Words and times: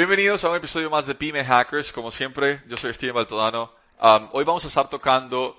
Bienvenidos 0.00 0.42
a 0.44 0.48
un 0.48 0.56
episodio 0.56 0.88
más 0.88 1.06
de 1.06 1.14
Pyme 1.14 1.44
Hackers. 1.44 1.92
Como 1.92 2.10
siempre, 2.10 2.62
yo 2.66 2.78
soy 2.78 2.94
Steven 2.94 3.14
Baltodano. 3.14 3.70
Um, 4.02 4.30
hoy 4.32 4.44
vamos 4.44 4.64
a 4.64 4.68
estar 4.68 4.88
tocando 4.88 5.58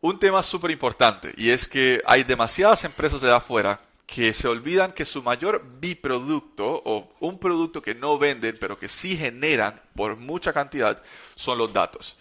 un 0.00 0.16
tema 0.16 0.44
súper 0.44 0.70
importante 0.70 1.34
y 1.36 1.50
es 1.50 1.66
que 1.66 2.00
hay 2.06 2.22
demasiadas 2.22 2.84
empresas 2.84 3.20
de 3.20 3.32
afuera 3.32 3.80
que 4.06 4.32
se 4.32 4.46
olvidan 4.46 4.92
que 4.92 5.04
su 5.04 5.24
mayor 5.24 5.64
biproducto 5.80 6.82
o 6.84 7.16
un 7.18 7.40
producto 7.40 7.82
que 7.82 7.96
no 7.96 8.16
venden 8.16 8.58
pero 8.60 8.78
que 8.78 8.86
sí 8.86 9.16
generan 9.16 9.82
por 9.96 10.14
mucha 10.14 10.52
cantidad 10.52 11.02
son 11.34 11.58
los 11.58 11.72
datos. 11.72 12.16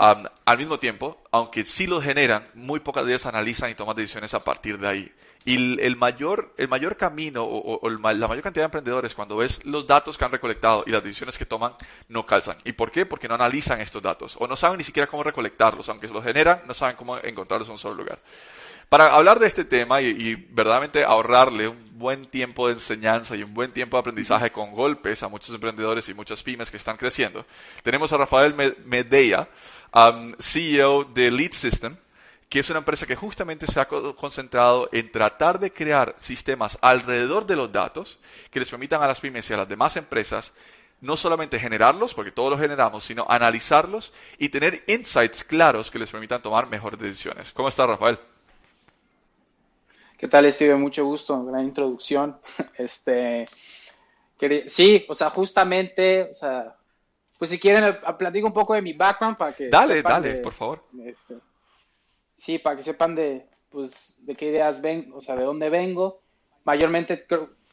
Um, 0.00 0.22
al 0.46 0.56
mismo 0.56 0.78
tiempo, 0.78 1.22
aunque 1.30 1.62
sí 1.62 1.86
los 1.86 2.02
generan, 2.02 2.48
muy 2.54 2.80
pocas 2.80 3.04
veces 3.04 3.26
analizan 3.26 3.70
y 3.70 3.74
toman 3.74 3.94
decisiones 3.94 4.32
a 4.32 4.40
partir 4.40 4.78
de 4.78 4.88
ahí. 4.88 5.12
Y 5.44 5.78
el 5.78 5.94
mayor, 5.96 6.54
el 6.56 6.68
mayor 6.68 6.96
camino 6.96 7.44
o, 7.44 7.86
la 7.90 7.98
mayor 7.98 8.42
cantidad 8.42 8.62
de 8.62 8.66
emprendedores 8.66 9.14
cuando 9.14 9.36
ves 9.36 9.62
los 9.66 9.86
datos 9.86 10.16
que 10.16 10.24
han 10.24 10.32
recolectado 10.32 10.84
y 10.86 10.90
las 10.90 11.02
decisiones 11.02 11.36
que 11.36 11.44
toman 11.44 11.74
no 12.08 12.24
calzan. 12.24 12.56
¿Y 12.64 12.72
por 12.72 12.90
qué? 12.90 13.04
Porque 13.04 13.28
no 13.28 13.34
analizan 13.34 13.82
estos 13.82 14.02
datos 14.02 14.36
o 14.38 14.46
no 14.46 14.56
saben 14.56 14.78
ni 14.78 14.84
siquiera 14.84 15.06
cómo 15.06 15.22
recolectarlos. 15.22 15.86
Aunque 15.90 16.08
se 16.08 16.14
los 16.14 16.24
generan, 16.24 16.62
no 16.66 16.72
saben 16.72 16.96
cómo 16.96 17.18
encontrarlos 17.18 17.68
en 17.68 17.72
un 17.72 17.78
solo 17.78 17.94
lugar. 17.94 18.20
Para 18.90 19.14
hablar 19.14 19.38
de 19.38 19.46
este 19.46 19.64
tema 19.64 20.00
y, 20.00 20.34
verdaderamente 20.34 21.04
ahorrarle 21.04 21.68
un 21.68 21.96
buen 21.96 22.26
tiempo 22.26 22.66
de 22.66 22.72
enseñanza 22.72 23.36
y 23.36 23.44
un 23.44 23.54
buen 23.54 23.70
tiempo 23.70 23.96
de 23.96 24.00
aprendizaje 24.00 24.50
con 24.50 24.72
golpes 24.72 25.22
a 25.22 25.28
muchos 25.28 25.54
emprendedores 25.54 26.08
y 26.08 26.14
muchas 26.14 26.42
pymes 26.42 26.72
que 26.72 26.76
están 26.76 26.96
creciendo, 26.96 27.46
tenemos 27.84 28.12
a 28.12 28.16
Rafael 28.16 28.52
Medea, 28.84 29.48
um, 29.94 30.34
CEO 30.38 31.04
de 31.04 31.30
Lead 31.30 31.52
System, 31.52 31.96
que 32.48 32.60
es 32.60 32.70
una 32.70 32.80
empresa 32.80 33.06
que 33.06 33.14
justamente 33.14 33.66
se 33.66 33.80
ha 33.80 33.86
concentrado 33.86 34.88
en 34.92 35.10
tratar 35.12 35.60
de 35.60 35.72
crear 35.72 36.14
sistemas 36.18 36.78
alrededor 36.80 37.46
de 37.46 37.56
los 37.56 37.70
datos 37.70 38.18
que 38.50 38.58
les 38.58 38.70
permitan 38.70 39.02
a 39.02 39.06
las 39.06 39.20
pymes 39.20 39.48
y 39.50 39.54
a 39.54 39.58
las 39.58 39.68
demás 39.68 39.96
empresas 39.96 40.52
no 41.00 41.16
solamente 41.16 41.58
generarlos, 41.58 42.12
porque 42.12 42.32
todos 42.32 42.50
los 42.50 42.60
generamos, 42.60 43.04
sino 43.04 43.24
analizarlos 43.28 44.12
y 44.38 44.48
tener 44.50 44.82
insights 44.86 45.44
claros 45.44 45.90
que 45.90 45.98
les 45.98 46.10
permitan 46.10 46.42
tomar 46.42 46.68
mejores 46.68 47.00
decisiones. 47.00 47.52
¿Cómo 47.52 47.68
está 47.68 47.86
Rafael? 47.86 48.18
¿Qué 50.18 50.28
tal, 50.28 50.52
Steve? 50.52 50.74
Mucho 50.76 51.04
gusto, 51.04 51.42
gran 51.44 51.64
introducción. 51.64 52.38
Este, 52.76 53.46
sí, 54.66 55.04
o 55.08 55.14
sea, 55.14 55.30
justamente, 55.30 56.30
o 56.30 56.34
sea, 56.34 56.76
pues 57.40 57.48
si 57.48 57.58
quieren, 57.58 57.96
platico 58.18 58.48
un 58.48 58.52
poco 58.52 58.74
de 58.74 58.82
mi 58.82 58.92
background 58.92 59.38
para 59.38 59.54
que... 59.54 59.70
Dale, 59.70 60.02
dale, 60.02 60.34
por 60.40 60.52
favor. 60.52 60.84
Este, 61.02 61.36
sí, 62.36 62.58
para 62.58 62.76
que 62.76 62.82
sepan 62.82 63.14
de, 63.14 63.46
pues, 63.70 64.18
de 64.26 64.34
qué 64.34 64.50
ideas 64.50 64.82
ven, 64.82 65.10
o 65.14 65.22
sea, 65.22 65.36
de 65.36 65.44
dónde 65.44 65.70
vengo. 65.70 66.20
Mayormente 66.64 67.24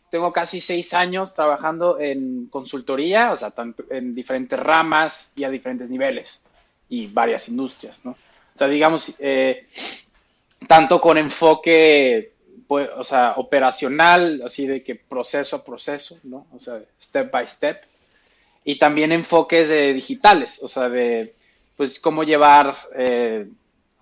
tengo 0.09 0.31
casi 0.31 0.61
seis 0.61 0.94
años 0.94 1.35
trabajando 1.35 2.00
en 2.00 2.47
consultoría, 2.47 3.33
o 3.33 3.35
sea, 3.35 3.51
tanto 3.51 3.83
en 3.89 4.16
diferentes 4.16 4.57
ramas 4.57 5.33
y 5.35 5.44
a 5.44 5.50
diferentes 5.50 5.91
niveles 5.91 6.45
y 6.88 7.07
varias 7.07 7.49
industrias, 7.49 8.05
¿no? 8.05 8.11
O 8.11 8.57
sea, 8.57 8.69
digamos, 8.69 9.17
eh, 9.19 9.67
tanto 10.66 11.01
con 11.01 11.17
enfoque, 11.17 12.31
pues, 12.66 12.89
o 12.95 13.03
sea, 13.03 13.34
operacional, 13.34 14.44
así 14.45 14.66
de 14.66 14.81
que 14.81 14.95
proceso 14.95 15.57
a 15.57 15.66
proceso, 15.66 16.19
¿no? 16.23 16.47
O 16.55 16.59
sea, 16.59 16.81
step 17.01 17.29
by 17.29 17.45
step. 17.49 17.84
Y 18.69 18.78
también 18.78 19.13
enfoques 19.13 19.69
de 19.69 19.94
digitales, 19.94 20.61
o 20.61 20.67
sea, 20.67 20.89
de, 20.89 21.33
pues, 21.78 22.01
cómo 22.01 22.25
llevar 22.25 22.75
eh, 22.97 23.47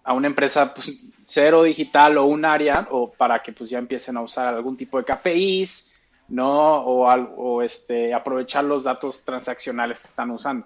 a 0.03 0.13
una 0.13 0.25
empresa 0.25 0.73
pues, 0.73 1.03
cero 1.23 1.61
digital 1.61 2.17
o 2.17 2.25
un 2.25 2.45
área 2.45 2.87
o 2.89 3.11
para 3.11 3.43
que 3.43 3.51
pues 3.51 3.69
ya 3.69 3.77
empiecen 3.77 4.17
a 4.17 4.23
usar 4.23 4.47
algún 4.47 4.75
tipo 4.75 4.97
de 4.97 5.05
KPIs, 5.05 5.93
¿no? 6.29 6.77
O, 6.77 7.07
o 7.07 7.61
este, 7.61 8.11
aprovechar 8.11 8.63
los 8.63 8.85
datos 8.85 9.23
transaccionales 9.23 10.01
que 10.01 10.07
están 10.07 10.31
usando. 10.31 10.65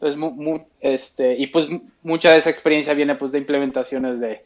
Entonces, 0.00 0.66
este, 0.80 1.36
y 1.38 1.46
pues 1.46 1.68
mucha 2.02 2.32
de 2.32 2.38
esa 2.38 2.50
experiencia 2.50 2.92
viene 2.92 3.14
pues 3.14 3.30
de 3.30 3.38
implementaciones 3.38 4.18
de, 4.18 4.44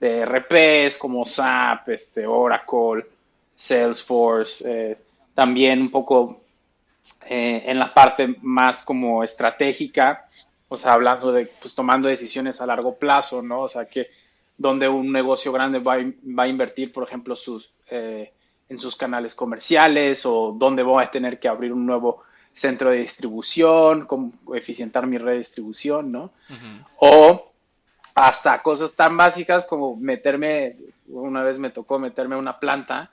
de 0.00 0.24
RPs 0.24 0.96
como 0.96 1.26
SAP, 1.26 1.90
este, 1.90 2.26
Oracle, 2.26 3.04
Salesforce, 3.54 4.64
eh, 4.66 4.96
también 5.34 5.82
un 5.82 5.90
poco 5.90 6.40
eh, 7.26 7.64
en 7.66 7.78
la 7.78 7.92
parte 7.94 8.36
más 8.42 8.84
como 8.84 9.22
estratégica, 9.22 10.28
o 10.68 10.76
sea, 10.76 10.92
hablando 10.94 11.32
de, 11.32 11.46
pues 11.46 11.74
tomando 11.74 12.08
decisiones 12.08 12.60
a 12.60 12.66
largo 12.66 12.96
plazo, 12.96 13.42
¿no? 13.42 13.62
O 13.62 13.68
sea, 13.68 13.86
que 13.86 14.08
donde 14.56 14.88
un 14.88 15.10
negocio 15.10 15.52
grande 15.52 15.78
va, 15.78 15.94
a 15.94 16.48
invertir, 16.48 16.92
por 16.92 17.02
ejemplo, 17.02 17.34
sus, 17.34 17.72
eh, 17.90 18.32
en 18.68 18.78
sus 18.78 18.94
canales 18.94 19.34
comerciales 19.34 20.24
o 20.26 20.54
dónde 20.56 20.82
voy 20.82 21.02
a 21.02 21.10
tener 21.10 21.40
que 21.40 21.48
abrir 21.48 21.72
un 21.72 21.86
nuevo 21.86 22.22
centro 22.52 22.90
de 22.90 22.98
distribución, 22.98 24.06
cómo 24.06 24.32
eficientar 24.54 25.06
mi 25.06 25.18
red 25.18 25.32
de 25.32 25.38
distribución, 25.38 26.12
¿no? 26.12 26.30
O 26.98 27.52
hasta 28.14 28.60
cosas 28.62 28.94
tan 28.94 29.16
básicas 29.16 29.66
como 29.66 29.96
meterme, 29.96 30.76
una 31.08 31.42
vez 31.42 31.58
me 31.58 31.70
tocó 31.70 31.98
meterme 31.98 32.34
a 32.34 32.38
una 32.38 32.58
planta, 32.58 33.10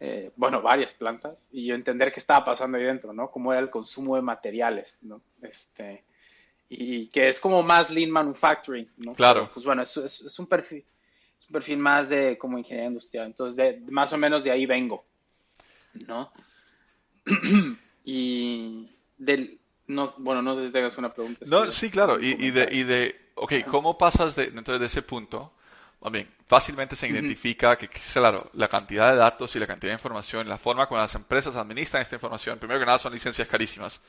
eh, 0.00 0.32
bueno, 0.36 0.62
varias 0.62 0.94
plantas, 0.94 1.48
y 1.52 1.66
yo 1.66 1.74
entender 1.74 2.12
qué 2.12 2.20
estaba 2.20 2.44
pasando 2.44 2.78
ahí 2.78 2.84
dentro, 2.84 3.12
¿no? 3.12 3.30
Cómo 3.30 3.52
era 3.52 3.60
el 3.60 3.70
consumo 3.70 4.16
de 4.16 4.22
materiales, 4.22 4.98
¿no? 5.02 5.20
Este, 5.42 6.02
y 6.68 7.08
que 7.08 7.28
es 7.28 7.38
como 7.38 7.62
más 7.62 7.90
lean 7.90 8.10
manufacturing, 8.10 8.88
¿no? 8.96 9.14
Claro. 9.14 9.50
Pues 9.52 9.66
bueno, 9.66 9.82
es, 9.82 9.96
es, 9.96 10.38
un 10.38 10.46
perfil, 10.46 10.84
es 11.38 11.46
un 11.46 11.52
perfil 11.52 11.78
más 11.78 12.08
de 12.08 12.38
como 12.38 12.58
ingeniería 12.58 12.88
industrial, 12.88 13.26
entonces 13.26 13.56
de, 13.56 13.80
más 13.90 14.12
o 14.12 14.18
menos 14.18 14.42
de 14.42 14.50
ahí 14.50 14.66
vengo, 14.66 15.04
¿no? 16.06 16.32
y 18.04 18.88
del, 19.18 19.58
no, 19.86 20.08
bueno, 20.18 20.42
no 20.42 20.56
sé 20.56 20.66
si 20.66 20.72
tengas 20.72 20.96
una 20.96 21.12
pregunta. 21.12 21.44
No, 21.46 21.70
sí, 21.70 21.90
claro, 21.90 22.18
y, 22.20 22.36
y, 22.38 22.50
de, 22.52 22.68
y 22.70 22.84
de, 22.84 23.16
ok, 23.34 23.52
¿cómo 23.66 23.98
pasas 23.98 24.36
de, 24.36 24.50
dentro 24.50 24.78
de 24.78 24.86
ese 24.86 25.02
punto 25.02 25.52
bien, 26.08 26.34
fácilmente 26.46 26.96
se 26.96 27.08
identifica 27.08 27.76
que, 27.76 27.86
claro, 27.88 28.50
la 28.54 28.68
cantidad 28.68 29.10
de 29.10 29.18
datos 29.18 29.54
y 29.54 29.58
la 29.58 29.66
cantidad 29.66 29.90
de 29.90 29.96
información, 29.96 30.48
la 30.48 30.56
forma 30.56 30.86
como 30.86 30.98
las 30.98 31.14
empresas 31.14 31.56
administran 31.56 32.00
esta 32.00 32.14
información, 32.14 32.58
primero 32.58 32.80
que 32.80 32.86
nada 32.86 32.96
son 32.96 33.12
licencias 33.12 33.46
carísimas, 33.46 34.00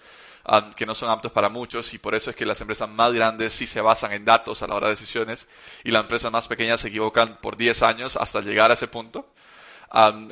um, 0.48 0.72
que 0.72 0.86
no 0.86 0.96
son 0.96 1.10
aptos 1.10 1.34
para 1.34 1.50
muchos 1.50 1.94
y 1.94 1.98
por 1.98 2.16
eso 2.16 2.30
es 2.30 2.36
que 2.38 2.46
las 2.46 2.62
empresas 2.62 2.88
más 2.88 3.12
grandes 3.12 3.52
sí 3.52 3.68
se 3.68 3.82
basan 3.82 4.14
en 4.14 4.24
datos 4.24 4.64
a 4.64 4.68
la 4.68 4.76
hora 4.76 4.88
de 4.88 4.94
decisiones 4.94 5.50
y 5.84 5.92
las 5.92 6.04
empresas 6.04 6.32
más 6.32 6.48
pequeñas 6.48 6.80
se 6.80 6.88
equivocan 6.88 7.38
por 7.42 7.58
10 7.58 7.84
años 7.84 8.16
hasta 8.16 8.40
llegar 8.40 8.72
a 8.72 8.76
ese 8.76 8.88
punto. 8.88 9.34
Um, 9.94 10.30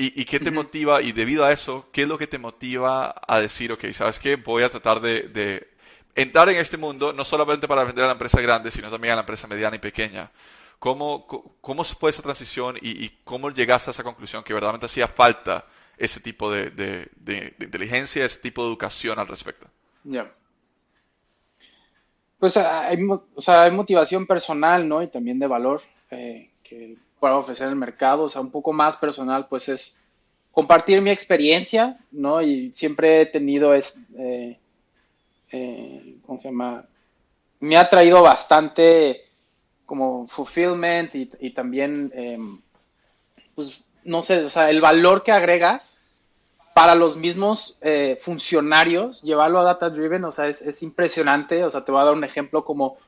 y, 0.00 0.24
qué 0.26 0.38
te 0.38 0.52
motiva? 0.52 1.02
Y 1.02 1.10
debido 1.10 1.44
a 1.44 1.50
eso, 1.50 1.88
¿qué 1.92 2.02
es 2.02 2.08
lo 2.08 2.18
que 2.18 2.28
te 2.28 2.38
motiva 2.38 3.12
a 3.26 3.40
decir, 3.40 3.72
ok, 3.72 3.90
¿sabes 3.92 4.20
qué? 4.20 4.36
Voy 4.36 4.62
a 4.62 4.68
tratar 4.68 5.00
de, 5.00 5.22
de 5.22 5.70
entrar 6.14 6.48
en 6.50 6.56
este 6.56 6.76
mundo, 6.76 7.12
no 7.12 7.24
solamente 7.24 7.66
para 7.66 7.82
vender 7.82 8.04
a 8.04 8.08
la 8.08 8.12
empresa 8.12 8.40
grande, 8.40 8.70
sino 8.70 8.92
también 8.92 9.12
a 9.12 9.16
la 9.16 9.22
empresa 9.22 9.48
mediana 9.48 9.74
y 9.74 9.80
pequeña. 9.80 10.30
¿Cómo, 10.78 11.26
cómo 11.60 11.82
fue 11.84 12.10
esa 12.10 12.22
transición 12.22 12.76
y, 12.80 13.08
cómo 13.24 13.50
llegaste 13.50 13.90
a 13.90 13.92
esa 13.92 14.04
conclusión 14.04 14.44
que 14.44 14.54
verdaderamente 14.54 14.86
hacía 14.86 15.08
falta 15.08 15.66
ese 15.96 16.20
tipo 16.20 16.50
de, 16.50 16.70
de, 16.70 17.54
inteligencia, 17.58 18.24
ese 18.24 18.38
tipo 18.38 18.62
de 18.62 18.68
educación 18.68 19.18
al 19.18 19.26
respecto? 19.26 19.66
Ya. 20.04 20.32
Pues 22.38 22.56
hay, 22.56 22.98
o 23.34 23.40
sea, 23.40 23.62
hay 23.62 23.72
motivación 23.72 24.24
personal, 24.24 24.88
¿no? 24.88 25.02
Y 25.02 25.08
también 25.08 25.40
de 25.40 25.48
valor 25.48 25.82
eh, 26.10 26.50
que 26.62 26.96
puedo 27.18 27.38
ofrecer 27.38 27.68
el 27.68 27.74
mercado. 27.74 28.24
O 28.24 28.28
sea, 28.28 28.40
un 28.40 28.52
poco 28.52 28.72
más 28.72 28.96
personal, 28.96 29.48
pues 29.48 29.68
es 29.68 30.04
compartir 30.52 31.02
mi 31.02 31.10
experiencia, 31.10 31.98
¿no? 32.12 32.40
Y 32.40 32.72
siempre 32.72 33.22
he 33.22 33.26
tenido, 33.26 33.74
es, 33.74 34.04
eh, 34.16 34.56
eh, 35.50 36.16
¿cómo 36.24 36.38
se 36.38 36.48
llama? 36.48 36.86
me 37.60 37.76
ha 37.76 37.88
traído 37.88 38.22
bastante 38.22 39.27
como 39.88 40.28
fulfillment 40.28 41.14
y, 41.14 41.50
también, 41.54 42.12
em, 42.14 42.60
pues, 43.54 43.80
no 44.04 44.20
sé, 44.20 44.44
o 44.44 44.50
sea, 44.50 44.68
el 44.68 44.82
valor 44.82 45.22
que 45.22 45.32
agregas 45.32 46.04
para 46.74 46.94
los 46.94 47.16
mismos 47.16 47.78
eh, 47.80 48.18
funcionarios, 48.20 49.22
llevarlo 49.22 49.58
a 49.60 49.64
data 49.64 49.88
driven, 49.88 50.26
o 50.26 50.30
sea, 50.30 50.46
es, 50.46 50.82
impresionante, 50.82 51.64
o 51.64 51.70
sea, 51.70 51.86
te 51.86 51.90
voy 51.90 52.02
a 52.02 52.04
dar 52.04 52.14
un 52.14 52.24
ejemplo 52.24 52.66
como 52.66 52.98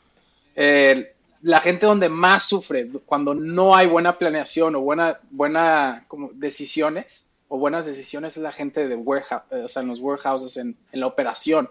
eh, 0.57 1.13
la 1.43 1.61
gente 1.61 1.85
donde 1.85 2.09
más 2.09 2.45
sufre 2.45 2.89
cuando 3.05 3.35
no 3.35 3.77
hay 3.77 3.87
buena 3.87 4.17
planeación 4.17 4.75
o 4.75 4.81
buena, 4.81 5.21
buena 5.31 6.07
como 6.09 6.31
decisiones 6.33 7.29
o 7.49 7.59
buenas 7.59 7.85
decisiones 7.85 8.39
es 8.39 8.43
la 8.43 8.53
gente 8.53 8.89
de 8.89 8.97
warehouse, 8.97 9.43
o 9.51 9.69
sea, 9.69 9.83
en 9.83 9.89
los 9.89 9.99
warehouses, 9.99 10.57
en, 10.57 10.79
en 10.93 11.01
la 11.01 11.07
operación. 11.09 11.69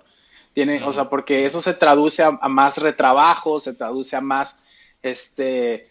Tiene, 0.54 0.84
o 0.84 0.94
sea, 0.94 1.10
porque 1.10 1.46
eso 1.46 1.62
se 1.62 1.74
traduce 1.74 2.24
a, 2.24 2.32
más 2.32 2.78
retrabajo, 2.78 3.60
se 3.60 3.74
traduce 3.74 4.16
a 4.16 4.22
más, 4.22 4.64
este, 5.02 5.86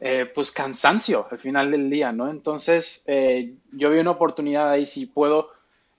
eh, 0.00 0.30
pues 0.34 0.52
cansancio 0.52 1.26
al 1.30 1.38
final 1.38 1.70
del 1.70 1.90
día, 1.90 2.12
¿no? 2.12 2.30
Entonces, 2.30 3.04
eh, 3.06 3.54
yo 3.72 3.90
vi 3.90 3.98
una 3.98 4.12
oportunidad 4.12 4.70
ahí 4.70 4.86
si 4.86 5.06
puedo 5.06 5.50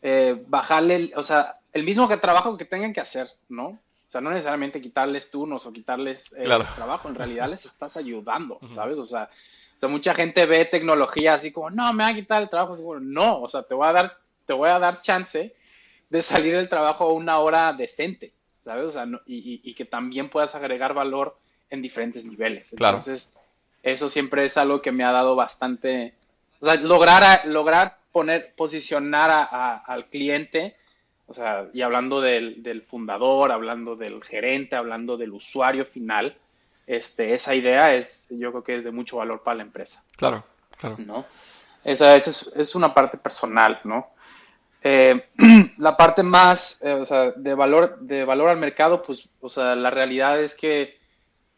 eh, 0.01 0.43
bajarle, 0.47 1.11
o 1.15 1.23
sea, 1.23 1.59
el 1.73 1.83
mismo 1.83 2.07
que 2.07 2.17
trabajo 2.17 2.57
que 2.57 2.65
tengan 2.65 2.93
que 2.93 3.01
hacer, 3.01 3.27
¿no? 3.49 3.67
O 3.67 4.11
sea, 4.11 4.21
no 4.21 4.31
necesariamente 4.31 4.79
quitarles 4.81 5.29
turnos 5.29 5.65
o 5.65 5.73
quitarles 5.73 6.35
trabajo, 6.75 7.09
en 7.09 7.15
realidad 7.15 7.49
les 7.49 7.65
estás 7.65 7.97
ayudando, 7.97 8.59
¿sabes? 8.69 8.97
O 8.97 9.05
sea, 9.05 9.29
o 9.75 9.77
sea, 9.77 9.89
mucha 9.89 10.13
gente 10.13 10.45
ve 10.45 10.63
tecnología 10.65 11.33
así 11.33 11.51
como, 11.51 11.69
no, 11.69 11.91
me 11.91 12.03
va 12.03 12.09
a 12.09 12.15
quitar 12.15 12.41
el 12.41 12.49
trabajo. 12.49 12.75
no, 13.01 13.41
o 13.41 13.49
sea, 13.49 13.63
te 13.63 13.73
voy 13.73 13.87
a 13.87 13.91
dar, 13.91 14.17
te 14.45 14.53
voy 14.53 14.69
a 14.69 14.79
dar 14.79 15.01
chance 15.01 15.53
de 16.09 16.21
salir 16.21 16.55
del 16.55 16.69
trabajo 16.69 17.05
a 17.05 17.13
una 17.13 17.39
hora 17.39 17.73
decente, 17.73 18.33
¿sabes? 18.63 18.85
O 18.85 18.89
sea, 18.89 19.05
y, 19.25 19.73
que 19.73 19.83
también 19.83 20.29
puedas 20.29 20.55
agregar 20.55 20.93
valor 20.93 21.37
en 21.69 21.81
diferentes 21.81 22.25
niveles. 22.25 22.73
Entonces, 22.73 23.33
eso 23.83 24.09
siempre 24.09 24.45
es 24.45 24.57
algo 24.57 24.81
que 24.81 24.91
me 24.91 25.03
ha 25.03 25.11
dado 25.11 25.35
bastante, 25.35 26.13
o 26.59 26.65
sea, 26.65 26.75
lograr, 26.75 27.45
lograr 27.45 27.97
poner, 28.11 28.53
posicionar 28.55 29.49
al 29.85 30.05
cliente, 30.05 30.75
o 31.27 31.33
sea, 31.33 31.67
y 31.73 31.81
hablando 31.81 32.21
del, 32.21 32.63
del, 32.63 32.81
fundador, 32.81 33.51
hablando 33.51 33.95
del 33.95 34.23
gerente, 34.23 34.75
hablando 34.75 35.17
del 35.17 35.33
usuario 35.33 35.85
final, 35.85 36.37
este, 36.87 37.33
esa 37.33 37.55
idea 37.55 37.93
es, 37.95 38.27
yo 38.29 38.51
creo 38.51 38.63
que 38.63 38.75
es 38.77 38.83
de 38.83 38.91
mucho 38.91 39.17
valor 39.17 39.41
para 39.41 39.57
la 39.57 39.63
empresa. 39.63 40.03
Claro, 40.17 40.43
claro. 40.77 40.95
¿no? 40.99 41.25
Esa, 41.83 42.15
es, 42.15 42.53
es, 42.55 42.75
una 42.75 42.93
parte 42.93 43.17
personal, 43.17 43.79
¿no? 43.83 44.07
Eh, 44.81 45.29
la 45.77 45.97
parte 45.97 46.23
más, 46.23 46.79
eh, 46.83 46.93
o 46.93 47.05
sea, 47.05 47.31
de 47.31 47.53
valor, 47.53 47.99
de 47.99 48.23
valor 48.23 48.49
al 48.49 48.57
mercado, 48.57 49.01
pues, 49.01 49.27
o 49.41 49.49
sea, 49.49 49.75
la 49.75 49.89
realidad 49.89 50.39
es 50.39 50.55
que 50.55 50.97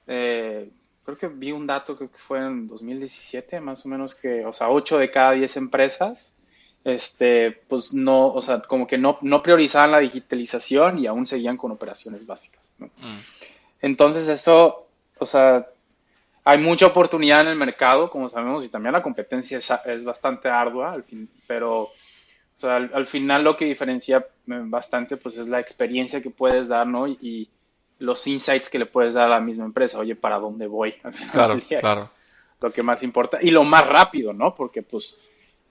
eh, 0.07 0.69
creo 1.03 1.17
que 1.17 1.27
vi 1.27 1.51
un 1.51 1.67
dato 1.67 1.97
que 1.97 2.07
fue 2.07 2.39
en 2.39 2.67
2017, 2.67 3.59
más 3.59 3.85
o 3.85 3.89
menos 3.89 4.15
que, 4.15 4.45
o 4.45 4.53
sea, 4.53 4.69
8 4.69 4.97
de 4.97 5.11
cada 5.11 5.31
10 5.31 5.57
empresas, 5.57 6.35
este, 6.83 7.51
pues 7.51 7.93
no, 7.93 8.27
o 8.33 8.41
sea, 8.41 8.61
como 8.61 8.87
que 8.87 8.97
no, 8.97 9.17
no 9.21 9.43
priorizaban 9.43 9.91
la 9.91 9.99
digitalización 9.99 10.99
y 10.99 11.07
aún 11.07 11.25
seguían 11.25 11.57
con 11.57 11.71
operaciones 11.71 12.25
básicas, 12.25 12.71
¿no? 12.77 12.87
Mm. 12.87 13.19
Entonces 13.81 14.27
eso, 14.29 14.87
o 15.19 15.25
sea, 15.25 15.67
hay 16.43 16.57
mucha 16.57 16.87
oportunidad 16.87 17.41
en 17.41 17.49
el 17.49 17.57
mercado, 17.57 18.09
como 18.09 18.29
sabemos, 18.29 18.65
y 18.65 18.69
también 18.69 18.93
la 18.93 19.03
competencia 19.03 19.57
es, 19.57 19.71
es 19.85 20.05
bastante 20.05 20.47
ardua, 20.47 20.93
al 20.93 21.03
fin, 21.03 21.29
pero 21.45 21.91
o 22.57 22.59
sea, 22.59 22.77
al, 22.77 23.05
final 23.05 23.43
lo 23.43 23.55
que 23.55 23.65
diferencia 23.65 24.25
bastante 24.47 25.15
pues 25.15 25.37
es 25.37 25.47
la 25.47 25.59
experiencia 25.59 26.21
que 26.23 26.31
puedes 26.31 26.69
dar, 26.69 26.87
¿no? 26.87 27.07
Y, 27.07 27.49
los 27.99 28.25
insights 28.27 28.69
que 28.69 28.79
le 28.79 28.85
puedes 28.85 29.15
dar 29.15 29.25
a 29.25 29.35
la 29.35 29.39
misma 29.39 29.65
empresa. 29.65 29.99
Oye, 29.99 30.15
¿para 30.15 30.39
dónde 30.39 30.67
voy? 30.67 30.93
claro, 31.31 31.57
claro. 31.67 32.01
lo 32.61 32.69
que 32.69 32.83
más 32.83 33.03
importa. 33.03 33.39
Y 33.41 33.51
lo 33.51 33.63
más 33.63 33.87
rápido, 33.87 34.33
¿no? 34.33 34.55
Porque 34.55 34.81
pues 34.81 35.19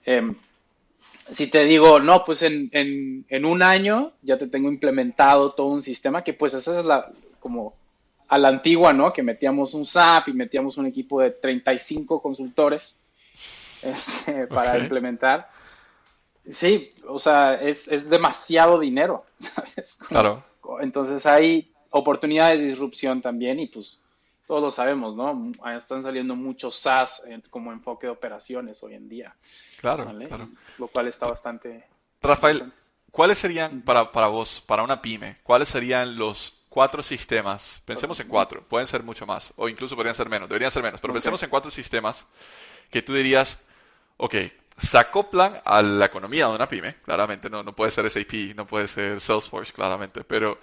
em, 0.05 0.34
si 1.31 1.49
te 1.49 1.64
digo, 1.64 1.99
no, 1.99 2.25
pues 2.25 2.43
en, 2.43 2.69
en, 2.73 3.25
en, 3.28 3.44
un 3.44 3.62
año 3.62 4.12
ya 4.23 4.38
te 4.38 4.46
tengo 4.46 4.69
implementado 4.69 5.50
todo 5.50 5.69
un 5.69 5.82
sistema 5.82 6.23
que 6.23 6.32
pues 6.32 6.55
esa 6.55 6.78
es 6.78 6.84
la, 6.84 7.11
como 7.40 7.75
a 8.28 8.38
la 8.38 8.49
antigua, 8.49 8.93
¿no? 8.93 9.12
Que 9.12 9.23
metíamos 9.23 9.75
un 9.75 9.84
SAP 9.84 10.28
y 10.28 10.32
metíamos 10.32 10.76
un 10.76 10.87
equipo 10.87 11.20
de 11.20 11.31
35 11.31 12.20
consultores 12.20 12.96
este, 13.82 14.46
para 14.46 14.78
implementar. 14.78 15.50
Sí, 16.49 16.94
o 17.08 17.19
sea, 17.19 17.55
es, 17.55 17.88
es 17.88 18.08
demasiado 18.08 18.78
dinero, 18.78 19.25
¿sabes? 19.38 19.99
Claro. 20.08 20.44
Entonces 20.81 21.26
hay 21.26 21.73
oportunidades 21.98 22.60
de 22.60 22.69
disrupción 22.69 23.22
también 23.22 23.58
y 23.58 23.66
pues 23.66 24.02
todos 24.46 24.62
lo 24.62 24.70
sabemos, 24.70 25.16
¿no? 25.16 25.52
Están 25.76 26.02
saliendo 26.02 26.37
muchos 26.37 26.76
SaaS 26.76 27.25
como 27.50 27.72
enfoque 27.72 28.06
de 28.06 28.12
operaciones 28.12 28.82
hoy 28.82 28.94
en 28.94 29.08
día. 29.08 29.34
Claro, 29.81 30.04
claro. 30.04 30.48
Lo 30.78 30.87
cual 30.88 31.08
está 31.08 31.26
bastante... 31.26 31.84
Rafael, 32.22 32.72
¿cuáles 33.10 33.38
serían 33.38 33.82
para, 33.82 34.12
para 34.12 34.28
vos, 34.28 34.60
para 34.60 34.82
una 34.82 35.02
pyme, 35.02 35.38
cuáles 35.43 35.69
serían 35.69 36.16
los 36.16 36.62
cuatro 36.69 37.02
sistemas? 37.02 37.82
Pensemos 37.84 38.20
en 38.20 38.28
cuatro, 38.28 38.62
pueden 38.69 38.87
ser 38.87 39.02
mucho 39.02 39.26
más, 39.26 39.52
o 39.56 39.69
incluso 39.69 39.96
podrían 39.96 40.14
ser 40.14 40.28
menos, 40.28 40.49
deberían 40.49 40.70
ser 40.70 40.82
menos, 40.82 41.00
pero 41.00 41.12
pensemos 41.12 41.42
en 41.42 41.50
cuatro 41.50 41.70
sistemas 41.70 42.26
que 42.90 43.02
tú 43.02 43.14
dirías, 43.14 43.64
ok, 44.16 44.34
se 44.76 44.99
acoplan 44.99 45.55
a 45.64 45.81
la 45.81 46.05
economía 46.05 46.49
de 46.49 46.55
una 46.55 46.69
pyme, 46.69 46.96
claramente, 47.05 47.49
no, 47.49 47.62
no 47.62 47.75
puede 47.75 47.90
ser 47.90 48.11
SAP, 48.11 48.55
no 48.55 48.67
puede 48.67 48.87
ser 48.87 49.20
Salesforce, 49.20 49.73
claramente, 49.73 50.23
pero 50.25 50.58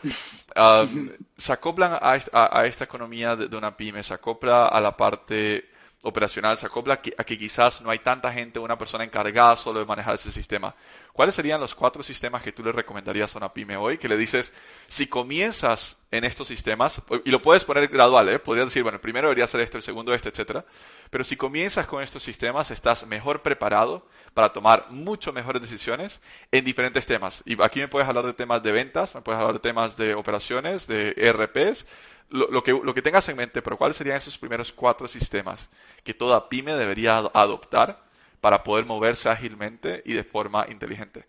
um, 0.56 1.10
se 1.38 1.54
acoplan 1.54 1.94
a, 1.94 2.20
a, 2.32 2.66
esta 2.66 2.84
economía 2.84 3.36
de, 3.36 3.48
de, 3.48 3.58
una 3.58 3.76
pyme, 3.76 4.04
se 4.04 4.14
acopla 4.14 4.68
a 4.68 4.80
la 4.80 4.96
parte 4.96 5.73
operacional 6.04 6.58
se 6.58 6.66
acopla 6.66 6.96
a 6.96 7.24
que 7.24 7.38
quizás 7.38 7.82
no 7.82 7.90
hay 7.90 8.00
tanta 8.00 8.32
gente, 8.32 8.60
una 8.60 8.78
persona 8.78 9.06
encargada 9.06 9.56
solo 9.56 9.80
de 9.80 9.86
manejar 9.86 10.16
ese 10.16 10.32
sistema. 10.32 10.76
¿Cuáles 11.14 11.34
serían 11.34 11.62
los 11.62 11.74
cuatro 11.74 12.04
sistemas 12.04 12.44
que 12.44 12.52
tú 12.52 12.62
le 12.64 12.74
recomendarías 12.74 13.34
a 13.34 13.38
una 13.38 13.54
pyme 13.54 13.78
hoy? 13.78 13.98
Que 13.98 14.10
le 14.10 14.18
dices, 14.18 14.54
si 14.90 15.08
comienzas 15.08 15.98
en 16.12 16.26
estos 16.26 16.48
sistemas, 16.50 17.02
y 17.24 17.32
lo 17.32 17.42
puedes 17.42 17.64
poner 17.64 17.88
gradual, 17.88 18.28
¿eh? 18.30 18.38
podrías 18.38 18.68
decir, 18.68 18.84
bueno, 18.84 18.98
el 18.98 19.02
primero 19.02 19.30
debería 19.30 19.48
ser 19.48 19.62
este, 19.62 19.78
el 19.78 19.84
segundo 19.84 20.14
este, 20.14 20.30
etcétera. 20.30 20.66
Pero 21.10 21.24
si 21.24 21.38
comienzas 21.38 21.88
con 21.88 22.04
estos 22.04 22.22
sistemas, 22.22 22.70
estás 22.70 23.08
mejor 23.08 23.42
preparado 23.42 24.06
para 24.34 24.52
tomar 24.52 24.88
mucho 24.90 25.32
mejores 25.32 25.62
decisiones 25.62 26.22
en 26.52 26.66
diferentes 26.66 27.06
temas. 27.06 27.44
Y 27.46 27.62
aquí 27.64 27.80
me 27.80 27.88
puedes 27.88 28.10
hablar 28.10 28.26
de 28.26 28.34
temas 28.34 28.62
de 28.62 28.74
ventas, 28.74 29.16
me 29.16 29.22
puedes 29.22 29.40
hablar 29.40 29.54
de 29.54 29.62
temas 29.62 29.96
de 29.96 30.16
operaciones, 30.16 30.86
de 30.88 31.14
ERPs, 31.16 31.86
lo, 32.30 32.64
que, 32.64 32.72
lo 32.72 32.94
que 32.94 33.02
tengas 33.02 33.28
en 33.30 33.38
mente, 33.38 33.62
pero 33.62 33.78
¿cuáles 33.78 33.98
serían 33.98 34.18
esos 34.18 34.38
primeros 34.38 34.72
cuatro 34.72 35.08
sistemas 35.08 35.70
que 36.04 36.14
toda 36.14 36.50
pyme 36.50 36.74
debería 36.74 37.18
adoptar 37.18 38.04
para 38.42 38.64
poder 38.64 38.86
moverse 38.86 39.30
ágilmente 39.30 40.02
y 40.06 40.14
de 40.14 40.24
forma 40.24 40.66
inteligente? 40.70 41.26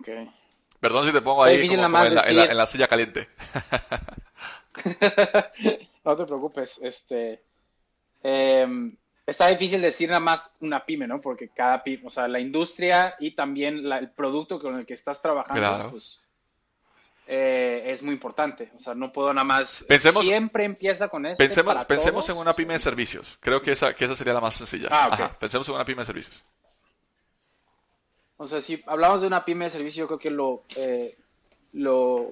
Okay. 0.00 0.30
Perdón 0.80 1.04
si 1.04 1.12
te 1.12 1.20
pongo 1.20 1.42
ahí 1.42 1.68
como, 1.68 1.82
en, 2.04 2.14
la, 2.56 2.66
silla 2.66 2.86
caliente. 2.86 3.28
no 6.04 6.16
te 6.16 6.24
preocupes. 6.24 6.78
Este, 6.82 7.42
em, 8.22 8.96
está 9.26 9.48
difícil 9.48 9.80
decir 9.80 10.08
nada 10.08 10.20
más 10.20 10.56
una 10.60 10.86
pyme, 10.86 11.06
¿no? 11.06 11.20
Porque 11.20 11.48
cada 11.48 11.82
pyme, 11.82 12.06
o 12.06 12.10
sea, 12.10 12.28
la 12.28 12.38
industria 12.38 13.16
y 13.18 13.34
también 13.34 13.90
el 13.92 14.10
producto 14.10 14.60
con 14.60 14.78
el 14.78 14.86
que 14.86 14.94
estás 14.94 15.20
trabajando, 15.20 15.90
pues 15.90 16.22
eh, 17.30 17.92
es 17.92 18.02
muy 18.02 18.14
importante. 18.14 18.72
O 18.74 18.78
sea, 18.78 18.94
no 18.94 19.12
puedo 19.12 19.34
nada 19.34 19.44
más. 19.44 19.84
Pensemos, 19.86 20.24
siempre 20.24 20.64
empieza 20.64 21.08
con 21.08 21.26
eso. 21.26 21.36
Pensemos, 21.36 21.84
pensemos 21.84 22.26
en 22.30 22.38
una 22.38 22.54
pyme 22.54 22.72
de 22.72 22.78
servicios. 22.78 23.36
Creo 23.40 23.60
que 23.60 23.72
esa, 23.72 23.94
que 23.94 24.06
esa 24.06 24.16
sería 24.16 24.32
la 24.32 24.40
más 24.40 24.54
sencilla. 24.54 24.88
Ah, 24.90 25.36
Pensemos 25.38 25.68
en 25.68 25.74
una 25.74 25.84
pyme 25.84 26.00
de 26.00 26.06
servicios. 26.06 26.46
O 28.38 28.46
sea, 28.46 28.62
si 28.62 28.82
hablamos 28.86 29.20
de 29.20 29.26
una 29.26 29.44
pyme 29.44 29.66
de 29.66 29.70
servicios, 29.70 29.96
yo 29.96 30.06
creo 30.06 30.18
que 30.18 30.30
lo, 30.30 30.62
eh, 30.76 31.18
lo. 31.74 32.30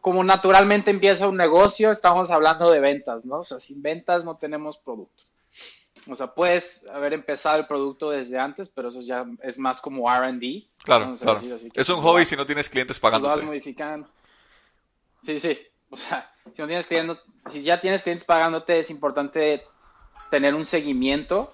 Como 0.00 0.22
naturalmente 0.22 0.92
empieza 0.92 1.26
un 1.26 1.36
negocio, 1.36 1.90
estamos 1.90 2.30
hablando 2.30 2.70
de 2.70 2.78
ventas, 2.78 3.26
¿no? 3.26 3.40
O 3.40 3.44
sea, 3.44 3.58
sin 3.58 3.82
ventas 3.82 4.24
no 4.24 4.36
tenemos 4.36 4.78
producto. 4.78 5.24
O 6.08 6.16
sea, 6.16 6.28
puedes 6.28 6.86
haber 6.88 7.12
empezado 7.12 7.58
el 7.58 7.66
producto 7.66 8.10
desde 8.10 8.38
antes, 8.38 8.70
pero 8.70 8.88
eso 8.88 9.00
ya 9.00 9.26
es 9.42 9.58
más 9.58 9.80
como 9.80 10.08
RD. 10.08 10.64
Claro, 10.82 11.14
claro. 11.14 11.40
es 11.74 11.88
un 11.88 12.00
hobby 12.00 12.24
si 12.24 12.36
no 12.36 12.46
tienes 12.46 12.68
clientes 12.68 12.98
pagando. 12.98 13.28
Lo 13.28 13.36
vas 13.36 13.44
modificando. 13.44 14.08
Sí, 15.22 15.38
sí. 15.38 15.58
O 15.90 15.96
sea, 15.96 16.30
si, 16.54 16.62
no 16.62 16.68
tienes 16.68 16.86
clientes, 16.86 17.18
si 17.48 17.62
ya 17.62 17.80
tienes 17.80 18.02
clientes 18.02 18.24
pagándote, 18.24 18.78
es 18.78 18.90
importante 18.90 19.64
tener 20.30 20.54
un 20.54 20.64
seguimiento. 20.64 21.52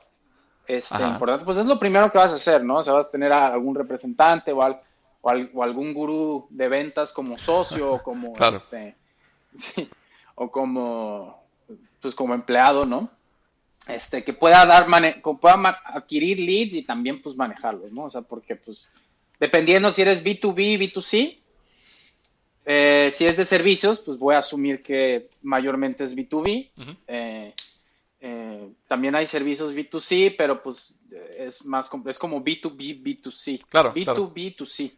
Este, 0.67 1.03
importante. 1.03 1.45
Pues 1.45 1.59
es 1.59 1.67
lo 1.67 1.79
primero 1.79 2.11
que 2.11 2.19
vas 2.19 2.33
a 2.33 2.37
hacer, 2.37 2.63
¿no? 2.63 2.79
O 2.79 2.83
sea, 2.83 2.93
vas 2.93 3.09
a 3.09 3.11
tener 3.11 3.33
a 3.33 3.47
algún 3.49 3.75
representante 3.75 4.53
o, 4.53 4.61
o, 5.23 5.63
algún 5.63 5.95
gurú 5.95 6.47
de 6.51 6.69
ventas 6.69 7.13
como 7.13 7.39
socio 7.39 7.93
o 7.95 8.03
como, 8.03 8.35
este, 8.49 8.97
sí, 9.55 9.89
o 10.35 10.51
como, 10.51 11.43
pues 12.01 12.15
como 12.15 12.35
empleado, 12.35 12.85
¿no? 12.85 13.11
Este, 13.89 14.25
que 14.25 14.33
pueda 14.33 14.67
dar, 14.67 14.87
pueda 15.41 15.81
adquirir 15.85 16.39
leads 16.41 16.75
y 16.75 16.83
también 16.83 17.23
pues 17.23 17.37
manejarlos, 17.37 17.93
¿no? 17.93 18.05
O 18.05 18.11
sea, 18.11 18.23
porque 18.23 18.57
pues 18.57 18.89
dependiendo 19.39 19.91
si 19.91 20.03
eres 20.03 20.25
B2B, 20.25 20.79
B2C, 20.79 21.39
Eh, 22.69 23.11
si 23.13 23.25
es 23.25 23.37
de 23.37 23.45
servicios, 23.45 24.01
pues 24.01 24.19
voy 24.19 24.35
a 24.35 24.39
asumir 24.39 24.83
que 24.83 25.31
mayormente 25.43 26.03
es 26.03 26.17
B2B. 26.17 26.71
Eh, 27.07 27.55
eh, 28.21 28.69
también 28.89 29.15
hay 29.15 29.27
servicios 29.27 29.73
B2C, 29.73 30.35
pero 30.37 30.61
pues 30.61 30.99
es 31.39 31.65
más 31.65 31.89
es 32.07 32.19
como 32.19 32.43
B2B, 32.43 33.01
B2C. 33.05 33.65
Claro. 33.69 33.95
B2B, 33.95 34.57
2C. 34.57 34.93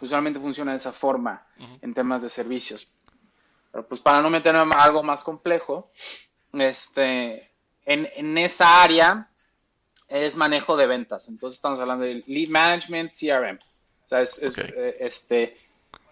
Usualmente 0.00 0.40
funciona 0.40 0.70
de 0.70 0.78
esa 0.78 0.92
forma 0.92 1.46
en 1.82 1.92
temas 1.92 2.22
de 2.22 2.30
servicios. 2.30 2.88
Pero 3.70 3.86
pues 3.86 4.00
para 4.00 4.22
no 4.22 4.30
meterme 4.30 4.74
algo 4.78 5.02
más 5.02 5.22
complejo, 5.22 5.92
este, 6.54 7.49
en, 7.90 8.08
en 8.14 8.38
esa 8.38 8.84
área 8.84 9.28
es 10.08 10.36
manejo 10.36 10.76
de 10.76 10.86
ventas. 10.86 11.28
Entonces 11.28 11.56
estamos 11.56 11.80
hablando 11.80 12.04
de 12.04 12.22
lead 12.26 12.48
management, 12.48 13.12
CRM. 13.12 13.56
O 13.56 14.08
sea, 14.08 14.20
es, 14.20 14.40
este, 15.00 15.56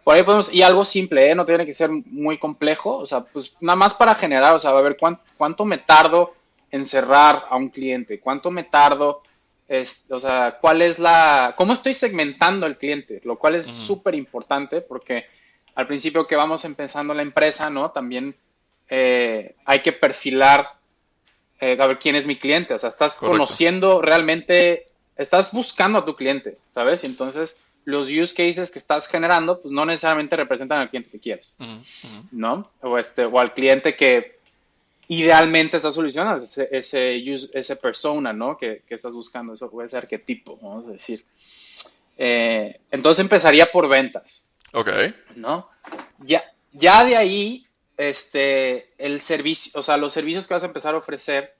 por 0.03 0.17
ahí 0.17 0.25
podemos, 0.25 0.53
y 0.53 0.63
algo 0.63 0.85
simple, 0.85 1.31
¿eh? 1.31 1.35
no 1.37 1.47
tiene 1.47 1.65
que 1.65 1.73
ser 1.73 1.91
muy 1.91 2.39
complejo, 2.39 2.97
o 2.97 3.07
sea, 3.07 3.21
pues 3.21 3.57
nada 3.61 3.77
más 3.77 3.95
para 3.95 4.15
generar, 4.15 4.55
o 4.55 4.59
sea, 4.59 4.71
a 4.71 4.81
ver 4.81 4.97
cuánto, 4.99 5.23
cuánto 5.37 5.65
me 5.65 5.79
tardo 5.79 6.35
en 6.71 6.85
cerrar 6.85 7.45
a 7.49 7.57
un 7.57 7.69
cliente, 7.69 8.21
cuánto 8.21 8.51
me 8.51 8.65
tardo, 8.65 9.23
es, 9.69 10.07
o 10.11 10.19
sea, 10.19 10.59
cuál 10.61 10.83
es 10.83 10.99
la, 10.99 11.55
cómo 11.57 11.73
estoy 11.73 11.95
segmentando 11.95 12.67
al 12.67 12.79
cliente, 12.79 13.21
lo 13.25 13.39
cual 13.39 13.55
es 13.55 13.67
súper 13.67 14.15
importante 14.15 14.81
porque 14.81 15.27
al 15.75 15.87
principio 15.87 16.27
que 16.27 16.37
vamos 16.37 16.65
empezando 16.65 17.15
la 17.15 17.23
empresa, 17.23 17.71
¿no? 17.71 17.91
También 17.91 18.35
eh, 18.89 19.55
hay 19.65 19.81
que 19.81 19.93
perfilar, 19.93 20.78
eh, 21.61 21.77
a 21.79 21.87
ver 21.87 21.99
quién 21.99 22.17
es 22.17 22.27
mi 22.27 22.37
cliente, 22.37 22.75
o 22.75 22.79
sea, 22.79 22.89
estás 22.89 23.19
conociendo 23.19 24.01
realmente, 24.01 24.89
estás 25.17 25.53
buscando 25.53 25.99
a 25.99 26.05
tu 26.05 26.15
cliente, 26.15 26.59
¿sabes? 26.71 27.05
Y 27.05 27.07
entonces 27.07 27.57
los 27.85 28.09
use 28.11 28.35
cases 28.35 28.71
que 28.71 28.79
estás 28.79 29.09
generando, 29.09 29.61
pues 29.63 29.73
no 29.73 29.85
necesariamente 29.85 30.37
representan 30.37 30.81
al 30.81 30.91
cliente 30.91 31.11
que 31.11 31.19
quieres, 31.19 31.57
¿no? 32.31 32.71
O, 32.83 32.99
este, 32.99 33.25
o 33.25 33.39
al 33.41 33.55
cliente 33.55 33.97
que 33.97 34.39
idealmente 35.09 35.79
está 35.79 35.91
solucionando, 35.91 36.45
ese, 36.45 36.69
ese, 36.71 37.77
persona, 37.77 38.33
¿no? 38.33 38.59
Que, 38.59 38.83
estás 38.91 39.15
buscando, 39.15 39.55
eso 39.55 39.71
puede 39.71 39.89
ser 39.89 40.01
arquetipo, 40.01 40.59
vamos 40.61 40.87
a 40.87 40.91
decir. 40.91 41.25
Eh, 42.19 42.79
entonces 42.91 43.23
empezaría 43.23 43.71
por 43.71 43.89
ventas. 43.89 44.47
Ok. 44.73 44.91
¿No? 45.35 45.71
Ya, 46.19 46.45
ya 46.73 47.05
de 47.05 47.17
ahí, 47.17 47.67
este, 47.99 48.95
el 48.97 49.21
servicio, 49.21 49.73
o 49.75 49.83
sea, 49.83 49.97
los 49.97 50.13
servicios 50.13 50.47
que 50.47 50.55
vas 50.55 50.63
a 50.63 50.69
empezar 50.69 50.95
a 50.95 50.99
ofrecer, 50.99 51.57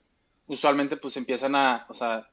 usualmente 0.47 0.97
pues 0.97 1.17
empiezan 1.17 1.57
a, 1.57 1.85
o 1.89 1.95
sea, 1.95 2.31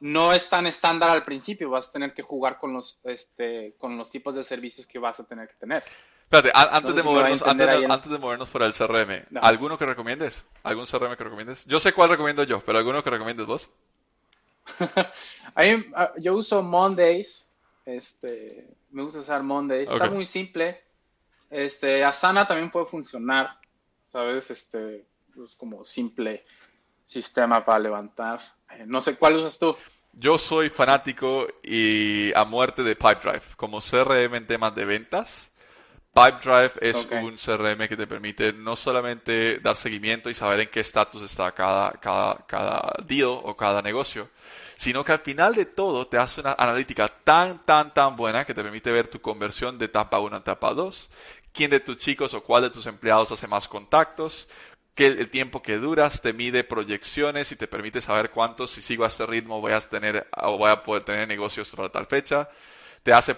no 0.00 0.32
es 0.32 0.48
tan 0.48 0.66
estándar 0.66 1.10
al 1.10 1.22
principio, 1.22 1.70
vas 1.70 1.90
a 1.90 1.92
tener 1.92 2.14
que 2.14 2.22
jugar 2.22 2.58
con 2.58 2.72
los, 2.72 2.98
este, 3.04 3.74
con 3.78 3.98
los 3.98 4.10
tipos 4.10 4.34
de 4.34 4.42
servicios 4.42 4.86
que 4.86 4.98
vas 4.98 5.20
a 5.20 5.28
tener 5.28 5.48
que 5.48 5.54
tener. 5.54 5.82
Espérate, 6.22 6.50
antes, 6.54 6.94
de 6.94 7.02
movernos, 7.02 7.42
antes, 7.42 8.10
de, 8.10 8.18
movernos 8.18 8.48
fuera 8.48 8.66
del 8.66 8.74
CRM, 8.74 9.38
¿alguno 9.42 9.76
que 9.76 9.84
recomiendes? 9.84 10.46
¿Algún 10.62 10.86
CRM 10.86 11.14
que 11.16 11.24
recomiendes? 11.24 11.66
Yo 11.66 11.78
sé 11.78 11.92
cuál 11.92 12.08
recomiendo 12.08 12.42
yo, 12.44 12.60
pero 12.64 12.78
¿alguno 12.78 13.04
que 13.04 13.10
recomiendes 13.10 13.46
vos? 13.46 13.70
Yo 16.18 16.34
uso 16.34 16.62
Mondays, 16.62 17.50
este, 17.84 18.66
me 18.90 19.02
gusta 19.02 19.20
usar 19.20 19.42
Mondays, 19.42 19.90
está 19.90 20.08
muy 20.08 20.24
simple. 20.24 20.83
Este, 21.54 22.02
Asana 22.02 22.48
también 22.48 22.68
puede 22.68 22.86
funcionar, 22.86 23.60
¿sabes? 24.04 24.50
Este, 24.50 25.06
es 25.40 25.54
como 25.54 25.84
simple 25.84 26.44
sistema 27.06 27.64
para 27.64 27.78
levantar. 27.78 28.40
Eh, 28.70 28.82
no 28.88 29.00
sé 29.00 29.14
cuál 29.14 29.36
usas 29.36 29.56
tú. 29.56 29.76
Yo 30.12 30.36
soy 30.36 30.68
fanático 30.68 31.46
y 31.62 32.32
a 32.34 32.44
muerte 32.44 32.82
de 32.82 32.96
Pipedrive. 32.96 33.42
Como 33.56 33.78
CRM 33.80 34.34
en 34.34 34.48
temas 34.48 34.74
de 34.74 34.84
ventas, 34.84 35.52
Pipedrive 36.12 36.72
es 36.80 37.08
un 37.12 37.36
CRM 37.36 37.86
que 37.86 37.96
te 37.96 38.08
permite 38.08 38.52
no 38.52 38.74
solamente 38.74 39.60
dar 39.60 39.76
seguimiento 39.76 40.30
y 40.30 40.34
saber 40.34 40.58
en 40.58 40.68
qué 40.70 40.80
estatus 40.80 41.22
está 41.22 41.52
cada, 41.52 41.92
cada, 41.92 42.44
cada 42.48 42.94
deal 43.04 43.28
o 43.28 43.56
cada 43.56 43.80
negocio, 43.80 44.28
sino 44.76 45.04
que 45.04 45.12
al 45.12 45.20
final 45.20 45.54
de 45.54 45.66
todo 45.66 46.08
te 46.08 46.18
hace 46.18 46.40
una 46.40 46.54
analítica 46.58 47.08
tan, 47.08 47.60
tan, 47.60 47.94
tan 47.94 48.16
buena 48.16 48.44
que 48.44 48.54
te 48.54 48.62
permite 48.62 48.90
ver 48.90 49.06
tu 49.06 49.20
conversión 49.20 49.78
de 49.78 49.84
etapa 49.84 50.18
1 50.18 50.36
a 50.36 50.38
etapa 50.40 50.74
2, 50.74 51.10
quién 51.54 51.70
de 51.70 51.80
tus 51.80 51.96
chicos 51.96 52.34
o 52.34 52.42
cuál 52.42 52.64
de 52.64 52.70
tus 52.70 52.84
empleados 52.86 53.32
hace 53.32 53.46
más 53.46 53.68
contactos, 53.68 54.48
que 54.94 55.06
el 55.06 55.30
tiempo 55.30 55.62
que 55.62 55.78
duras, 55.78 56.20
te 56.20 56.32
mide 56.32 56.64
proyecciones 56.64 57.50
y 57.52 57.56
te 57.56 57.66
permite 57.66 58.00
saber 58.00 58.30
cuántos, 58.30 58.70
si 58.70 58.82
sigo 58.82 59.04
a 59.04 59.08
este 59.08 59.24
ritmo, 59.26 59.60
voy 59.60 59.72
a 59.72 59.80
tener 59.80 60.28
o 60.36 60.58
voy 60.58 60.70
a 60.70 60.82
poder 60.82 61.04
tener 61.04 61.26
negocios 61.26 61.70
para 61.74 61.88
tal 61.88 62.06
fecha. 62.06 62.48
Te 63.02 63.12
hace 63.12 63.36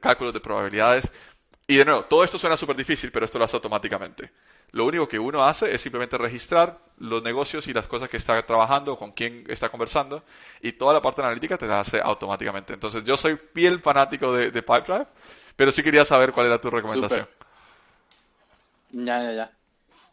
cálculos 0.00 0.34
de 0.34 0.40
probabilidades. 0.40 1.10
Y 1.66 1.76
de 1.76 1.84
nuevo, 1.84 2.02
todo 2.04 2.24
esto 2.24 2.38
suena 2.38 2.56
súper 2.56 2.76
difícil, 2.76 3.10
pero 3.10 3.24
esto 3.24 3.38
lo 3.38 3.44
hace 3.44 3.56
automáticamente. 3.56 4.32
Lo 4.70 4.84
único 4.84 5.08
que 5.08 5.18
uno 5.18 5.44
hace 5.44 5.74
es 5.74 5.80
simplemente 5.80 6.16
registrar 6.16 6.78
los 6.98 7.22
negocios 7.22 7.66
y 7.66 7.72
las 7.72 7.86
cosas 7.86 8.08
que 8.08 8.16
está 8.16 8.40
trabajando, 8.44 8.96
con 8.96 9.12
quién 9.12 9.44
está 9.48 9.68
conversando, 9.68 10.24
y 10.62 10.72
toda 10.72 10.94
la 10.94 11.02
parte 11.02 11.22
analítica 11.22 11.58
te 11.58 11.66
la 11.66 11.80
hace 11.80 12.00
automáticamente. 12.00 12.74
Entonces, 12.74 13.02
yo 13.04 13.16
soy 13.16 13.36
piel 13.36 13.80
fanático 13.80 14.32
de, 14.32 14.50
de 14.50 14.62
Pipedrive, 14.62 15.06
pero 15.58 15.72
sí 15.72 15.82
quería 15.82 16.04
saber 16.04 16.30
cuál 16.30 16.46
era 16.46 16.60
tu 16.60 16.70
recomendación. 16.70 17.26
Ya, 18.92 19.24
ya, 19.24 19.32
ya. 19.32 19.52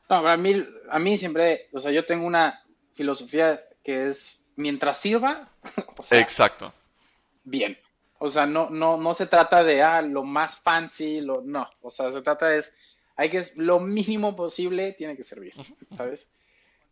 No, 0.09 0.27
a 0.27 0.35
mí, 0.37 0.65
a 0.89 0.97
mí 0.97 1.19
siempre, 1.19 1.69
o 1.71 1.79
sea, 1.79 1.91
yo 1.91 2.03
tengo 2.03 2.25
una 2.25 2.63
filosofía 2.95 3.63
que 3.83 4.07
es 4.07 4.47
mientras 4.55 4.99
sirva, 4.99 5.47
o 5.97 6.01
sea, 6.01 6.19
Exacto. 6.19 6.73
Bien. 7.43 7.77
O 8.17 8.27
sea, 8.27 8.47
no, 8.47 8.71
no, 8.71 8.97
no 8.97 9.13
se 9.13 9.27
trata 9.27 9.63
de 9.63 9.83
ah, 9.83 10.01
lo 10.01 10.23
más 10.23 10.57
fancy, 10.57 11.21
lo, 11.21 11.41
no. 11.41 11.69
O 11.83 11.91
sea, 11.91 12.09
se 12.09 12.23
trata 12.23 12.55
es, 12.55 12.75
hay 13.15 13.29
que, 13.29 13.43
lo 13.57 13.79
mínimo 13.79 14.35
posible 14.35 14.93
tiene 14.93 15.15
que 15.15 15.23
servir, 15.23 15.53
¿sabes? 15.95 16.31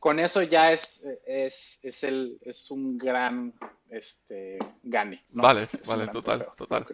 Con 0.04 0.20
eso 0.20 0.42
ya 0.42 0.70
es, 0.74 1.08
es, 1.26 1.80
es, 1.82 2.04
el, 2.04 2.38
es 2.42 2.70
un 2.72 2.98
gran 2.98 3.54
este, 3.90 4.60
gane. 4.84 5.24
Vale, 5.30 5.70
vale, 5.88 6.10
total, 6.10 6.46
total. 6.58 6.86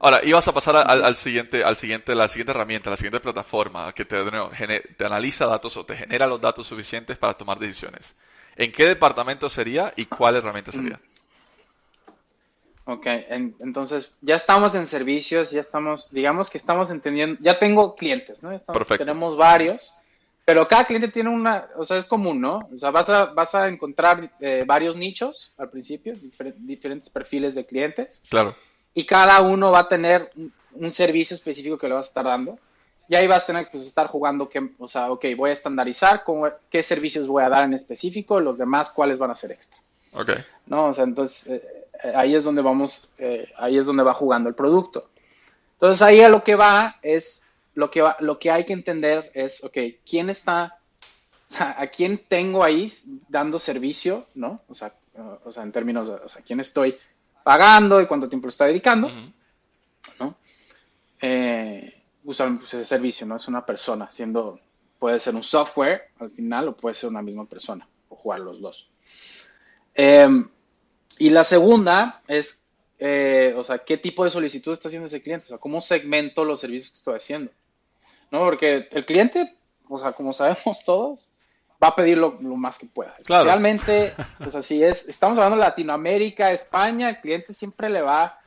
Ahora, 0.00 0.24
ibas 0.24 0.48
a 0.48 0.54
pasar 0.54 0.76
al, 0.76 1.14
siguiente, 1.14 1.62
al 1.62 1.76
siguiente, 1.76 2.14
la 2.14 2.28
siguiente 2.28 2.52
herramienta, 2.52 2.88
la 2.88 2.96
siguiente 2.96 3.20
plataforma 3.20 3.92
que 3.92 4.06
te, 4.06 4.16
te 4.96 5.04
analiza 5.04 5.44
datos 5.44 5.76
o 5.76 5.84
te 5.84 5.94
genera 5.94 6.26
los 6.26 6.40
datos 6.40 6.66
suficientes 6.66 7.18
para 7.18 7.34
tomar 7.34 7.58
decisiones. 7.58 8.16
¿En 8.56 8.72
qué 8.72 8.86
departamento 8.86 9.50
sería 9.50 9.92
y 9.94 10.06
cuál 10.06 10.36
herramienta 10.36 10.70
mm. 10.70 10.74
sería? 10.74 11.00
Ok, 12.86 13.06
entonces 13.60 14.16
ya 14.22 14.36
estamos 14.36 14.74
en 14.74 14.86
servicios, 14.86 15.50
ya 15.50 15.60
estamos, 15.60 16.10
digamos 16.12 16.48
que 16.48 16.56
estamos 16.56 16.90
entendiendo, 16.90 17.38
ya 17.42 17.58
tengo 17.58 17.94
clientes, 17.94 18.42
¿no? 18.42 18.56
Perfecto. 18.72 19.04
Tenemos 19.04 19.36
varios, 19.36 19.94
pero 20.44 20.66
cada 20.68 20.84
cliente 20.84 21.08
tiene 21.08 21.30
una, 21.30 21.68
o 21.76 21.84
sea, 21.84 21.96
es 21.96 22.06
común, 22.06 22.40
¿no? 22.40 22.68
O 22.74 22.78
sea, 22.78 22.90
vas 22.90 23.08
a, 23.08 23.26
vas 23.26 23.54
a 23.54 23.68
encontrar 23.68 24.30
eh, 24.40 24.64
varios 24.66 24.96
nichos 24.96 25.54
al 25.58 25.68
principio, 25.68 26.14
diferentes 26.58 27.10
perfiles 27.10 27.54
de 27.54 27.64
clientes. 27.64 28.22
Claro 28.28 28.56
y 28.94 29.06
cada 29.06 29.40
uno 29.40 29.70
va 29.70 29.80
a 29.80 29.88
tener 29.88 30.30
un, 30.74 30.90
servicio 30.90 31.34
específico 31.34 31.78
que 31.78 31.88
le 31.88 31.94
vas 31.94 32.06
a 32.06 32.08
estar 32.08 32.24
dando. 32.24 32.58
Y 33.08 33.16
ahí 33.16 33.26
vas 33.26 33.44
a 33.44 33.46
tener 33.46 33.64
que 33.66 33.72
pues, 33.72 33.86
estar 33.86 34.06
jugando, 34.06 34.48
que, 34.48 34.70
o 34.78 34.88
sea, 34.88 35.10
ok, 35.10 35.26
voy 35.36 35.50
a 35.50 35.52
estandarizar 35.52 36.24
qué 36.70 36.82
servicios 36.82 37.26
voy 37.26 37.42
a 37.42 37.48
dar 37.48 37.64
en 37.64 37.74
específico, 37.74 38.40
los 38.40 38.58
demás 38.58 38.90
cuáles 38.90 39.18
van 39.18 39.30
a 39.30 39.34
ser 39.34 39.52
extra. 39.52 39.78
Ok. 40.12 40.30
No, 40.66 40.88
o 40.88 40.94
sea, 40.94 41.04
entonces 41.04 41.46
eh, 41.48 41.86
eh, 42.04 42.12
ahí 42.14 42.34
es 42.34 42.44
donde 42.44 42.62
vamos, 42.62 43.12
eh, 43.18 43.50
ahí 43.58 43.76
es 43.76 43.86
donde 43.86 44.02
va 44.02 44.14
jugando 44.14 44.48
el 44.48 44.54
producto. 44.54 45.10
Entonces 45.74 46.00
ahí 46.02 46.20
a 46.20 46.28
lo 46.28 46.44
que 46.44 46.54
va 46.54 46.96
es, 47.02 47.50
lo 47.74 47.90
que, 47.90 48.02
va, 48.02 48.16
lo 48.20 48.38
que 48.38 48.50
hay 48.50 48.64
que 48.64 48.72
entender 48.72 49.30
es, 49.34 49.64
ok, 49.64 49.78
¿quién 50.08 50.30
está, 50.30 50.78
o 51.48 51.52
sea, 51.52 51.76
a 51.78 51.86
quién 51.88 52.18
tengo 52.18 52.62
ahí 52.62 52.90
dando 53.28 53.58
servicio, 53.58 54.26
¿no? 54.34 54.62
O 54.68 54.74
sea, 54.74 54.94
o 55.44 55.50
sea 55.50 55.62
en 55.62 55.72
términos 55.72 56.08
de, 56.08 56.14
o 56.14 56.28
sea, 56.28 56.42
quién 56.42 56.60
estoy 56.60 56.96
pagando 57.42 58.00
y 58.00 58.06
cuánto 58.06 58.28
tiempo 58.28 58.46
le 58.46 58.50
está 58.50 58.66
dedicando, 58.66 59.10
¿no? 60.18 60.36
Eh, 61.20 62.02
usar 62.24 62.58
ese 62.64 62.84
servicio, 62.84 63.26
¿no? 63.26 63.36
Es 63.36 63.48
una 63.48 63.64
persona, 63.64 64.10
siendo, 64.10 64.60
puede 64.98 65.18
ser 65.18 65.34
un 65.34 65.42
software 65.42 66.10
al 66.18 66.30
final 66.30 66.68
o 66.68 66.76
puede 66.76 66.94
ser 66.94 67.10
una 67.10 67.22
misma 67.22 67.46
persona, 67.46 67.86
o 68.08 68.16
jugar 68.16 68.40
los 68.40 68.60
dos. 68.60 68.88
Em, 69.94 70.48
y 71.18 71.30
la 71.30 71.44
segunda 71.44 72.22
es, 72.26 72.66
eh, 72.98 73.54
o 73.56 73.64
sea, 73.64 73.78
¿qué 73.78 73.98
tipo 73.98 74.24
de 74.24 74.30
solicitud 74.30 74.72
está 74.72 74.88
haciendo 74.88 75.06
ese 75.06 75.22
cliente? 75.22 75.46
O 75.46 75.48
sea, 75.48 75.58
¿cómo 75.58 75.80
segmento 75.80 76.44
los 76.44 76.60
servicios 76.60 76.92
que 76.92 76.98
estoy 76.98 77.16
haciendo? 77.16 77.50
¿No? 78.32 78.40
Porque 78.40 78.88
el 78.90 79.04
cliente, 79.04 79.54
o 79.88 79.98
sea, 79.98 80.12
como 80.12 80.32
sabemos 80.32 80.82
todos, 80.84 81.32
va 81.82 81.88
a 81.88 81.96
pedir 81.96 82.16
lo, 82.16 82.32
más 82.40 82.78
que 82.78 82.86
pueda. 82.86 83.14
Especialmente, 83.18 84.14
pues 84.38 84.56
así 84.56 84.82
es, 84.82 85.06
estamos 85.08 85.38
hablando 85.38 85.58
de 85.58 85.68
Latinoamérica, 85.68 86.50
España, 86.50 87.10
el 87.10 87.20
cliente 87.20 87.52
siempre 87.52 87.90
le 87.90 88.00
va 88.00 88.40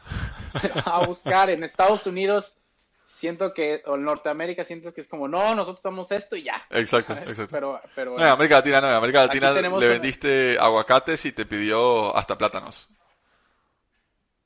a 0.86 1.06
buscar. 1.06 1.52
En 1.52 1.64
Estados 1.64 2.08
Unidos, 2.08 2.58
siento 3.06 3.54
que, 3.54 3.84
o 3.86 3.94
en 3.96 4.06
Norteamérica, 4.06 4.64
siento 4.64 4.92
que 4.92 5.02
es 5.02 5.08
como, 5.08 5.28
no, 5.28 5.54
nosotros 5.54 5.82
somos 5.82 6.12
esto 6.12 6.36
y 6.36 6.44
ya. 6.44 6.66
Exacto, 6.72 7.14
exacto. 7.14 7.52
Pero, 7.52 7.80
pero, 7.94 8.18
no, 8.18 8.26
en 8.26 8.32
América 8.32 8.56
Latina 8.56 8.82
no, 8.82 8.90
en 8.90 8.96
América 8.96 9.28
Latina 9.28 9.52
le 9.52 9.88
vendiste 9.88 10.58
aguacates 10.60 11.26
y 11.26 11.32
te 11.32 11.46
pidió 11.46 12.16
hasta 12.18 12.36
plátanos. 12.36 12.90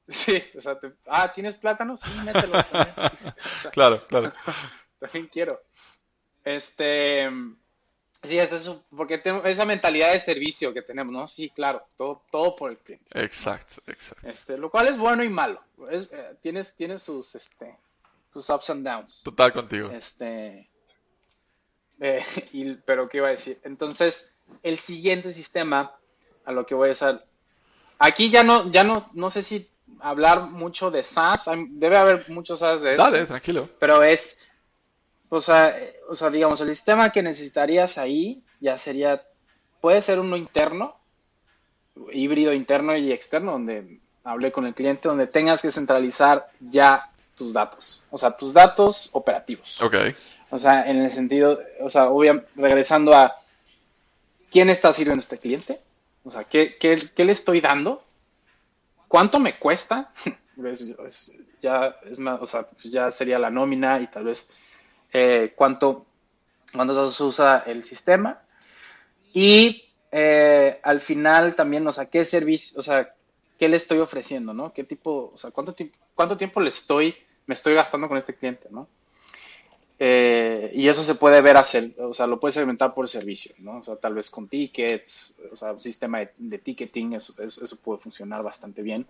Sí, 0.09 0.43
o 0.57 0.59
sea, 0.59 0.77
ah, 1.07 1.31
¿tienes 1.31 1.55
plátano? 1.55 1.95
Sí, 1.95 2.09
mételo. 2.25 2.53
claro, 3.71 4.05
claro. 4.07 4.33
También 4.99 5.27
quiero. 5.27 5.61
Este, 6.43 7.29
sí, 8.23 8.39
es 8.39 8.51
eso, 8.51 8.83
porque 8.95 9.17
tengo 9.17 9.43
esa 9.43 9.65
mentalidad 9.65 10.13
de 10.13 10.19
servicio 10.19 10.73
que 10.73 10.81
tenemos, 10.81 11.13
¿no? 11.13 11.27
Sí, 11.27 11.49
claro, 11.49 11.83
todo, 11.97 12.23
todo 12.31 12.55
por 12.55 12.71
el 12.71 12.77
cliente. 12.77 13.05
Exacto, 13.13 13.81
exacto. 13.87 14.27
Este, 14.27 14.57
lo 14.57 14.69
cual 14.69 14.87
es 14.87 14.97
bueno 14.97 15.23
y 15.23 15.29
malo. 15.29 15.61
Es, 15.89 16.09
eh, 16.11 16.35
tienes, 16.41 16.75
tienes 16.75 17.03
sus, 17.03 17.35
este, 17.35 17.75
sus 18.31 18.49
ups 18.49 18.69
and 18.69 18.85
downs. 18.85 19.23
Total 19.23 19.51
contigo. 19.53 19.89
Este, 19.91 20.69
eh, 21.99 22.23
y, 22.53 22.73
pero, 22.75 23.07
¿qué 23.09 23.17
iba 23.17 23.27
a 23.27 23.31
decir? 23.31 23.59
Entonces, 23.63 24.33
el 24.63 24.77
siguiente 24.77 25.31
sistema, 25.31 25.95
a 26.45 26.51
lo 26.51 26.65
que 26.65 26.75
voy 26.75 26.89
a 26.89 26.91
hacer, 26.91 27.23
aquí 27.97 28.29
ya 28.29 28.43
no, 28.43 28.71
ya 28.71 28.83
no, 28.83 29.09
no 29.13 29.29
sé 29.29 29.43
si 29.43 29.69
hablar 29.99 30.43
mucho 30.43 30.91
de 30.91 31.03
SaaS, 31.03 31.49
debe 31.69 31.97
haber 31.97 32.29
muchos 32.29 32.59
SaaS 32.59 32.81
de 32.81 32.93
eso. 32.93 33.03
Dale, 33.03 33.25
tranquilo. 33.25 33.69
Pero 33.79 34.01
es, 34.03 34.47
o 35.29 35.41
sea, 35.41 35.75
o 36.09 36.15
sea, 36.15 36.29
digamos, 36.29 36.59
el 36.61 36.69
sistema 36.69 37.11
que 37.11 37.21
necesitarías 37.21 37.97
ahí 37.97 38.43
ya 38.59 38.77
sería, 38.77 39.23
puede 39.79 40.01
ser 40.01 40.19
uno 40.19 40.35
interno, 40.35 40.95
híbrido 42.11 42.53
interno 42.53 42.95
y 42.95 43.11
externo, 43.11 43.53
donde 43.53 43.99
hablé 44.23 44.51
con 44.51 44.65
el 44.65 44.73
cliente, 44.73 45.07
donde 45.07 45.27
tengas 45.27 45.61
que 45.61 45.71
centralizar 45.71 46.49
ya 46.59 47.11
tus 47.35 47.53
datos, 47.53 48.03
o 48.09 48.17
sea, 48.17 48.31
tus 48.35 48.53
datos 48.53 49.09
operativos. 49.13 49.81
Ok. 49.81 49.95
O 50.51 50.57
sea, 50.57 50.89
en 50.89 50.97
el 50.97 51.11
sentido, 51.11 51.59
o 51.79 51.89
sea, 51.89 52.09
obviamente, 52.09 52.49
regresando 52.55 53.13
a 53.13 53.35
quién 54.51 54.69
está 54.69 54.91
sirviendo 54.91 55.21
este 55.21 55.37
cliente, 55.37 55.79
o 56.23 56.31
sea, 56.31 56.43
¿qué, 56.43 56.77
qué, 56.77 56.97
qué 57.15 57.23
le 57.23 57.31
estoy 57.31 57.61
dando? 57.61 58.03
¿Cuánto 59.07 59.39
me 59.39 59.57
cuesta? 59.57 60.11
ya, 61.61 61.95
es 62.09 62.19
más, 62.19 62.41
o 62.41 62.45
sea, 62.45 62.67
pues 62.67 62.91
ya 62.91 63.11
sería 63.11 63.39
la 63.39 63.49
nómina 63.49 63.99
y 63.99 64.07
tal 64.07 64.25
vez 64.25 64.51
eh, 65.13 65.53
cuánto, 65.55 66.05
cuánto 66.73 67.11
se 67.11 67.23
usa 67.23 67.63
el 67.65 67.83
sistema. 67.83 68.41
Y 69.33 69.83
eh, 70.11 70.79
al 70.83 71.01
final 71.01 71.55
también, 71.55 71.85
o 71.87 71.91
sea, 71.91 72.05
qué 72.05 72.23
servicio, 72.23 72.79
o 72.79 72.81
sea, 72.81 73.13
qué 73.57 73.67
le 73.67 73.77
estoy 73.77 73.99
ofreciendo, 73.99 74.53
¿no? 74.53 74.73
¿Qué 74.73 74.83
tipo, 74.83 75.31
o 75.33 75.37
sea, 75.37 75.51
cuánto, 75.51 75.75
cuánto 76.15 76.37
tiempo 76.37 76.61
le 76.61 76.69
estoy, 76.69 77.15
me 77.45 77.53
estoy 77.53 77.75
gastando 77.75 78.07
con 78.07 78.17
este 78.17 78.35
cliente, 78.35 78.67
¿no? 78.71 78.87
Eh, 80.01 80.71
y 80.73 80.87
eso 80.87 81.03
se 81.03 81.15
puede 81.15 81.41
ver 81.41 81.57
hacer, 81.57 81.91
o 81.99 82.13
sea, 82.13 82.25
lo 82.25 82.39
puedes 82.39 82.55
segmentar 82.55 82.93
por 82.93 83.09
servicio, 83.09 83.53
¿no? 83.59 83.79
O 83.79 83.83
sea, 83.83 83.97
tal 83.97 84.13
vez 84.13 84.29
con 84.29 84.47
tickets, 84.47 85.37
o 85.51 85.57
sea, 85.57 85.73
un 85.73 85.81
sistema 85.81 86.19
de, 86.37 86.57
ticketing, 86.57 87.15
eso, 87.15 87.33
eso, 87.43 87.81
puede 87.81 87.99
funcionar 87.99 88.41
bastante 88.41 88.81
bien. 88.81 89.05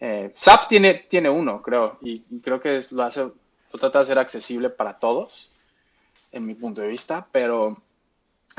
Eh, 0.00 0.32
SAP 0.34 0.66
tiene, 0.66 1.06
tiene 1.08 1.30
uno, 1.30 1.62
creo, 1.62 1.98
y, 2.02 2.22
creo 2.40 2.60
que 2.60 2.84
lo 2.90 3.04
hace, 3.04 3.28
lo 3.72 3.78
trata 3.78 4.00
de 4.00 4.04
ser 4.04 4.18
accesible 4.18 4.70
para 4.70 4.98
todos, 4.98 5.50
en 6.32 6.46
mi 6.46 6.54
punto 6.54 6.80
de 6.80 6.88
vista, 6.88 7.26
pero 7.30 7.76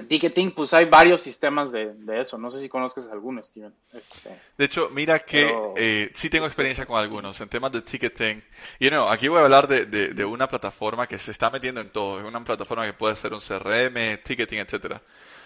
Ticketing, 0.08 0.52
pues 0.52 0.74
hay 0.74 0.86
varios 0.86 1.22
sistemas 1.22 1.72
de, 1.72 1.94
eso. 2.20 2.38
No 2.38 2.50
sé 2.50 2.62
si 2.62 2.70
conozcas 2.70 3.10
alguno, 3.10 3.44
Steven. 3.44 3.74
Este, 3.94 4.30
de 4.58 4.66
hecho, 4.66 4.90
mira 4.90 5.20
que 5.20 5.54
eh, 5.76 6.10
sí 6.14 6.30
tengo 6.30 6.46
experiencia 6.46 6.86
con 6.86 7.00
algunos 7.00 7.40
en 7.42 7.50
temas 7.50 7.72
de 7.72 7.82
ticketing. 7.82 8.42
Y 8.80 8.90
no, 8.90 9.10
aquí 9.10 9.28
voy 9.28 9.40
a 9.40 9.44
hablar 9.44 9.68
de, 9.68 10.26
una 10.26 10.48
plataforma 10.48 11.08
que 11.08 11.20
se 11.20 11.32
está 11.32 11.50
metiendo 11.50 11.82
en 11.82 11.90
todo. 11.92 12.20
Es 12.20 12.26
una 12.26 12.44
plataforma 12.44 12.86
que 12.86 12.94
puede 12.94 13.16
ser 13.16 13.34
un 13.34 13.42
CRM, 13.42 14.24
ticketing, 14.24 14.60
etcétera. 14.60 15.02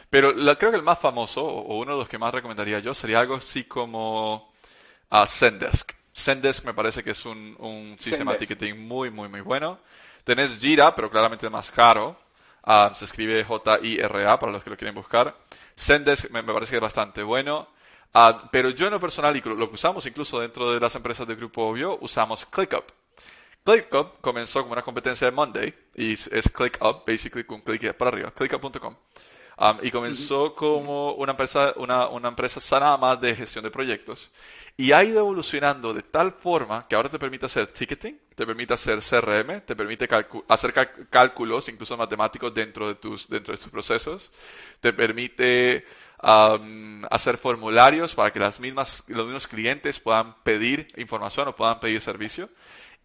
Pero 0.10 0.34
creo 0.58 0.72
que 0.72 0.78
el 0.78 0.84
más 0.84 1.00
famoso, 1.00 1.44
o 1.44 1.80
uno 1.80 1.94
de 1.94 2.00
los 2.00 2.08
que 2.08 2.18
más 2.18 2.34
recomendaría 2.34 2.80
yo, 2.80 2.94
sería 2.94 3.20
algo 3.20 3.36
así 3.36 3.64
como 3.66 4.54
uh, 5.12 5.26
Zendesk. 5.26 5.94
Zendesk 6.16 6.64
me 6.64 6.74
parece 6.74 7.04
que 7.04 7.12
es 7.12 7.26
un, 7.26 7.98
sistema 8.00 8.32
de 8.32 8.40
ticketing 8.40 8.88
muy, 8.88 9.12
muy, 9.12 9.28
muy 9.28 9.42
bueno. 9.42 9.80
Tenés 10.24 10.60
Jira, 10.60 10.96
pero 10.96 11.10
claramente 11.10 11.50
más 11.50 11.72
caro. 11.72 12.18
Ah, 12.64 12.92
se 12.96 13.06
escribe 13.06 13.44
J-I-R-A 13.44 14.40
para 14.40 14.52
los 14.52 14.64
que 14.64 14.70
lo 14.70 14.78
quieren 14.78 14.96
buscar. 14.96 15.36
Zendesk 15.78 16.32
me, 16.32 16.42
parece 16.42 16.72
que 16.72 16.78
es 16.78 16.82
bastante 16.82 17.22
bueno. 17.22 17.68
Ah, 18.14 18.50
pero 18.52 18.70
yo 18.70 18.88
en 18.88 18.94
lo 18.94 19.00
personal, 19.00 19.36
y 19.36 19.42
lo 19.42 19.70
que 19.70 19.76
usamos 19.76 20.06
incluso 20.06 20.40
dentro 20.40 20.72
de 20.72 20.80
las 20.80 20.96
empresas 20.96 21.28
del 21.28 21.36
grupo 21.36 21.68
Obvio, 21.68 21.98
usamos 22.02 22.46
ClickUp. 22.46 22.86
ClickUp 23.66 24.22
comenzó 24.22 24.62
como 24.62 24.74
una 24.74 24.82
competencia 24.84 25.26
de 25.26 25.32
Monday 25.32 25.74
y 25.96 26.14
es 26.14 26.50
ClickUp, 26.54 27.06
basically 27.06 27.44
con 27.44 27.62
click 27.62 27.94
para 27.94 28.10
arriba, 28.10 28.32
clickup.com. 28.32 28.96
Um, 29.58 29.78
y 29.82 29.90
comenzó 29.90 30.54
como 30.54 31.14
una 31.14 31.32
empresa, 31.32 31.74
una, 31.78 32.10
una 32.10 32.28
empresa 32.28 32.60
sana 32.60 32.98
más 32.98 33.22
de 33.22 33.36
gestión 33.36 33.64
de 33.64 33.72
proyectos. 33.72 34.30
Y 34.76 34.92
ha 34.92 35.02
ido 35.04 35.20
evolucionando 35.20 35.94
de 35.94 36.02
tal 36.02 36.34
forma 36.34 36.86
que 36.88 36.96
ahora 36.96 37.08
te 37.08 37.18
permite 37.18 37.46
hacer 37.46 37.68
ticketing, 37.68 38.20
te 38.36 38.46
permite 38.46 38.74
hacer 38.74 39.00
CRM, 39.00 39.62
te 39.62 39.74
permite 39.74 40.10
hacer 40.50 40.74
cálculos, 41.10 41.70
incluso 41.70 41.96
matemáticos 41.96 42.54
dentro 42.54 42.90
de 42.90 42.96
tus, 42.96 43.30
dentro 43.30 43.54
de 43.54 43.58
tus 43.58 43.72
procesos, 43.72 44.32
te 44.82 44.92
permite 44.92 45.86
hacer 47.10 47.38
formularios 47.38 48.14
para 48.14 48.32
que 48.32 48.40
las 48.40 48.60
mismas, 48.60 49.06
los 49.08 49.26
mismos 49.26 49.48
clientes 49.48 50.02
puedan 50.02 50.36
pedir 50.44 50.92
información 50.98 51.48
o 51.48 51.56
puedan 51.56 51.80
pedir 51.80 52.02
servicio. 52.02 52.50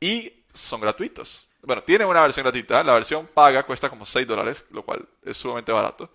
Y 0.01 0.33
son 0.53 0.81
gratuitos. 0.81 1.50
Bueno, 1.63 1.83
tiene 1.83 2.05
una 2.05 2.23
versión 2.23 2.45
gratuita, 2.45 2.83
la 2.83 2.95
versión 2.95 3.27
paga 3.27 3.63
cuesta 3.65 3.89
como 3.89 4.07
6 4.07 4.27
dólares, 4.27 4.65
lo 4.71 4.83
cual 4.83 5.07
es 5.25 5.37
sumamente 5.37 5.73
barato 5.73 6.11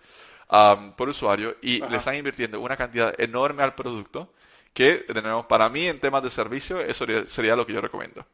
por 0.96 1.08
usuario, 1.08 1.56
y 1.62 1.80
le 1.80 1.96
están 1.96 2.14
invirtiendo 2.14 2.60
una 2.60 2.76
cantidad 2.76 3.12
enorme 3.20 3.62
al 3.62 3.74
producto 3.74 4.32
que, 4.72 5.04
de 5.08 5.22
nuevo, 5.22 5.48
para 5.48 5.68
mí 5.68 5.86
en 5.86 5.98
temas 6.00 6.22
de 6.22 6.30
servicio, 6.30 6.80
eso 6.80 7.04
sería 7.26 7.56
lo 7.56 7.66
que 7.66 7.72
yo 7.72 7.80
recomiendo. 7.80 8.24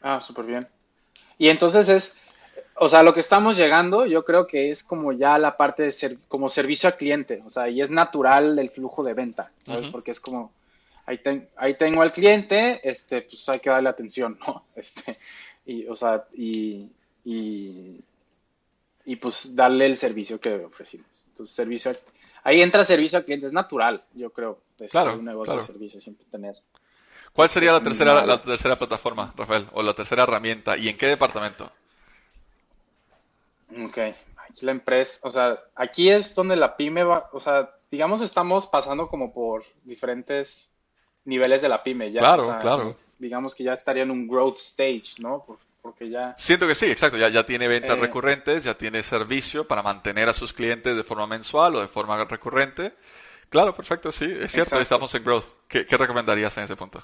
Ah, 0.00 0.20
súper 0.20 0.44
bien. 0.44 0.68
Y 1.38 1.48
entonces 1.48 1.88
es, 1.88 2.22
o 2.76 2.88
sea, 2.88 3.02
lo 3.02 3.12
que 3.12 3.20
estamos 3.20 3.56
llegando, 3.56 4.06
yo 4.06 4.24
creo 4.24 4.46
que 4.46 4.70
es 4.70 4.84
como 4.84 5.12
ya 5.12 5.36
la 5.38 5.56
parte 5.56 5.82
de 5.82 5.92
ser, 5.92 6.18
como 6.28 6.48
servicio 6.48 6.88
al 6.88 6.96
cliente, 6.96 7.42
o 7.44 7.50
sea, 7.50 7.68
y 7.68 7.82
es 7.82 7.90
natural 7.90 8.58
el 8.58 8.70
flujo 8.70 9.02
de 9.02 9.14
venta, 9.14 9.50
¿sabes? 9.62 9.88
Porque 9.88 10.12
es 10.12 10.20
como, 10.20 10.52
ahí, 11.08 11.48
ahí 11.56 11.74
tengo 11.74 12.02
al 12.02 12.12
cliente, 12.12 12.80
este, 12.88 13.22
pues 13.22 13.48
hay 13.48 13.60
que 13.60 13.70
darle 13.70 13.88
atención, 13.88 14.38
¿no? 14.46 14.64
Este, 14.76 15.18
y, 15.64 15.86
o 15.86 15.96
sea, 15.96 16.24
y, 16.34 16.90
y, 17.24 18.00
y 19.04 19.16
pues 19.16 19.54
darle 19.56 19.86
el 19.86 19.96
servicio 19.96 20.40
que 20.40 20.54
ofrecimos. 20.54 21.06
Entonces, 21.30 21.54
servicio, 21.54 21.92
ahí 22.42 22.60
entra 22.60 22.84
servicio 22.84 23.18
al 23.18 23.24
cliente, 23.24 23.46
es 23.46 23.52
natural, 23.52 24.04
yo 24.14 24.30
creo, 24.30 24.60
es 24.78 24.90
claro, 24.90 25.14
un 25.14 25.24
negocio 25.24 25.56
de 25.56 25.62
servicio 25.62 26.00
siempre 26.00 26.26
tener. 26.30 26.56
¿Cuál 27.32 27.48
sería 27.48 27.72
la 27.72 27.82
tercera, 27.82 28.26
la 28.26 28.40
tercera 28.40 28.76
plataforma, 28.76 29.32
Rafael? 29.36 29.66
O 29.72 29.82
la 29.82 29.94
tercera 29.94 30.24
herramienta, 30.24 30.76
¿y 30.76 30.88
en 30.88 30.96
qué 30.96 31.06
departamento? 31.06 31.70
Ok, 33.84 33.98
aquí 34.36 34.64
la 34.64 34.72
empresa, 34.72 35.28
o 35.28 35.30
sea, 35.30 35.58
aquí 35.74 36.10
es 36.10 36.34
donde 36.34 36.56
la 36.56 36.76
pyme 36.76 37.04
va, 37.04 37.28
o 37.32 37.40
sea, 37.40 37.70
digamos 37.90 38.22
estamos 38.22 38.66
pasando 38.66 39.08
como 39.08 39.32
por 39.32 39.64
diferentes 39.84 40.74
niveles 41.28 41.62
de 41.62 41.68
la 41.68 41.82
pyme 41.82 42.10
ya. 42.10 42.20
Claro, 42.20 42.56
claro. 42.60 42.96
Digamos 43.18 43.54
que 43.54 43.64
ya 43.64 43.74
estaría 43.74 44.02
en 44.02 44.10
un 44.10 44.26
growth 44.26 44.56
stage, 44.56 45.20
¿no? 45.20 45.44
Porque 45.82 46.08
ya... 46.08 46.34
Siento 46.38 46.66
que 46.66 46.74
sí, 46.74 46.86
exacto. 46.86 47.16
Ya, 47.18 47.28
ya 47.28 47.44
tiene 47.44 47.68
ventas 47.68 47.96
eh, 47.96 48.00
recurrentes, 48.00 48.64
ya 48.64 48.74
tiene 48.74 49.02
servicio 49.02 49.66
para 49.66 49.82
mantener 49.82 50.28
a 50.28 50.32
sus 50.32 50.52
clientes 50.52 50.96
de 50.96 51.04
forma 51.04 51.26
mensual 51.26 51.76
o 51.76 51.80
de 51.80 51.88
forma 51.88 52.24
recurrente. 52.24 52.94
Claro, 53.48 53.74
perfecto, 53.74 54.12
sí, 54.12 54.26
es 54.40 54.52
cierto, 54.52 54.78
estamos 54.80 55.14
en 55.14 55.24
growth. 55.24 55.46
¿Qué, 55.66 55.86
¿Qué 55.86 55.96
recomendarías 55.96 56.56
en 56.58 56.64
ese 56.64 56.76
punto? 56.76 57.02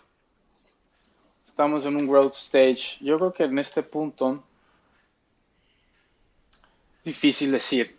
Estamos 1.47 1.87
en 1.87 1.97
un 1.97 2.07
growth 2.07 2.35
stage. 2.35 2.99
Yo 3.01 3.17
creo 3.19 3.33
que 3.33 3.45
en 3.45 3.59
este 3.59 3.83
punto 3.83 4.45
difícil 7.05 7.53
decir. 7.53 7.97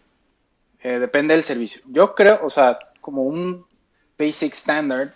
Eh, 0.81 0.99
depende 0.99 1.33
del 1.33 1.43
servicio. 1.43 1.81
Yo 1.85 2.13
creo, 2.13 2.45
o 2.45 2.49
sea, 2.49 2.77
como 3.01 3.23
un 3.23 3.65
basic 4.19 4.53
standard, 4.53 5.13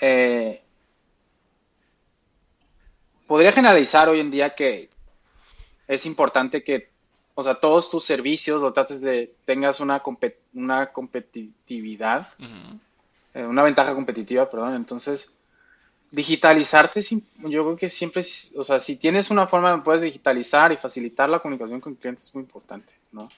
eh, 0.00 0.62
podría 3.26 3.52
generalizar 3.52 4.08
hoy 4.08 4.20
en 4.20 4.30
día 4.30 4.54
que 4.54 4.88
es 5.86 6.06
importante 6.06 6.64
que, 6.64 6.90
o 7.34 7.42
sea, 7.42 7.54
todos 7.54 7.90
tus 7.90 8.04
servicios 8.04 8.62
lo 8.62 8.72
trates 8.72 9.02
de, 9.02 9.34
tengas 9.44 9.80
una, 9.80 10.02
una 10.54 10.86
competitividad, 10.92 12.26
eh, 13.34 13.44
una 13.44 13.62
ventaja 13.62 13.94
competitiva, 13.94 14.50
perdón. 14.50 14.74
Entonces, 14.74 15.32
digitalizarte, 16.10 17.00
yo 17.02 17.64
creo 17.64 17.76
que 17.76 17.88
siempre, 17.88 18.22
o 18.56 18.64
sea, 18.64 18.80
si 18.80 18.96
tienes 18.96 19.30
una 19.30 19.46
forma 19.46 19.76
de 19.76 19.82
puedes 19.82 20.02
digitalizar 20.02 20.72
y 20.72 20.76
facilitar 20.76 21.28
la 21.28 21.38
comunicación 21.38 21.80
con 21.80 21.94
clientes 21.94 22.24
es 22.24 22.34
muy 22.34 22.42
importante, 22.42 22.92
¿no? 23.12 23.28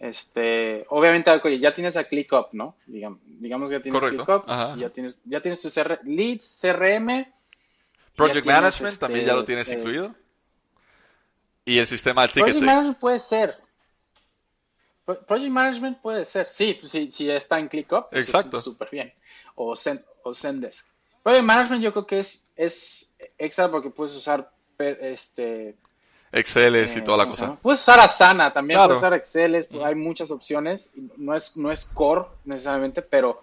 Este, 0.00 0.86
obviamente, 0.88 1.30
ya 1.58 1.74
tienes 1.74 1.94
a 1.98 2.04
ClickUp, 2.04 2.48
¿no? 2.52 2.74
Digamos, 2.86 3.20
digamos 3.22 3.68
que 3.68 3.76
ya 3.76 3.82
tienes 3.82 4.02
ClickUp, 4.02 4.46
ya 4.78 4.88
tienes, 4.88 5.20
ya 5.26 5.42
tienes 5.42 5.60
tu 5.60 5.68
Leads, 6.04 6.60
CRM. 6.62 7.26
Project 8.16 8.46
Management 8.46 8.98
también 8.98 9.26
ya 9.26 9.34
lo 9.34 9.40
este, 9.40 9.46
tienes 9.52 9.68
eh, 9.70 9.74
incluido. 9.74 10.14
Y 11.66 11.78
el 11.78 11.86
sistema 11.86 12.22
de 12.22 12.28
ticketing. 12.28 12.44
Project 12.44 12.66
Management 12.66 12.98
puede 12.98 13.20
ser. 13.20 13.58
Project 15.04 15.50
Management 15.50 16.00
puede 16.00 16.24
ser, 16.24 16.48
sí, 16.48 16.78
pues 16.80 16.92
sí, 16.92 17.10
sí 17.10 17.30
está 17.30 17.58
en 17.58 17.68
ClickUp. 17.68 18.06
Exacto. 18.12 18.62
Súper 18.62 18.88
bien. 18.90 19.12
O, 19.54 19.74
o 20.22 20.34
Zendesk. 20.34 20.88
Project 21.22 21.44
Management 21.44 21.82
yo 21.82 21.92
creo 21.92 22.06
que 22.06 22.20
es, 22.20 22.50
es 22.56 23.14
extra 23.36 23.70
porque 23.70 23.90
puedes 23.90 24.14
usar 24.14 24.50
este 24.78 25.76
Excel 26.32 26.76
y 26.76 26.78
eh, 26.78 27.02
toda 27.02 27.18
la 27.18 27.26
cosa. 27.26 27.56
Puedes 27.56 27.80
usar 27.80 27.98
Asana, 28.00 28.52
también 28.52 28.78
puedes 28.78 28.98
usar 28.98 29.14
Excel, 29.14 29.66
hay 29.84 29.94
muchas 29.94 30.30
opciones, 30.30 30.92
no 31.16 31.34
es, 31.34 31.56
no 31.56 31.72
es 31.72 31.84
core 31.84 32.26
necesariamente, 32.44 33.02
pero 33.02 33.42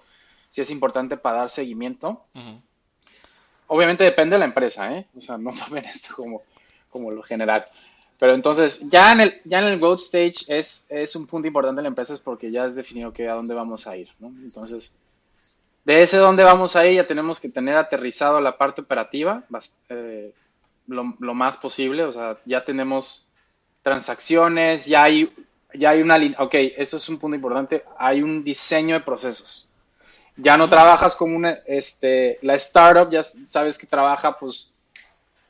sí 0.50 0.62
es 0.62 0.72
importante 0.72 1.18
para 1.18 1.40
dar 1.40 1.50
seguimiento. 1.50 2.26
Obviamente 3.68 4.04
depende 4.04 4.36
de 4.36 4.40
la 4.40 4.46
empresa, 4.46 4.94
¿eh? 4.94 5.06
O 5.18 5.22
sea, 5.22 5.38
no 5.38 5.52
tomen 5.66 5.86
esto 5.86 6.16
como, 6.16 6.42
como 6.90 7.12
lo 7.12 7.22
general. 7.24 7.66
Pero 8.20 8.34
entonces, 8.34 8.90
ya 8.90 9.12
en 9.12 9.20
el, 9.20 9.42
ya 9.44 9.60
en 9.60 9.66
el 9.66 9.80
growth 9.80 10.00
stage 10.00 10.46
es, 10.48 10.88
es 10.90 11.16
un 11.16 11.28
punto 11.28 11.48
importante 11.48 11.80
de 11.80 11.84
la 11.84 11.90
empresa 11.90 12.14
es 12.14 12.20
porque 12.20 12.50
ya 12.50 12.66
es 12.66 12.76
definido 12.76 13.14
que 13.14 13.30
a 13.30 13.34
dónde 13.34 13.54
vamos 13.54 13.86
a 13.86 13.96
ir, 13.96 14.10
¿no? 14.20 14.28
Entonces, 14.28 14.96
de 15.86 16.02
ese 16.02 16.18
dónde 16.18 16.44
vamos 16.44 16.76
a 16.76 16.86
ir 16.88 16.96
ya 16.96 17.08
tenemos 17.08 17.40
que 17.40 17.50
tener 17.50 17.78
aterrizado 17.78 18.42
la 18.42 18.58
parte 18.58 18.82
operativa 18.82 19.44
eh, 19.90 20.34
lo, 20.88 21.16
lo, 21.20 21.34
más 21.34 21.58
posible, 21.58 22.04
o 22.04 22.12
sea, 22.12 22.38
ya 22.46 22.64
tenemos 22.64 23.28
transacciones, 23.82 24.86
ya 24.86 25.04
hay, 25.04 25.34
ya 25.74 25.92
hay 25.92 26.02
una 26.02 26.18
línea, 26.18 26.42
ok, 26.42 26.56
eso 26.78 26.98
es 26.98 27.08
un 27.10 27.20
punto 27.20 27.36
importante, 27.36 27.84
hay 27.98 28.22
un 28.22 28.44
diseño 28.44 28.96
de 28.96 29.02
procesos. 29.02 29.68
Ya 30.36 30.56
no 30.56 30.68
trabajas 30.70 31.16
como 31.16 31.36
una, 31.36 31.60
este, 31.66 32.38
la 32.42 32.56
startup, 32.56 33.10
ya 33.10 33.24
sabes 33.24 33.78
que 33.78 33.88
trabaja, 33.88 34.38
pues, 34.38 34.72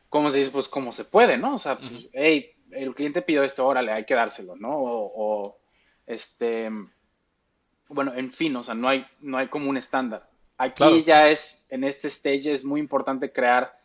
¿cómo 0.10 0.30
se 0.30 0.39
dice? 0.39 0.52
Pues 0.52 0.69
como 0.69 0.93
se 0.93 1.04
puede, 1.04 1.38
¿no? 1.38 1.56
O 1.56 1.58
sea, 1.58 1.78
pues, 1.78 2.08
hey, 2.13 2.52
el 2.71 2.95
cliente 2.95 3.21
pidió 3.21 3.43
esto, 3.43 3.65
órale, 3.65 3.91
hay 3.91 4.06
que 4.06 4.15
dárselo, 4.15 4.56
¿no? 4.56 4.69
O, 4.73 5.58
este, 6.06 6.69
bueno, 7.89 8.13
en 8.15 8.32
fin, 8.32 8.56
o 8.56 8.63
sea, 8.63 8.76
no 8.76 8.88
hay, 8.88 9.06
no 9.19 9.38
hay 9.38 9.47
como 9.47 9.69
un 9.69 9.78
estándar. 9.78 10.30
Aquí 10.58 11.04
ya 11.04 11.30
es, 11.30 11.65
en 11.69 11.84
este 11.84 12.08
stage 12.08 12.52
es 12.52 12.63
muy 12.63 12.80
importante 12.80 13.32
crear, 13.32 13.78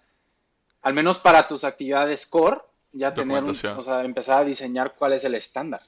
al 0.83 0.95
menos 0.95 1.19
para 1.19 1.47
tus 1.47 1.65
actividades 1.65 2.27
core, 2.27 2.59
ya 2.93 3.15
tener, 3.15 3.43
o 3.45 3.83
sea, 3.83 4.05
empezar 4.05 4.43
a 4.43 4.45
diseñar 4.45 4.95
cuál 4.99 5.15
es 5.15 5.25
el 5.25 5.35
estándar. 5.35 5.83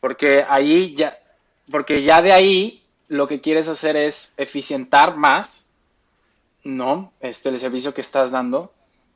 Porque 0.00 0.44
ahí 0.46 0.94
ya, 0.94 1.18
porque 1.70 2.02
ya 2.02 2.22
de 2.22 2.32
ahí 2.32 2.84
lo 3.08 3.26
que 3.26 3.40
quieres 3.40 3.68
hacer 3.68 3.96
es 3.96 4.34
eficientar 4.38 5.16
más, 5.16 5.70
¿no? 6.62 7.12
Este, 7.20 7.48
el 7.48 7.58
servicio 7.58 7.92
que 7.92 8.00
estás 8.00 8.30
dando 8.30 8.72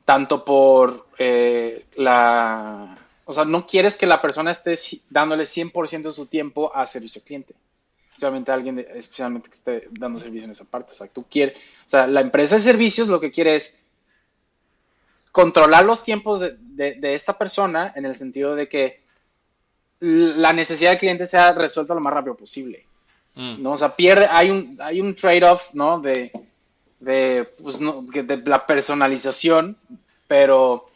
tanto 0.09 0.43
por 0.43 1.05
eh, 1.19 1.85
la... 1.95 2.97
O 3.25 3.33
sea, 3.33 3.45
no 3.45 3.67
quieres 3.67 3.95
que 3.95 4.07
la 4.07 4.19
persona 4.19 4.49
esté 4.49 4.73
dándole 5.07 5.43
100% 5.43 6.01
de 6.01 6.11
su 6.11 6.25
tiempo 6.25 6.75
a 6.75 6.87
servicio 6.87 7.21
cliente. 7.23 7.53
Especialmente 8.09 8.51
alguien, 8.51 8.79
especialmente 8.79 9.49
que 9.49 9.55
esté 9.55 9.87
dando 9.91 10.17
servicio 10.17 10.45
en 10.45 10.51
esa 10.51 10.65
parte. 10.65 10.93
O 10.93 10.95
sea, 10.95 11.05
tú 11.05 11.25
quieres... 11.29 11.57
O 11.85 11.89
sea, 11.89 12.07
la 12.07 12.21
empresa 12.21 12.55
de 12.55 12.61
servicios 12.61 13.07
lo 13.07 13.19
que 13.19 13.29
quiere 13.29 13.55
es 13.55 13.79
controlar 15.31 15.85
los 15.85 16.03
tiempos 16.03 16.39
de, 16.39 16.55
de, 16.75 17.13
esta 17.13 17.37
persona 17.37 17.93
en 17.95 18.05
el 18.05 18.15
sentido 18.15 18.55
de 18.55 18.67
que 18.67 19.01
la 19.99 20.53
necesidad 20.53 20.91
del 20.91 20.99
cliente 20.99 21.27
sea 21.27 21.51
resuelta 21.51 21.93
lo 21.93 22.01
más 22.01 22.13
rápido 22.13 22.35
posible. 22.35 22.85
Mm. 23.35 23.61
¿no? 23.61 23.71
O 23.73 23.77
sea, 23.77 23.95
pierde, 23.95 24.27
hay 24.29 24.49
un, 24.49 24.77
hay 24.81 25.01
un 25.01 25.15
trade-off, 25.15 25.73
¿no? 25.73 25.99
De, 25.99 26.31
de, 26.99 27.49
pues, 27.61 27.79
no, 27.79 28.01
de 28.01 28.37
la 28.45 28.65
personalización, 28.65 29.77
pero 30.27 30.89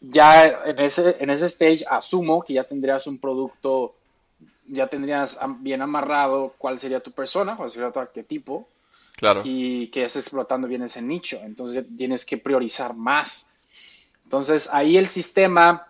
ya 0.00 0.46
en 0.66 0.78
ese, 0.78 1.16
en 1.20 1.30
ese 1.30 1.46
stage 1.46 1.84
asumo 1.88 2.42
que 2.42 2.54
ya 2.54 2.64
tendrías 2.64 3.06
un 3.06 3.18
producto, 3.18 3.94
ya 4.66 4.86
tendrías 4.86 5.38
bien 5.60 5.82
amarrado 5.82 6.54
cuál 6.58 6.78
sería 6.78 7.00
tu 7.00 7.12
persona, 7.12 7.56
cuál 7.56 7.70
sería 7.70 7.90
tu 7.90 7.98
arquetipo, 7.98 8.68
claro. 9.16 9.42
y 9.44 9.88
que 9.88 10.04
estés 10.04 10.26
explotando 10.26 10.68
bien 10.68 10.82
ese 10.82 11.02
nicho. 11.02 11.38
Entonces 11.42 11.86
tienes 11.96 12.24
que 12.24 12.38
priorizar 12.38 12.94
más. 12.94 13.46
Entonces 14.28 14.68
ahí 14.74 14.98
el 14.98 15.08
sistema 15.08 15.86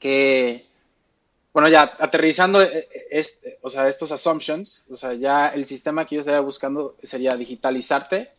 que, 0.00 0.66
bueno, 1.52 1.68
ya 1.68 1.82
aterrizando 2.00 2.60
este, 2.60 3.60
o 3.62 3.70
sea, 3.70 3.86
estos 3.86 4.10
assumptions, 4.10 4.82
o 4.90 4.96
sea, 4.96 5.14
ya 5.14 5.50
el 5.50 5.64
sistema 5.64 6.04
que 6.04 6.16
yo 6.16 6.20
estaría 6.22 6.40
buscando 6.40 6.96
sería 7.04 7.36
digitalizarte 7.36 8.32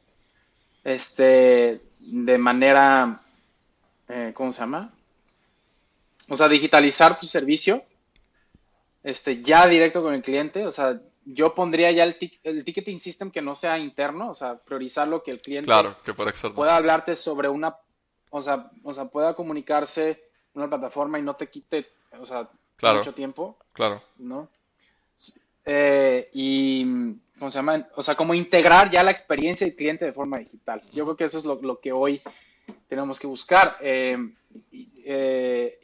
este, 0.84 1.80
de 2.00 2.38
manera, 2.38 3.22
eh, 4.10 4.34
¿cómo 4.34 4.52
se 4.52 4.60
llama? 4.60 4.92
O 6.28 6.36
sea, 6.36 6.50
digitalizar 6.50 7.18
tu 7.18 7.26
servicio, 7.26 7.86
este, 9.02 9.42
ya 9.42 9.66
directo 9.66 10.04
con 10.04 10.14
el 10.14 10.24
cliente, 10.24 10.68
o 10.68 10.74
sea, 10.74 11.00
yo 11.24 11.56
pondría 11.56 11.90
ya 11.92 12.04
el, 12.04 12.18
el 12.44 12.66
ticketing 12.66 13.00
system 13.00 13.32
que 13.32 13.42
no 13.42 13.56
sea 13.56 13.80
interno, 13.80 14.30
o 14.30 14.36
sea, 14.36 14.58
priorizar 14.58 15.08
lo 15.08 15.24
que 15.24 15.32
el 15.32 15.40
cliente 15.40 15.68
claro, 15.68 15.96
que 16.04 16.14
pueda 16.14 16.76
hablarte 16.76 17.16
sobre 17.16 17.48
una, 17.48 17.78
o 18.36 18.42
sea, 18.42 18.70
o 18.84 18.94
sea, 18.94 19.06
pueda 19.06 19.34
comunicarse 19.34 20.22
una 20.54 20.68
plataforma 20.68 21.18
y 21.18 21.22
no 21.22 21.38
te 21.38 21.48
quite, 21.48 21.88
o 22.20 22.26
sea, 22.26 22.50
mucho 22.82 23.14
tiempo. 23.14 23.58
Claro. 23.72 24.02
¿No? 24.18 24.50
Eh, 25.64 26.30
y 26.34 26.84
¿cómo 27.40 27.50
se 27.50 27.60
llama? 27.60 27.88
O 27.96 28.02
sea, 28.02 28.16
como 28.16 28.34
integrar 28.34 28.92
ya 28.92 29.06
la 29.06 29.12
experiencia 29.12 29.66
del 29.66 29.78
cliente 29.78 30.04
de 30.04 30.12
forma 30.12 30.38
digital. 30.38 30.82
Yo 30.92 31.06
creo 31.06 31.16
que 31.16 31.24
eso 31.24 31.38
es 31.38 31.46
lo, 31.46 31.80
que 31.80 31.94
hoy 31.94 32.20
tenemos 32.90 33.22
que 33.22 33.28
buscar. 33.28 33.78
Eh, 33.80 34.18
eh, 35.06 35.80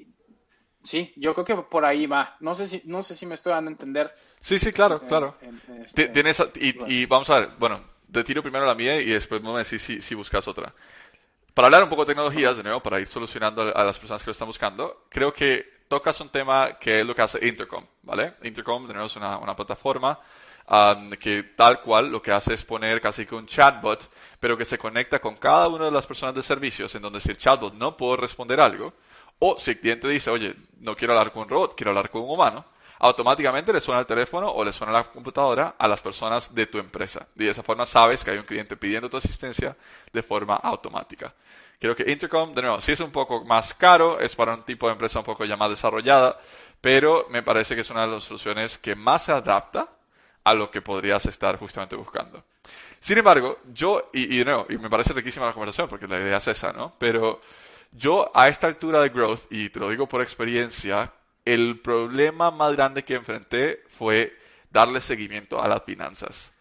sí, 0.84 1.14
yo 1.16 1.34
creo 1.34 1.46
que 1.46 1.56
por 1.56 1.86
ahí 1.86 2.06
va. 2.06 2.36
No 2.42 2.54
sé 2.54 2.68
si, 2.68 2.82
no 2.84 3.02
sé 3.02 3.16
si 3.16 3.26
me 3.26 3.36
estoy 3.36 3.54
dando 3.54 3.70
a 3.70 3.72
entender. 3.72 4.14
Sí, 4.42 4.60
sí, 4.60 4.74
claro, 4.74 5.00
claro. 5.00 5.38
Este 5.86 6.10
tienes, 6.10 6.44
y, 6.56 7.06
vamos 7.06 7.30
a 7.30 7.40
ver, 7.40 7.50
bueno, 7.58 7.80
te 8.12 8.26
tiro 8.26 8.44
primero 8.44 8.66
la 8.66 8.76
mía 8.76 9.00
y 9.00 9.12
después 9.12 9.42
me 9.42 9.58
decís 9.58 9.82
si, 9.82 10.02
si 10.02 10.16
buscas 10.16 10.50
otra. 10.50 10.74
Para 11.54 11.66
hablar 11.66 11.84
un 11.84 11.90
poco 11.90 12.06
de 12.06 12.14
tecnologías, 12.14 12.56
de 12.58 12.64
nuevo, 12.64 12.82
para 12.82 13.00
ir 13.00 13.08
solucionando 13.08 13.76
a 13.76 13.84
las 13.84 14.00
personas 14.00 14.24
que 14.24 14.28
lo 14.28 14.32
están 14.32 14.48
buscando, 14.48 15.06
creo 15.10 15.34
que 15.34 15.82
tocas 15.90 16.20
un 16.22 16.30
tema 16.30 16.78
que 16.80 17.02
es 17.02 17.06
lo 17.06 17.14
que 17.14 17.22
hace 17.22 17.46
Intercom, 17.46 17.86
¿vale? 18.04 18.36
Intercom, 18.44 18.88
de 18.88 18.94
nuevo, 18.94 19.08
es 19.08 19.16
una, 19.18 19.38
una 19.38 19.54
plataforma 19.54 20.18
que 21.20 21.44
tal 21.58 21.82
cual 21.82 22.10
lo 22.10 22.22
que 22.22 22.32
hace 22.32 22.54
es 22.54 22.64
poner 22.64 23.02
casi 23.02 23.26
que 23.26 23.36
un 23.36 23.46
chatbot, 23.46 24.10
pero 24.40 24.58
que 24.58 24.64
se 24.64 24.78
conecta 24.78 25.20
con 25.20 25.36
cada 25.36 25.68
una 25.68 25.86
de 25.86 25.92
las 25.92 26.08
personas 26.08 26.34
de 26.34 26.42
servicios, 26.42 26.96
en 26.96 27.02
donde 27.02 27.20
si 27.20 27.32
el 27.32 27.38
chatbot 27.38 27.74
no 27.74 27.98
puede 27.98 28.22
responder 28.22 28.62
algo, 28.62 28.94
o 29.40 29.58
si 29.58 29.72
el 29.72 29.80
cliente 29.80 30.08
dice, 30.08 30.30
oye, 30.30 30.56
no 30.80 30.96
quiero 30.96 31.14
hablar 31.14 31.34
con 31.34 31.44
un 31.44 31.50
robot, 31.50 31.76
quiero 31.76 31.92
hablar 31.92 32.10
con 32.10 32.22
un 32.22 32.30
humano, 32.30 32.64
automáticamente 33.04 33.74
le 33.74 33.82
suena 33.82 34.00
el 34.00 34.06
teléfono 34.06 34.48
o 34.50 34.64
le 34.64 34.72
suena 34.72 34.94
la 34.94 35.04
computadora 35.04 35.74
a 35.78 35.88
las 35.88 36.02
personas 36.02 36.54
de 36.54 36.68
tu 36.68 36.78
empresa. 36.78 37.28
Y 37.36 37.46
de 37.46 37.50
esa 37.50 37.64
forma 37.64 37.84
sabes 37.86 38.24
que 38.24 38.30
hay 38.30 38.38
un 38.38 38.46
cliente 38.46 38.78
pidiendo 38.78 39.10
tu 39.10 39.18
asistencia 39.18 39.76
de 40.14 40.22
forma 40.22 40.56
automática. 40.56 41.34
Creo 41.80 41.96
que 41.96 42.12
Intercom, 42.12 42.54
de 42.54 42.62
nuevo, 42.62 42.80
sí 42.80 42.92
es 42.92 43.00
un 43.00 43.12
poco 43.12 43.44
más 43.44 43.74
caro, 43.74 44.20
es 44.20 44.36
para 44.36 44.54
un 44.54 44.62
tipo 44.62 44.86
de 44.86 44.94
empresa 44.94 45.18
un 45.18 45.26
poco 45.26 45.46
ya 45.46 45.58
más 45.58 45.70
desarrollada, 45.70 46.40
pero 46.80 47.26
me 47.32 47.42
parece 47.42 47.74
que 47.74 47.82
es 47.82 47.90
una 47.90 48.02
de 48.02 48.14
las 48.14 48.24
soluciones 48.24 48.78
que 48.78 48.94
más 48.94 49.26
se 49.26 49.32
adapta 49.32 49.88
a 50.44 50.54
lo 50.54 50.70
que 50.70 50.84
podrías 50.84 51.26
estar 51.26 51.58
justamente 51.58 51.96
buscando. 51.96 52.44
Sin 53.00 53.18
embargo, 53.18 53.62
yo, 53.74 54.12
y, 54.14 54.40
y, 54.40 54.46
no, 54.46 54.68
y 54.70 54.78
me 54.78 54.92
parece 54.92 55.14
riquísima 55.14 55.48
la 55.48 55.54
conversación 55.54 55.90
porque 55.90 56.08
la 56.08 56.20
idea 56.20 56.38
es 56.38 56.48
esa, 56.48 56.72
¿no? 56.72 56.94
Pero 57.00 57.42
yo 57.94 58.30
a 58.36 58.48
esta 58.48 58.68
altura 58.68 59.02
de 59.02 59.10
growth, 59.10 59.52
y 59.52 59.70
te 59.70 59.80
lo 59.80 59.90
digo 59.90 60.08
por 60.08 60.22
experiencia, 60.22 61.12
el 61.54 61.80
problema 61.80 62.52
más 62.52 62.74
grande 62.76 63.04
que 63.04 63.16
enfrenté 63.16 63.84
fue 63.90 64.38
darle 64.70 65.02
seguimiento 65.02 65.62
a 65.62 65.68
las 65.68 65.84
finanzas. 65.84 66.54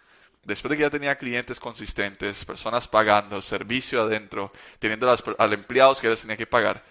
Después 0.42 0.70
de 0.70 0.76
que 0.76 0.82
ya 0.82 0.90
tenía 0.90 1.16
clientes 1.16 1.60
consistentes, 1.60 2.44
personas 2.44 2.88
pagando, 2.88 3.42
servicio 3.42 4.02
adentro, 4.02 4.50
teniendo 4.78 5.08
a 5.10 5.16
los 5.16 5.52
empleados 5.52 6.00
que 6.00 6.08
les 6.08 6.20
tenía 6.22 6.36
que 6.36 6.46
pagar, 6.46 6.82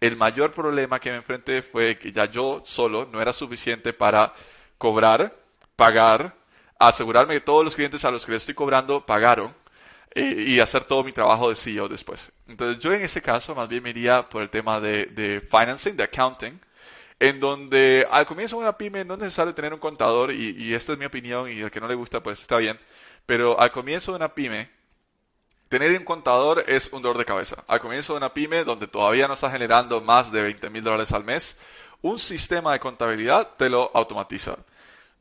el 0.00 0.16
mayor 0.16 0.52
problema 0.52 1.00
que 1.00 1.10
me 1.10 1.16
enfrenté 1.16 1.62
fue 1.62 1.98
que 1.98 2.12
ya 2.12 2.26
yo 2.26 2.62
solo 2.64 3.08
no 3.10 3.22
era 3.22 3.32
suficiente 3.32 3.92
para 3.92 4.34
cobrar 4.76 5.34
pagar, 5.76 6.34
asegurarme 6.78 7.34
que 7.34 7.40
todos 7.40 7.64
los 7.64 7.74
clientes 7.74 8.04
a 8.04 8.10
los 8.10 8.24
que 8.24 8.32
les 8.32 8.42
estoy 8.42 8.54
cobrando 8.54 9.04
pagaron 9.04 9.54
eh, 10.14 10.44
y 10.48 10.60
hacer 10.60 10.84
todo 10.84 11.04
mi 11.04 11.12
trabajo 11.12 11.50
de 11.50 11.54
CEO 11.54 11.88
después. 11.88 12.32
Entonces 12.48 12.82
yo 12.82 12.92
en 12.92 13.02
ese 13.02 13.22
caso 13.22 13.54
más 13.54 13.68
bien 13.68 13.82
me 13.82 13.90
iría 13.90 14.28
por 14.28 14.42
el 14.42 14.50
tema 14.50 14.80
de, 14.80 15.06
de 15.06 15.40
financing, 15.40 15.96
de 15.96 16.04
accounting, 16.04 16.58
en 17.18 17.40
donde 17.40 18.06
al 18.10 18.26
comienzo 18.26 18.56
de 18.56 18.62
una 18.62 18.76
pyme 18.76 19.04
no 19.04 19.14
es 19.14 19.20
necesario 19.20 19.54
tener 19.54 19.72
un 19.72 19.80
contador 19.80 20.32
y, 20.32 20.50
y 20.58 20.74
esta 20.74 20.92
es 20.92 20.98
mi 20.98 21.04
opinión 21.04 21.50
y 21.50 21.60
el 21.60 21.70
que 21.70 21.80
no 21.80 21.88
le 21.88 21.94
gusta 21.94 22.22
pues 22.22 22.40
está 22.40 22.56
bien, 22.58 22.78
pero 23.24 23.58
al 23.58 23.70
comienzo 23.72 24.12
de 24.12 24.16
una 24.16 24.34
pyme 24.34 24.76
Tener 25.68 25.98
un 25.98 26.04
contador 26.04 26.64
es 26.68 26.92
un 26.92 27.02
dolor 27.02 27.18
de 27.18 27.24
cabeza. 27.24 27.64
Al 27.66 27.80
comienzo 27.80 28.12
de 28.12 28.18
una 28.18 28.32
pyme 28.32 28.62
donde 28.62 28.86
todavía 28.86 29.26
no 29.26 29.34
está 29.34 29.50
generando 29.50 30.00
más 30.00 30.30
de 30.30 30.42
20 30.42 30.70
mil 30.70 30.84
dólares 30.84 31.10
al 31.10 31.24
mes, 31.24 31.58
un 32.02 32.20
sistema 32.20 32.72
de 32.72 32.78
contabilidad 32.78 33.50
te 33.56 33.68
lo 33.68 33.90
automatiza 33.92 34.58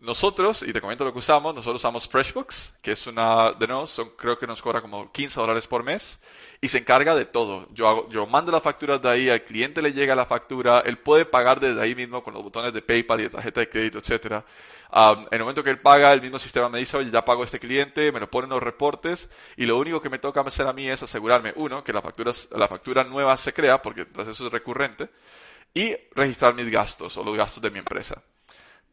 nosotros, 0.01 0.61
y 0.61 0.71
te 0.71 0.81
comento 0.81 1.03
lo 1.03 1.13
que 1.13 1.19
usamos, 1.19 1.55
nosotros 1.55 1.81
usamos 1.81 2.07
FreshBooks, 2.07 2.75
que 2.81 2.91
es 2.91 3.07
una, 3.07 3.53
de 3.53 3.65
nuevo, 3.65 3.87
son, 3.87 4.09
creo 4.11 4.37
que 4.37 4.45
nos 4.45 4.61
cobra 4.61 4.81
como 4.81 5.11
15 5.11 5.39
dólares 5.39 5.67
por 5.67 5.83
mes, 5.83 6.19
y 6.61 6.67
se 6.67 6.77
encarga 6.77 7.15
de 7.15 7.25
todo. 7.25 7.67
Yo, 7.71 7.87
hago, 7.87 8.09
yo 8.09 8.27
mando 8.27 8.51
las 8.51 8.61
facturas 8.61 9.01
de 9.01 9.09
ahí, 9.09 9.29
al 9.29 9.43
cliente 9.43 9.81
le 9.81 9.93
llega 9.93 10.13
la 10.13 10.25
factura, 10.25 10.81
él 10.81 10.97
puede 10.97 11.25
pagar 11.25 11.59
desde 11.59 11.81
ahí 11.81 11.95
mismo 11.95 12.23
con 12.23 12.33
los 12.33 12.43
botones 12.43 12.73
de 12.73 12.81
PayPal 12.81 13.21
y 13.21 13.23
de 13.23 13.29
tarjeta 13.29 13.61
de 13.61 13.69
crédito, 13.69 13.99
etc. 13.99 14.43
en 14.93 15.27
el 15.31 15.39
momento 15.39 15.63
que 15.63 15.71
él 15.71 15.79
paga, 15.79 16.13
el 16.13 16.21
mismo 16.21 16.39
sistema 16.39 16.69
me 16.69 16.79
dice, 16.79 16.97
oye, 16.97 17.09
ya 17.09 17.25
pago 17.25 17.43
este 17.43 17.59
cliente, 17.59 18.11
me 18.11 18.19
lo 18.19 18.29
ponen 18.29 18.49
los 18.49 18.61
reportes, 18.61 19.29
y 19.57 19.65
lo 19.65 19.77
único 19.77 20.01
que 20.01 20.09
me 20.09 20.19
toca 20.19 20.41
hacer 20.41 20.67
a 20.67 20.73
mí 20.73 20.87
es 20.87 21.01
asegurarme, 21.01 21.53
uno, 21.55 21.83
que 21.83 21.93
la 21.93 22.01
factura, 22.01 22.31
la 22.51 22.67
factura 22.67 23.03
nueva 23.03 23.35
se 23.37 23.53
crea, 23.53 23.81
porque 23.81 24.07
eso 24.17 24.31
es 24.31 24.51
recurrente, 24.51 25.09
y 25.73 25.95
registrar 26.11 26.53
mis 26.53 26.69
gastos 26.69 27.17
o 27.17 27.23
los 27.23 27.35
gastos 27.35 27.61
de 27.61 27.71
mi 27.71 27.79
empresa 27.79 28.21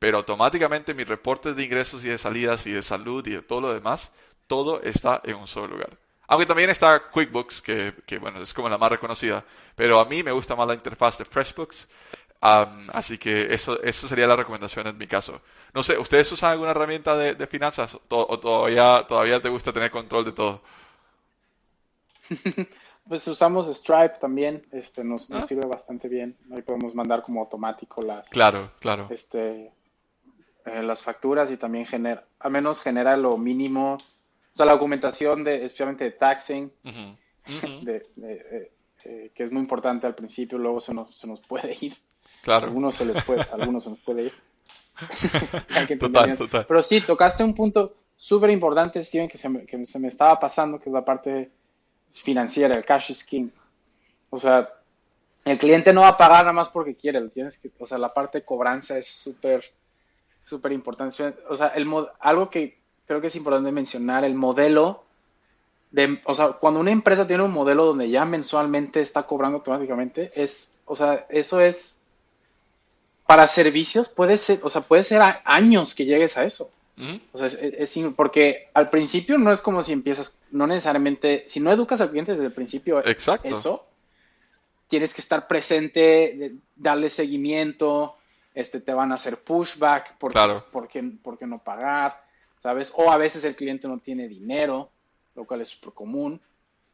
pero 0.03 0.19
automáticamente 0.19 0.95
mis 0.95 1.07
reportes 1.07 1.55
de 1.55 1.63
ingresos 1.63 2.05
y 2.05 2.09
de 2.09 2.19
salidas 2.19 2.67
y 2.67 2.73
de 2.73 2.83
salud 2.83 3.25
y 3.25 3.35
de 3.35 3.43
todo 3.43 3.61
lo 3.61 3.73
demás, 3.73 4.11
todo 4.49 4.83
está 4.83 5.21
en 5.23 5.37
un 5.37 5.47
solo 5.47 5.69
lugar. 5.69 5.97
Aunque 6.27 6.45
también 6.45 6.71
está 6.71 7.09
QuickBooks, 7.09 7.61
que, 7.61 7.95
que 8.05 8.19
bueno, 8.19 8.43
es 8.43 8.53
como 8.53 8.69
la 8.69 8.79
más 8.79 8.91
reconocida, 8.91 9.45
pero 9.77 10.01
a 10.01 10.05
mí 10.07 10.25
me 10.25 10.33
gusta 10.33 10.57
más 10.57 10.67
la 10.67 10.75
interfaz 10.75 11.19
de 11.19 11.25
FreshBooks, 11.25 11.89
así 12.41 13.17
que 13.17 13.55
eso, 13.55 13.81
eso 13.81 14.09
sería 14.09 14.27
la 14.27 14.35
recomendación 14.35 14.89
en 14.89 14.99
mi 14.99 15.07
caso. 15.07 15.41
No 15.73 15.85
sé, 15.85 15.97
¿ustedes 15.97 16.33
usan 16.33 16.51
alguna 16.51 16.73
herramienta 16.73 17.17
de, 17.17 17.47
finanzas 17.47 17.97
o, 18.09 18.41
todavía, 18.41 19.07
todavía 19.07 19.41
te 19.41 19.51
gusta 19.51 19.73
tener 19.73 19.93
control 19.93 20.25
de 20.25 20.33
todo? 20.33 20.63
Pues 23.09 23.27
usamos 23.27 23.67
Stripe 23.67 24.15
también, 24.21 24.65
este 24.71 25.03
nos, 25.03 25.29
nos, 25.29 25.43
ah. 25.43 25.47
sirve 25.47 25.67
bastante 25.67 26.07
bien. 26.07 26.37
Ahí 26.55 26.63
podemos 26.63 26.95
mandar 26.95 27.23
como 27.23 27.41
automático 27.41 28.01
las. 28.01 28.29
Claro, 28.29 28.71
claro. 28.79 29.09
Este, 29.11 29.73
eh, 30.65 30.83
las 30.83 31.03
facturas 31.03 31.51
y 31.51 31.57
también 31.57 31.87
genera, 31.87 32.25
al 32.39 32.53
menos 32.53 32.81
genera 32.81 33.17
lo 33.17 33.37
mínimo, 33.37 33.95
o 33.95 34.57
sea, 34.57 34.67
la 34.67 34.73
documentación 34.73 35.45
de, 35.45 35.65
especialmente 35.65 36.05
de 36.05 36.11
taxing, 36.13 36.73
De, 37.83 38.07
eh, 39.05 39.33
que 39.35 39.43
es 39.43 39.51
muy 39.51 39.61
importante 39.61 40.07
al 40.07 40.15
principio, 40.15 40.59
luego 40.59 40.81
se 40.81 40.95
nos, 40.95 41.17
se 41.17 41.27
nos 41.27 41.41
puede 41.41 41.77
ir. 41.81 41.93
Claro. 42.43 42.67
algunos 42.67 42.95
se 42.95 43.05
les 43.05 43.23
puede, 43.25 43.43
algunos 43.53 43.85
se 43.85 43.91
nos 43.91 43.99
puede 44.01 44.25
ir. 44.25 44.33
total, 45.99 46.37
total. 46.37 46.67
Pero 46.67 46.83
sí, 46.83 47.01
tocaste 47.01 47.43
un 47.43 47.55
punto 47.55 47.97
súper 48.17 48.51
importante, 48.51 49.03
Steven, 49.03 49.29
que 49.29 49.39
se, 49.39 49.49
me, 49.49 49.67
que 49.67 49.85
se 49.85 49.99
me 49.99 50.09
estaba 50.09 50.39
pasando, 50.39 50.79
que 50.79 50.89
es 50.89 50.93
la 50.93 51.05
parte 51.05 51.51
financiera, 52.09 52.77
el 52.77 52.85
cash 52.85 53.11
is 53.11 53.25
king. 53.25 53.49
O 54.31 54.39
sea, 54.39 54.73
el 55.45 55.59
cliente 55.59 55.93
no 55.93 56.03
va 56.03 56.09
a 56.09 56.17
pagar 56.17 56.45
nada 56.45 56.53
más 56.53 56.69
porque 56.69 56.95
quiere, 56.95 57.21
lo 57.21 57.31
tienes 57.31 57.59
que, 57.59 57.71
o 57.79 57.87
sea, 57.87 57.99
la 57.99 58.15
parte 58.15 58.39
de 58.39 58.45
cobranza 58.45 58.97
es 58.97 59.09
súper 59.09 59.65
súper 60.45 60.73
importante. 60.73 61.35
O 61.49 61.57
sea, 61.57 61.69
el 61.69 61.89
algo 62.21 62.51
que 62.51 62.79
creo 63.07 63.21
que 63.21 63.27
es 63.27 63.37
importante 63.37 63.73
mencionar, 63.73 64.25
el 64.25 64.35
modelo 64.35 65.05
de, 65.91 66.21
o 66.25 66.35
sea, 66.35 66.49
cuando 66.53 66.81
una 66.81 66.91
empresa 66.91 67.27
tiene 67.27 67.43
un 67.43 67.53
modelo 67.53 67.85
donde 67.85 68.11
ya 68.11 68.25
mensualmente 68.25 69.01
está 69.01 69.25
cobrando 69.25 69.59
automáticamente, 69.59 70.33
es, 70.35 70.79
o 70.87 70.97
sea, 70.97 71.27
eso 71.29 71.61
es 71.61 72.03
para 73.27 73.47
servicios 73.47 74.09
puede 74.09 74.37
ser, 74.37 74.61
o 74.63 74.71
sea, 74.71 74.83
puede 74.83 75.05
ser 75.05 75.23
años 75.45 75.95
que 75.95 76.05
llegues 76.05 76.37
a 76.37 76.45
eso. 76.45 76.71
O 77.33 77.39
sea, 77.39 77.47
es, 77.47 77.99
porque 78.15 78.69
al 78.75 78.89
principio 78.89 79.37
no 79.37 79.51
es 79.51 79.61
como 79.61 79.83
si 79.83 79.93
empiezas, 79.93 80.39
no 80.51 80.67
necesariamente, 80.67 81.45
si 81.49 81.59
no 81.59 81.73
educas 81.73 82.01
al 82.01 82.11
cliente 82.11 82.33
desde 82.33 82.47
el 82.47 82.53
principio, 82.53 83.05
Exacto. 83.05 83.49
eso, 83.49 83.87
tienes 84.87 85.13
que 85.15 85.21
estar 85.21 85.49
presente, 85.49 86.53
darle 86.77 87.11
seguimiento, 87.11 88.17
este, 88.55 88.81
te 88.81 88.93
van 88.93 89.11
a 89.11 89.15
hacer 89.15 89.39
pushback, 89.39 90.17
porque, 90.19 90.35
claro. 90.35 90.65
porque, 90.73 91.03
no 91.47 91.59
pagar, 91.59 92.25
¿sabes? 92.59 92.93
O 92.97 93.11
a 93.11 93.17
veces 93.17 93.45
el 93.45 93.57
cliente 93.57 93.89
no 93.89 93.99
tiene 93.99 94.29
dinero, 94.29 94.91
lo 95.35 95.45
cual 95.45 95.63
es 95.63 95.71
súper 95.71 95.95
común, 95.95 96.41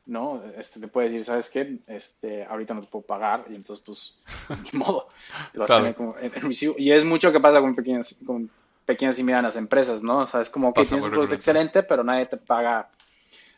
¿no? 0.06 0.42
Este, 0.56 0.80
te 0.80 0.88
puede 0.88 1.08
decir, 1.08 1.24
¿sabes 1.24 1.50
qué? 1.50 1.78
Este, 1.86 2.44
ahorita 2.44 2.74
no 2.74 2.80
te 2.80 2.86
puedo 2.88 3.04
pagar, 3.04 3.44
y 3.50 3.54
entonces, 3.54 3.84
pues, 3.84 4.18
ni 4.72 4.78
modo. 4.78 5.06
y 6.78 6.90
es 6.90 7.04
mucho 7.04 7.32
que 7.32 7.40
pasa 7.40 7.60
con 7.60 7.74
pequeñas, 7.74 8.18
con 8.24 8.50
pequeñas 8.86 9.18
y 9.18 9.24
medianas 9.24 9.56
empresas, 9.56 10.02
¿no? 10.02 10.20
O 10.20 10.26
sea, 10.26 10.40
es 10.40 10.48
como 10.48 10.72
que 10.72 10.82
tienes 10.84 11.04
un 11.04 11.10
producto 11.10 11.34
excelente, 11.34 11.82
pero 11.82 12.02
nadie 12.02 12.26
te 12.26 12.38
paga, 12.38 12.88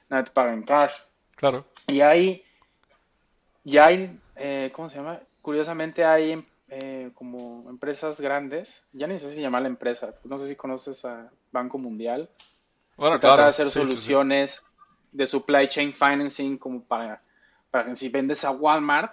nadie 0.08 0.24
te 0.24 0.30
paga 0.32 0.52
en 0.52 0.62
cash. 0.64 0.94
Claro. 1.36 1.66
Y 1.86 2.00
hay, 2.00 2.42
y 3.62 3.78
hay, 3.78 4.18
eh, 4.34 4.72
¿cómo 4.74 4.88
se 4.88 4.96
llama? 4.96 5.20
Curiosamente 5.40 6.04
hay 6.04 6.44
eh, 6.70 7.10
como 7.14 7.68
empresas 7.68 8.20
grandes, 8.20 8.82
ya 8.92 9.06
ni 9.06 9.18
sé 9.18 9.30
si 9.32 9.40
llamarla 9.40 9.68
empresa, 9.68 10.14
no 10.24 10.38
sé 10.38 10.48
si 10.48 10.56
conoces 10.56 11.04
a 11.04 11.30
Banco 11.50 11.78
Mundial. 11.78 12.30
Bueno, 12.96 13.18
claro. 13.18 13.36
Trata 13.36 13.42
de 13.42 13.48
hacer 13.48 13.70
soluciones 13.70 14.62
de 15.10 15.26
supply 15.26 15.68
chain 15.68 15.92
financing 15.92 16.56
como 16.56 16.82
para, 16.82 17.20
para 17.70 17.86
que 17.86 17.96
si 17.96 18.08
vendes 18.08 18.44
a 18.44 18.52
Walmart, 18.52 19.12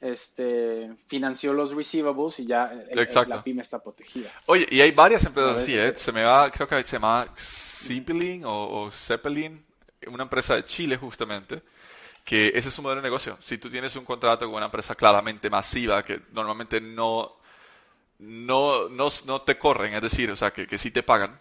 este, 0.00 0.90
financió 1.06 1.52
los 1.52 1.74
receivables 1.74 2.40
y 2.40 2.46
ya 2.46 2.72
la 3.26 3.42
pyme 3.42 3.62
está 3.62 3.82
protegida. 3.82 4.30
Oye, 4.46 4.66
y 4.70 4.80
hay 4.80 4.90
varias 4.90 5.24
empresas 5.24 5.56
así, 5.56 5.78
¿eh? 5.78 5.94
Se 5.96 6.12
me 6.12 6.24
va, 6.24 6.50
creo 6.50 6.66
que 6.66 6.82
se 6.82 6.96
llama 6.96 7.26
Zeppelin 7.36 8.44
o, 8.44 8.82
o 8.82 8.90
Zeppelin, 8.90 9.64
una 10.06 10.24
empresa 10.24 10.56
de 10.56 10.64
Chile 10.64 10.96
justamente, 10.96 11.62
que 12.24 12.48
ese 12.54 12.70
es 12.70 12.78
un 12.78 12.84
modelo 12.84 13.02
de 13.02 13.06
negocio. 13.06 13.36
Si 13.40 13.58
tú 13.58 13.70
tienes 13.70 13.94
un 13.96 14.04
contrato 14.04 14.46
con 14.46 14.54
una 14.54 14.66
empresa 14.66 14.94
claramente 14.94 15.50
masiva 15.50 16.02
que 16.02 16.22
normalmente 16.32 16.80
no, 16.80 17.36
no, 18.18 18.88
no, 18.88 19.42
te 19.42 19.58
corren, 19.58 19.94
es 19.94 20.02
decir, 20.02 20.30
o 20.30 20.36
sea, 20.36 20.50
que, 20.52 20.66
que 20.66 20.78
sí 20.78 20.90
te 20.90 21.02
pagan, 21.02 21.38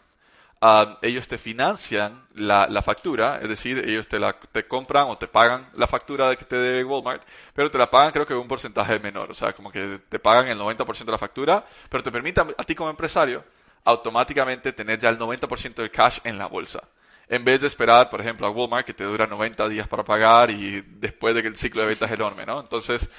ah, 0.61 0.99
ellos 1.01 1.27
te 1.27 1.37
financian 1.37 2.27
la, 2.35 2.67
la, 2.67 2.81
factura, 2.81 3.39
es 3.41 3.47
decir, 3.47 3.79
ellos 3.79 4.07
te, 4.09 4.19
la, 4.19 4.33
te 4.33 4.67
compran 4.67 5.07
o 5.07 5.17
te 5.17 5.27
pagan 5.29 5.69
la 5.75 5.87
factura 5.87 6.35
que 6.35 6.45
te 6.45 6.57
debe 6.57 6.83
Walmart, 6.83 7.23
pero 7.53 7.71
te 7.71 7.77
la 7.77 7.89
pagan 7.89 8.11
creo 8.11 8.27
que 8.27 8.33
un 8.33 8.47
porcentaje 8.47 8.99
menor, 8.99 9.31
o 9.31 9.33
sea, 9.33 9.53
como 9.53 9.71
que 9.71 9.99
te 10.09 10.19
pagan 10.19 10.49
el 10.49 10.59
90% 10.59 11.05
de 11.05 11.11
la 11.11 11.17
factura, 11.17 11.65
pero 11.89 12.03
te 12.03 12.11
permite 12.11 12.41
a 12.41 12.63
ti 12.63 12.75
como 12.75 12.89
empresario 12.89 13.43
automáticamente 13.85 14.73
tener 14.73 14.99
ya 14.99 15.09
el 15.09 15.17
90% 15.19 15.75
del 15.75 15.91
cash 15.91 16.19
en 16.25 16.37
la 16.37 16.47
bolsa 16.47 16.83
en 17.27 17.43
vez 17.45 17.61
de 17.61 17.67
esperar, 17.67 18.09
por 18.09 18.21
ejemplo, 18.21 18.47
a 18.47 18.49
Walmart 18.49 18.85
que 18.85 18.93
te 18.93 19.03
dura 19.03 19.27
90 19.27 19.69
días 19.69 19.87
para 19.87 20.03
pagar 20.03 20.51
y 20.51 20.81
después 20.81 21.33
de 21.33 21.41
que 21.41 21.47
el 21.47 21.57
ciclo 21.57 21.81
de 21.81 21.87
ventas 21.87 22.09
es 22.09 22.15
enorme, 22.15 22.45
¿no? 22.45 22.59
Entonces, 22.59 23.09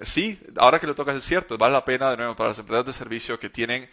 sí, 0.00 0.40
ahora 0.56 0.78
que 0.78 0.86
lo 0.86 0.94
tocas 0.94 1.16
es 1.16 1.24
cierto, 1.24 1.58
vale 1.58 1.72
la 1.72 1.84
pena 1.84 2.10
de 2.10 2.16
nuevo 2.16 2.36
para 2.36 2.50
las 2.50 2.58
empresas 2.58 2.86
de 2.86 2.92
servicio 2.92 3.38
que 3.38 3.50
tienen 3.50 3.88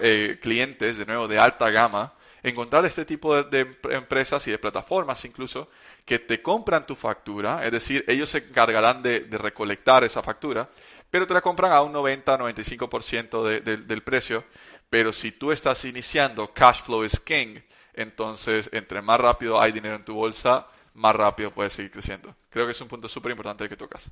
eh, 0.00 0.38
clientes 0.40 0.98
de 0.98 1.06
nuevo 1.06 1.28
de 1.28 1.38
alta 1.38 1.70
gama, 1.70 2.12
encontrar 2.42 2.84
este 2.84 3.04
tipo 3.04 3.42
de, 3.42 3.78
empresas 3.90 4.46
y 4.46 4.50
de 4.50 4.58
plataformas 4.58 5.24
incluso 5.24 5.68
que 6.04 6.18
te 6.18 6.42
compran 6.42 6.86
tu 6.86 6.94
factura, 6.94 7.64
es 7.64 7.72
decir, 7.72 8.04
ellos 8.06 8.30
se 8.30 8.38
encargarán 8.38 9.02
de, 9.02 9.26
recolectar 9.30 10.04
esa 10.04 10.22
factura, 10.22 10.68
pero 11.10 11.26
te 11.26 11.34
la 11.34 11.40
compran 11.40 11.72
a 11.72 11.82
un 11.82 11.92
90-95% 11.92 13.62
del 13.62 14.02
precio. 14.02 14.44
Pero 14.88 15.12
si 15.12 15.32
tú 15.32 15.50
estás 15.50 15.84
iniciando, 15.84 16.52
cash 16.52 16.82
flow 16.82 17.04
is 17.04 17.18
king, 17.18 17.58
entonces, 17.96 18.68
entre 18.72 19.02
más 19.02 19.18
rápido 19.18 19.60
hay 19.60 19.72
dinero 19.72 19.96
en 19.96 20.04
tu 20.04 20.14
bolsa, 20.14 20.66
más 20.94 21.16
rápido 21.16 21.50
puedes 21.50 21.72
seguir 21.72 21.90
creciendo. 21.90 22.34
Creo 22.50 22.66
que 22.66 22.72
es 22.72 22.80
un 22.80 22.88
punto 22.88 23.08
súper 23.08 23.30
importante 23.30 23.68
que 23.68 23.76
tocas. 23.76 24.10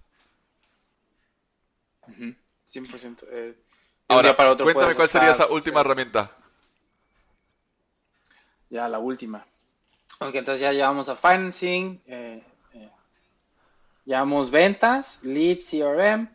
100%. 2.07 3.25
Eh, 3.31 3.55
Ahora, 4.09 4.37
para 4.37 4.53
otro 4.53 4.65
cuéntame 4.65 4.95
cuál 4.95 5.09
sería 5.09 5.31
esa 5.31 5.47
última 5.47 5.81
eh, 5.81 5.83
herramienta. 5.83 6.31
Ya, 8.71 8.89
la 8.89 8.99
última. 8.99 9.45
Ok, 10.21 10.35
entonces 10.35 10.61
ya 10.61 10.73
llevamos 10.73 11.09
a 11.09 11.17
financing, 11.17 12.01
eh, 12.07 12.43
eh 12.75 12.91
llevamos 14.05 14.51
ventas, 14.51 15.23
lead 15.25 15.59
CRM, 15.59 16.29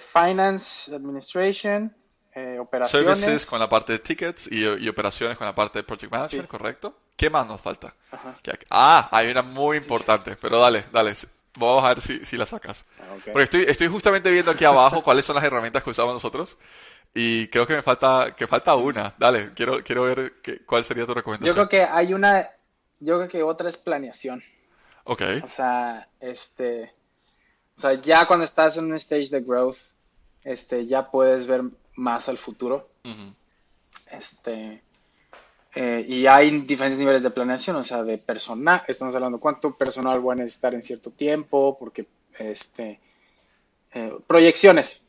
finance 0.00 0.94
administration, 0.94 1.94
eh, 2.34 2.58
operaciones. 2.58 3.18
Services 3.18 3.46
con 3.46 3.58
la 3.58 3.68
parte 3.68 3.92
de 3.92 3.98
tickets 3.98 4.50
y, 4.50 4.88
operaciones 4.88 5.36
con 5.36 5.46
la 5.46 5.54
parte 5.54 5.80
de 5.80 5.82
project 5.82 6.12
management, 6.12 6.48
¿correcto? 6.48 6.94
¿Qué 7.16 7.30
más 7.30 7.46
nos 7.46 7.60
falta? 7.60 7.94
Ah, 8.70 9.08
hay 9.10 9.30
una 9.30 9.42
muy 9.42 9.76
importante, 9.76 10.36
pero 10.36 10.58
dale, 10.58 10.84
dale. 10.92 11.12
Vamos 11.58 11.84
a 11.84 11.88
ver 11.88 12.00
si, 12.00 12.24
si 12.24 12.36
la 12.36 12.46
sacas. 12.46 12.86
Ah, 13.00 13.16
Porque 13.24 13.42
estoy, 13.42 13.64
estoy 13.66 13.88
justamente 13.88 14.30
viendo 14.30 14.52
aquí 14.52 14.64
abajo 14.64 15.02
cuáles 15.04 15.24
son 15.24 15.34
las 15.34 15.44
herramientas 15.44 15.82
que 15.82 15.90
usamos 15.90 16.14
nosotros 16.14 16.56
y 17.14 17.48
creo 17.48 17.66
que 17.66 17.74
me 17.74 17.82
falta 17.82 18.34
que 18.36 18.46
falta 18.46 18.74
una. 18.76 19.14
Dale, 19.18 19.52
quiero 19.54 19.82
quiero 19.82 20.02
ver 20.02 20.34
cuál 20.66 20.84
sería 20.84 21.06
tu 21.06 21.14
recomendación. 21.14 21.48
Yo 21.48 21.54
creo 21.54 21.68
que 21.68 21.82
hay 21.82 22.14
una, 22.14 22.50
yo 23.00 23.16
creo 23.16 23.28
que 23.28 23.42
otra 23.42 23.68
es 23.68 23.76
planeación. 23.76 24.42
Ok. 25.04 25.22
O 25.42 25.48
sea, 25.48 26.08
este, 26.20 26.92
o 27.76 27.80
sea, 27.80 27.94
ya 27.94 28.26
cuando 28.26 28.44
estás 28.44 28.76
en 28.76 28.86
un 28.86 28.94
stage 28.96 29.30
de 29.30 29.40
growth, 29.40 29.78
este, 30.44 30.86
ya 30.86 31.10
puedes 31.10 31.46
ver 31.46 31.62
más 31.98 32.28
al 32.28 32.38
futuro. 32.38 32.86
Este, 34.10 34.82
eh, 35.74 36.04
y 36.08 36.26
hay 36.26 36.60
diferentes 36.60 36.98
niveles 36.98 37.22
de 37.22 37.30
planeación, 37.30 37.76
o 37.76 37.84
sea, 37.84 38.02
de 38.02 38.18
personal, 38.18 38.82
estamos 38.88 39.14
hablando 39.14 39.38
cuánto 39.38 39.76
personal 39.76 40.20
voy 40.20 40.32
a 40.32 40.36
necesitar 40.36 40.74
en 40.74 40.82
cierto 40.82 41.10
tiempo, 41.10 41.76
porque, 41.78 42.06
este, 42.38 43.00
eh, 43.92 44.16
proyecciones, 44.26 45.04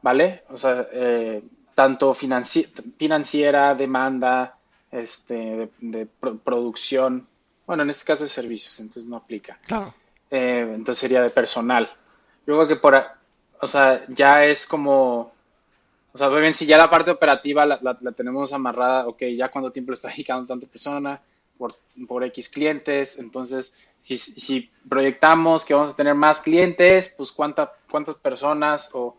¿vale? 0.00 0.44
O 0.48 0.58
sea, 0.58 0.86
eh, 0.92 1.42
tanto 1.74 2.14
financiera, 2.14 3.74
demanda, 3.74 4.56
este, 4.90 5.70
de, 5.80 6.06
producción. 6.44 7.26
Bueno, 7.66 7.82
en 7.82 7.90
este 7.90 8.04
caso 8.04 8.24
de 8.24 8.30
servicios, 8.30 8.78
entonces 8.80 9.06
no 9.06 9.16
aplica. 9.16 9.58
Claro. 9.66 9.94
Entonces 10.30 10.98
sería 10.98 11.22
de 11.22 11.30
personal. 11.30 11.92
Yo 12.46 12.54
creo 12.56 12.66
que 12.66 12.76
por, 12.76 12.96
o 13.60 13.66
sea, 13.66 14.02
ya 14.08 14.44
es 14.44 14.66
como, 14.66 15.32
o 16.14 16.18
sea, 16.18 16.28
bien, 16.28 16.52
si 16.52 16.66
ya 16.66 16.76
la 16.76 16.90
parte 16.90 17.10
operativa 17.10 17.64
la, 17.64 17.78
la, 17.80 18.12
tenemos 18.12 18.52
amarrada, 18.52 19.06
ok, 19.06 19.22
ya 19.36 19.50
cuánto 19.50 19.72
tiempo 19.72 19.92
le 19.92 19.94
está 19.94 20.08
dedicando 20.08 20.46
tanta 20.46 20.66
persona 20.66 21.20
por, 21.56 21.74
por 22.06 22.24
X 22.24 22.48
clientes, 22.48 23.18
entonces 23.18 23.78
si, 23.98 24.18
si, 24.18 24.70
proyectamos 24.88 25.64
que 25.64 25.74
vamos 25.74 25.90
a 25.90 25.96
tener 25.96 26.14
más 26.14 26.42
clientes, 26.42 27.14
pues 27.16 27.30
cuánta, 27.32 27.72
cuántas 27.90 28.16
personas 28.16 28.90
o 28.94 29.16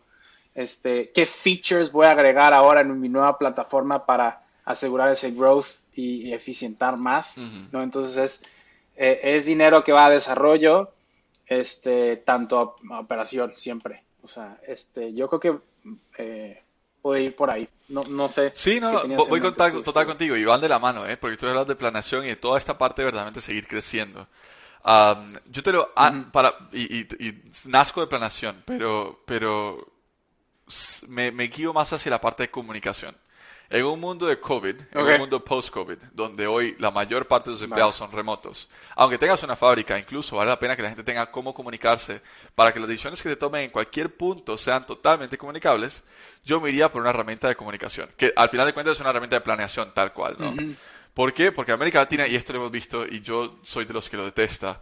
este, 0.54 1.10
qué 1.10 1.26
features 1.26 1.90
voy 1.90 2.06
a 2.06 2.10
agregar 2.10 2.52
ahora 2.52 2.82
en 2.82 3.00
mi 3.00 3.08
nueva 3.08 3.38
plataforma 3.38 4.04
para 4.04 4.42
asegurar 4.64 5.10
ese 5.10 5.32
growth 5.32 5.66
y, 5.94 6.32
eficientar 6.32 6.96
más, 6.96 7.38
¿no? 7.72 7.82
Entonces 7.82 8.16
es, 8.16 8.50
eh, 8.96 9.20
es 9.36 9.46
dinero 9.46 9.82
que 9.82 9.92
va 9.92 10.06
a 10.06 10.10
desarrollo, 10.10 10.92
este, 11.46 12.18
tanto 12.18 12.76
a, 12.90 13.00
operación 13.00 13.52
siempre. 13.56 14.02
O 14.22 14.26
sea, 14.26 14.58
este, 14.66 15.12
yo 15.14 15.28
creo 15.28 15.40
que 15.40 15.58
eh, 16.18 16.62
puede 17.04 17.20
ir 17.20 17.36
por 17.36 17.52
ahí. 17.52 17.68
No, 17.88 18.02
no 18.04 18.28
sé. 18.28 18.50
Sí, 18.54 18.80
no, 18.80 19.06
voy 19.06 19.38
total, 19.38 19.82
total 19.82 20.06
contigo 20.06 20.36
y 20.36 20.44
van 20.46 20.62
de 20.62 20.70
la 20.70 20.78
mano, 20.78 21.06
¿eh? 21.06 21.18
porque 21.18 21.36
tú 21.36 21.46
hablas 21.46 21.66
de 21.66 21.76
planeación 21.76 22.24
y 22.24 22.28
de 22.28 22.36
toda 22.36 22.56
esta 22.56 22.78
parte 22.78 23.02
de 23.02 23.04
verdaderamente 23.04 23.42
seguir 23.42 23.68
creciendo. 23.68 24.26
yo 25.44 25.62
te 25.62 25.70
lo. 25.70 25.92
Ah, 25.94 26.14
para, 26.32 26.54
y, 26.72 27.00
y, 27.00 27.42
nazco 27.66 28.00
de 28.00 28.06
planeación, 28.06 28.62
pero, 28.64 29.20
pero 29.26 29.86
me, 31.08 31.30
me 31.30 31.44
guío 31.48 31.74
más 31.74 31.92
hacia 31.92 32.08
la 32.08 32.22
parte 32.22 32.44
de 32.44 32.50
comunicación. 32.50 33.14
En 33.70 33.84
un 33.84 33.98
mundo 33.98 34.26
de 34.26 34.38
COVID, 34.38 34.76
en 34.92 35.00
un 35.00 35.18
mundo 35.18 35.42
post-COVID, 35.42 35.96
donde 36.12 36.46
hoy 36.46 36.76
la 36.78 36.90
mayor 36.90 37.26
parte 37.26 37.50
de 37.50 37.54
los 37.54 37.62
empleados 37.62 37.96
son 37.96 38.12
remotos, 38.12 38.68
aunque 38.94 39.18
tengas 39.18 39.42
una 39.42 39.56
fábrica, 39.56 39.98
incluso 39.98 40.36
vale 40.36 40.50
la 40.50 40.58
pena 40.58 40.76
que 40.76 40.82
la 40.82 40.88
gente 40.88 41.02
tenga 41.02 41.30
cómo 41.30 41.54
comunicarse 41.54 42.20
para 42.54 42.72
que 42.72 42.78
las 42.78 42.88
decisiones 42.88 43.22
que 43.22 43.30
se 43.30 43.36
tomen 43.36 43.62
en 43.62 43.70
cualquier 43.70 44.14
punto 44.14 44.58
sean 44.58 44.86
totalmente 44.86 45.38
comunicables, 45.38 46.04
yo 46.44 46.60
me 46.60 46.68
iría 46.68 46.92
por 46.92 47.00
una 47.00 47.10
herramienta 47.10 47.48
de 47.48 47.56
comunicación, 47.56 48.08
que 48.16 48.32
al 48.36 48.48
final 48.48 48.66
de 48.66 48.74
cuentas 48.74 48.94
es 48.94 49.00
una 49.00 49.10
herramienta 49.10 49.36
de 49.36 49.40
planeación 49.40 49.92
tal 49.94 50.12
cual, 50.12 50.36
¿no? 50.38 50.54
¿Por 51.14 51.32
qué? 51.32 51.52
Porque 51.52 51.72
América 51.72 52.00
Latina, 52.00 52.26
y 52.26 52.34
esto 52.34 52.52
lo 52.52 52.58
hemos 52.58 52.72
visto, 52.72 53.06
y 53.06 53.20
yo 53.20 53.58
soy 53.62 53.84
de 53.86 53.94
los 53.94 54.08
que 54.10 54.16
lo 54.16 54.24
detesta, 54.24 54.80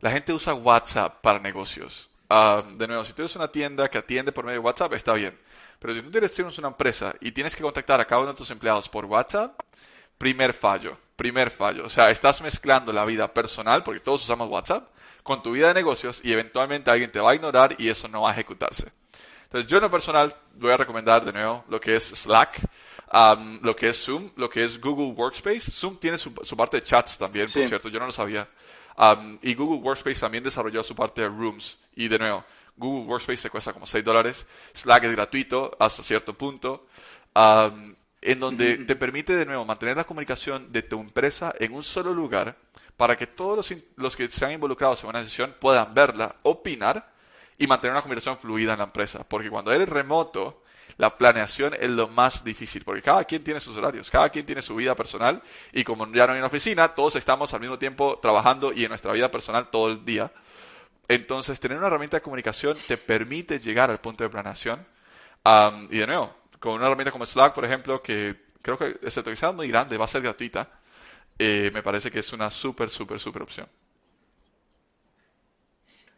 la 0.00 0.10
gente 0.10 0.32
usa 0.32 0.54
WhatsApp 0.54 1.20
para 1.20 1.38
negocios. 1.38 2.08
Ah, 2.28 2.62
de 2.76 2.88
nuevo, 2.88 3.04
si 3.04 3.12
tú 3.12 3.22
eres 3.22 3.36
una 3.36 3.52
tienda 3.52 3.88
que 3.88 3.98
atiende 3.98 4.32
por 4.32 4.44
medio 4.44 4.60
de 4.60 4.64
WhatsApp, 4.64 4.94
está 4.94 5.12
bien. 5.12 5.38
Pero 5.78 5.94
si 5.94 6.02
tú 6.02 6.10
tienes 6.10 6.58
una 6.58 6.68
empresa 6.68 7.14
y 7.20 7.32
tienes 7.32 7.54
que 7.54 7.62
contactar 7.62 8.00
a 8.00 8.04
cada 8.04 8.22
uno 8.22 8.32
de 8.32 8.36
tus 8.36 8.50
empleados 8.50 8.88
por 8.88 9.04
WhatsApp, 9.04 9.58
primer 10.18 10.52
fallo, 10.52 10.96
primer 11.16 11.50
fallo. 11.50 11.84
O 11.84 11.88
sea, 11.88 12.10
estás 12.10 12.40
mezclando 12.40 12.92
la 12.92 13.04
vida 13.04 13.32
personal, 13.32 13.82
porque 13.82 14.00
todos 14.00 14.24
usamos 14.24 14.48
WhatsApp, 14.48 14.88
con 15.22 15.42
tu 15.42 15.52
vida 15.52 15.68
de 15.68 15.74
negocios 15.74 16.20
y 16.22 16.32
eventualmente 16.32 16.90
alguien 16.90 17.10
te 17.10 17.18
va 17.18 17.32
a 17.32 17.34
ignorar 17.34 17.74
y 17.78 17.88
eso 17.88 18.06
no 18.08 18.22
va 18.22 18.30
a 18.30 18.32
ejecutarse. 18.32 18.92
Entonces, 19.44 19.70
yo 19.70 19.78
en 19.78 19.84
lo 19.84 19.90
personal 19.90 20.34
voy 20.54 20.72
a 20.72 20.76
recomendar 20.76 21.24
de 21.24 21.32
nuevo 21.32 21.64
lo 21.68 21.80
que 21.80 21.96
es 21.96 22.04
Slack, 22.04 22.60
um, 23.12 23.60
lo 23.62 23.74
que 23.74 23.88
es 23.88 24.04
Zoom, 24.04 24.30
lo 24.36 24.48
que 24.48 24.64
es 24.64 24.80
Google 24.80 25.14
Workspace. 25.16 25.70
Zoom 25.70 25.98
tiene 25.98 26.18
su, 26.18 26.32
parte 26.34 26.78
de 26.78 26.82
chats 26.82 27.18
también, 27.18 27.46
por 27.46 27.66
cierto, 27.66 27.88
yo 27.88 27.98
no 27.98 28.06
lo 28.06 28.12
sabía. 28.12 28.48
Um, 28.96 29.38
y 29.42 29.54
Google 29.54 29.80
Workspace 29.80 30.20
también 30.20 30.42
desarrolló 30.42 30.82
su 30.82 30.94
parte 30.94 31.22
de 31.22 31.28
Rooms. 31.28 31.78
Y 31.94 32.08
de 32.08 32.18
nuevo, 32.18 32.44
Google 32.76 33.06
Workspace 33.06 33.42
te 33.42 33.50
cuesta 33.50 33.72
como 33.72 33.86
6 33.86 34.04
dólares. 34.04 34.46
Slack 34.74 35.04
es 35.04 35.12
gratuito 35.12 35.76
hasta 35.78 36.02
cierto 36.02 36.34
punto. 36.34 36.86
en 37.34 38.40
donde 38.40 38.78
te 38.78 38.96
permite 38.96 39.36
de 39.36 39.46
nuevo 39.46 39.64
mantener 39.64 39.96
la 39.96 40.04
comunicación 40.04 40.72
de 40.72 40.82
tu 40.82 41.00
empresa 41.00 41.54
en 41.58 41.74
un 41.74 41.84
solo 41.84 42.12
lugar 42.12 42.56
para 42.96 43.16
que 43.16 43.26
todos 43.26 43.56
los, 43.56 43.82
los 43.96 44.16
que 44.16 44.28
se 44.28 44.44
han 44.44 44.52
involucrado 44.52 44.96
en 45.00 45.08
una 45.08 45.18
decisión 45.20 45.54
puedan 45.60 45.94
verla, 45.94 46.36
opinar 46.42 47.12
y 47.58 47.66
mantener 47.66 47.92
una 47.92 48.02
comunicación 48.02 48.38
fluida 48.38 48.72
en 48.72 48.78
la 48.78 48.84
empresa. 48.84 49.24
Porque 49.28 49.50
cuando 49.50 49.72
eres 49.72 49.88
remoto, 49.88 50.62
la 50.98 51.16
planeación 51.16 51.74
es 51.74 51.90
lo 51.90 52.08
más 52.08 52.42
difícil, 52.42 52.82
porque 52.84 53.02
cada 53.02 53.24
quien 53.24 53.44
tiene 53.44 53.60
sus 53.60 53.76
horarios, 53.76 54.10
cada 54.10 54.30
quien 54.30 54.46
tiene 54.46 54.62
su 54.62 54.74
vida 54.74 54.94
personal 54.94 55.42
y 55.72 55.84
como 55.84 56.10
ya 56.12 56.26
no 56.26 56.32
hay 56.32 56.38
una 56.38 56.46
oficina, 56.46 56.94
todos 56.94 57.16
estamos 57.16 57.52
al 57.52 57.60
mismo 57.60 57.78
tiempo 57.78 58.18
trabajando 58.20 58.72
y 58.72 58.84
en 58.84 58.88
nuestra 58.88 59.12
vida 59.12 59.30
personal 59.30 59.68
todo 59.68 59.88
el 59.88 60.04
día. 60.04 60.32
Entonces, 61.08 61.60
tener 61.60 61.78
una 61.78 61.86
herramienta 61.86 62.16
de 62.16 62.22
comunicación 62.22 62.76
te 62.86 62.96
permite 62.96 63.58
llegar 63.58 63.90
al 63.90 64.00
punto 64.00 64.24
de 64.24 64.30
planeación. 64.30 64.86
y 65.90 65.98
de 65.98 66.06
nuevo, 66.06 66.34
con 66.58 66.74
una 66.74 66.86
herramienta 66.86 67.12
como 67.12 67.26
Slack, 67.26 67.54
por 67.54 67.64
ejemplo, 67.64 68.02
que 68.02 68.36
creo 68.62 68.76
que, 68.76 68.86
excepto 69.02 69.30
que 69.30 69.36
sea 69.36 69.52
muy 69.52 69.68
grande, 69.68 69.96
va 69.96 70.06
a 70.06 70.08
ser 70.08 70.22
gratuita, 70.22 70.68
eh, 71.38 71.70
me 71.72 71.82
parece 71.82 72.10
que 72.10 72.18
es 72.18 72.32
una 72.32 72.50
súper, 72.50 72.90
súper, 72.90 73.20
súper 73.20 73.42
opción. 73.42 73.68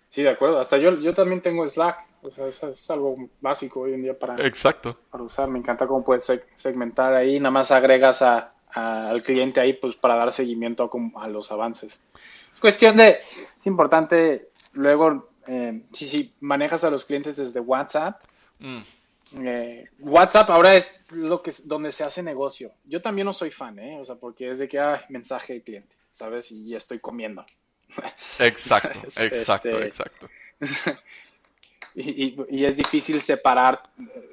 Sí, 0.08 0.22
de 0.22 0.30
acuerdo. 0.30 0.58
Hasta 0.58 0.78
yo, 0.78 0.98
yo 1.00 1.12
también 1.12 1.42
tengo 1.42 1.68
Slack. 1.68 2.06
O 2.22 2.30
sea, 2.30 2.46
es, 2.48 2.90
algo 2.90 3.28
básico 3.40 3.80
hoy 3.80 3.94
en 3.94 4.02
día 4.02 4.18
para, 4.18 4.44
Exacto. 4.44 4.98
para 5.10 5.22
usar. 5.22 5.48
Me 5.48 5.58
encanta 5.58 5.86
cómo 5.86 6.04
puedes 6.04 6.32
segmentar 6.54 7.14
ahí. 7.14 7.38
Nada 7.38 7.50
más 7.50 7.70
agregas 7.70 8.22
a, 8.22 8.54
al 8.72 9.22
cliente 9.22 9.60
ahí 9.60 9.74
pues 9.74 9.96
para 9.96 10.16
dar 10.16 10.32
seguimiento 10.32 10.90
a, 11.14 11.24
a 11.24 11.28
los 11.28 11.52
avances. 11.52 12.02
Es 12.54 12.60
cuestión 12.60 12.96
de, 12.96 13.18
es 13.56 13.66
importante 13.66 14.50
Luego, 14.78 15.28
eh, 15.48 15.82
si, 15.92 16.06
si 16.06 16.32
manejas 16.38 16.84
a 16.84 16.90
los 16.90 17.04
clientes 17.04 17.36
desde 17.36 17.58
WhatsApp, 17.58 18.22
mm. 18.60 18.78
eh, 19.44 19.88
WhatsApp 19.98 20.48
ahora 20.50 20.76
es 20.76 21.00
lo 21.10 21.42
que 21.42 21.52
donde 21.64 21.90
se 21.90 22.04
hace 22.04 22.22
negocio. 22.22 22.70
Yo 22.84 23.02
también 23.02 23.26
no 23.26 23.32
soy 23.32 23.50
fan, 23.50 23.76
¿eh? 23.80 23.98
O 24.00 24.04
sea, 24.04 24.14
porque 24.14 24.52
es 24.52 24.60
de 24.60 24.68
que 24.68 24.78
hay 24.78 25.00
mensaje 25.08 25.54
de 25.54 25.62
cliente, 25.62 25.96
¿sabes? 26.12 26.52
Y 26.52 26.76
estoy 26.76 27.00
comiendo. 27.00 27.44
Exacto, 28.38 29.00
exacto, 29.20 29.80
este, 29.80 29.84
exacto. 29.84 30.28
Y, 32.00 32.64
es 32.64 32.76
difícil 32.76 33.20
separar, 33.20 33.82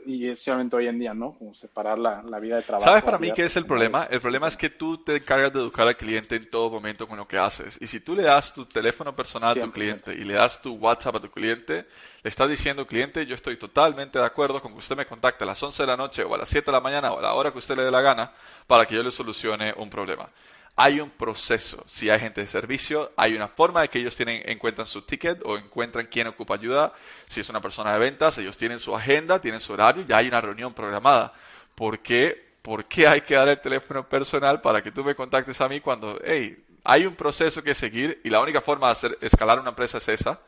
y 0.06 0.28
especialmente 0.28 0.75
hoy 0.75 0.88
en 0.88 0.99
día, 0.99 1.15
¿no? 1.15 1.34
Como 1.34 1.56
separar 1.56 1.97
la, 1.97 2.21
vida 2.39 2.58
de 2.58 2.62
trabajo. 2.62 2.84
¿Sabes 2.84 3.04
para 3.04 3.17
mí 3.17 3.32
qué 3.32 3.45
es 3.45 3.58
el 3.58 3.65
problema? 3.65 4.06
El 4.12 4.21
problema 4.21 4.47
es 4.47 4.56
que 4.56 4.69
tú 4.69 4.99
te 4.99 5.15
encargas 5.15 5.51
de 5.51 5.62
educar 5.62 5.88
al 5.88 5.97
cliente 5.97 6.36
en 6.36 6.47
todo 6.47 6.69
momento 6.69 7.08
con 7.08 7.17
lo 7.17 7.28
que 7.28 7.39
haces. 7.39 7.80
Y 7.82 7.88
si 7.88 8.01
tú 8.01 8.15
le 8.15 8.21
das 8.21 8.54
tu 8.54 8.67
teléfono 8.67 9.15
personal 9.15 9.58
a 9.58 9.62
tu 9.63 9.71
cliente 9.71 10.13
y 10.13 10.25
le 10.25 10.36
das 10.36 10.62
tu 10.62 10.75
WhatsApp 10.75 11.15
a 11.15 11.19
tu 11.19 11.32
cliente, 11.32 11.88
le 12.21 12.30
estás 12.30 12.47
diciendo, 12.47 12.86
cliente, 12.86 13.25
yo 13.25 13.34
estoy 13.34 13.58
totalmente 13.58 14.19
de 14.19 14.25
acuerdo 14.25 14.62
con 14.62 14.73
que 14.73 14.80
usted 14.80 14.95
me 14.95 15.08
contacte 15.08 15.43
a 15.43 15.47
las 15.47 15.63
11 15.63 15.82
de 15.82 15.88
la 15.88 15.97
noche 15.97 16.23
o 16.23 16.36
a 16.36 16.38
las 16.38 16.49
7 16.49 16.67
de 16.67 16.71
la 16.71 16.82
mañana 16.82 17.13
o 17.13 17.17
a 17.17 17.21
la 17.23 17.34
hora 17.34 17.51
que 17.51 17.58
usted 17.58 17.75
le 17.75 17.84
dé 17.84 17.89
la 17.89 18.01
gana 18.01 18.32
para 18.67 18.86
que 18.86 18.93
yo 18.93 19.01
le 19.01 19.12
solucione 19.12 19.73
un 19.75 19.89
problema 19.89 20.30
hay 20.75 20.99
un 20.99 21.09
proceso. 21.09 21.83
Si 21.88 22.09
hay 22.09 22.19
gente 22.19 22.41
de 22.41 22.47
servicio, 22.47 23.13
hay 23.15 23.33
una 23.33 23.47
forma 23.47 23.81
de 23.81 23.89
que 23.89 23.99
ellos 23.99 24.15
tienen, 24.15 24.41
encuentran 24.45 24.85
su 24.85 25.03
ticket 25.03 25.41
o 25.45 25.57
encuentran 25.57 26.07
quién 26.07 26.27
ocupa 26.27 26.55
ayuda. 26.55 26.93
Si 27.27 27.39
es 27.39 27.49
una 27.49 27.61
persona 27.61 27.93
de 27.93 27.99
ventas, 27.99 28.38
ellos 28.38 28.57
tienen 28.57 28.79
su 28.79 28.95
agenda, 28.95 29.39
tienen 29.39 29.61
su 29.61 29.73
horario, 29.73 30.05
ya 30.05 30.17
hay 30.17 30.27
una 30.27 30.41
reunión 30.41 30.73
programada. 30.73 31.33
¿Por 31.75 31.99
qué? 31.99 32.55
¿Por 32.61 32.85
qué 32.85 33.07
hay 33.07 33.21
que 33.21 33.35
dar 33.35 33.47
el 33.47 33.61
teléfono 33.61 34.07
personal 34.07 34.59
para 34.59 34.81
que 34.81 34.91
tú 34.91 35.03
me 35.03 35.15
contactes 35.15 35.61
a 35.61 35.69
mí 35.69 35.79
cuando, 35.79 36.19
hey, 36.25 36.65
hay 36.83 37.05
un 37.05 37.15
proceso 37.15 37.63
que 37.63 37.73
seguir 37.73 38.19
y 38.23 38.29
la 38.29 38.41
única 38.41 38.59
forma 38.59 38.93
de 38.93 39.17
escalar 39.21 39.59
una 39.59 39.69
empresa 39.69 39.97
es 39.99 40.09
esa? 40.09 40.39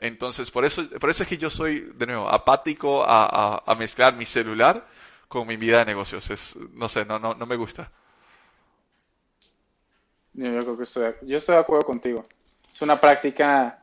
entonces, 0.00 0.52
por 0.52 0.64
eso, 0.64 0.88
por 1.00 1.10
eso 1.10 1.24
es 1.24 1.28
que 1.28 1.36
yo 1.36 1.50
soy, 1.50 1.80
de 1.96 2.06
nuevo, 2.06 2.28
apático 2.28 3.02
a, 3.04 3.74
mezclar 3.76 4.14
mi 4.14 4.24
celular 4.24 4.86
con 5.26 5.48
mi 5.48 5.56
vida 5.56 5.78
de 5.78 5.86
negocios. 5.86 6.56
No 6.74 6.88
sé, 6.88 7.04
no, 7.04 7.18
no, 7.18 7.34
no 7.34 7.44
me 7.44 7.56
gusta. 7.56 7.90
Yo, 10.34 10.60
creo 10.60 10.76
que 10.76 10.82
estoy, 10.84 11.14
yo 11.22 11.36
estoy 11.36 11.54
de 11.56 11.60
acuerdo 11.60 11.84
contigo. 11.84 12.24
Es 12.72 12.80
una 12.82 13.00
práctica, 13.00 13.82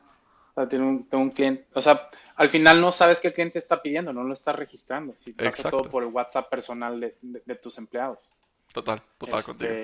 o 0.54 0.66
sea, 0.66 0.80
un, 0.80 1.30
cliente, 1.30 1.66
o 1.74 1.80
sea, 1.80 2.10
al 2.36 2.48
final 2.48 2.80
no 2.80 2.90
sabes 2.90 3.20
qué 3.20 3.28
el 3.28 3.34
cliente 3.34 3.58
está 3.58 3.80
pidiendo, 3.80 4.12
no 4.12 4.24
lo 4.24 4.34
está 4.34 4.52
registrando. 4.52 5.14
Si 5.18 5.32
pasa 5.32 5.70
todo 5.70 5.82
por 5.82 6.02
el 6.02 6.10
WhatsApp 6.10 6.48
personal 6.50 7.00
de, 7.00 7.54
tus 7.56 7.78
empleados. 7.78 8.32
Total, 8.72 9.00
total 9.18 9.38
este, 9.40 9.46
contigo. 9.46 9.74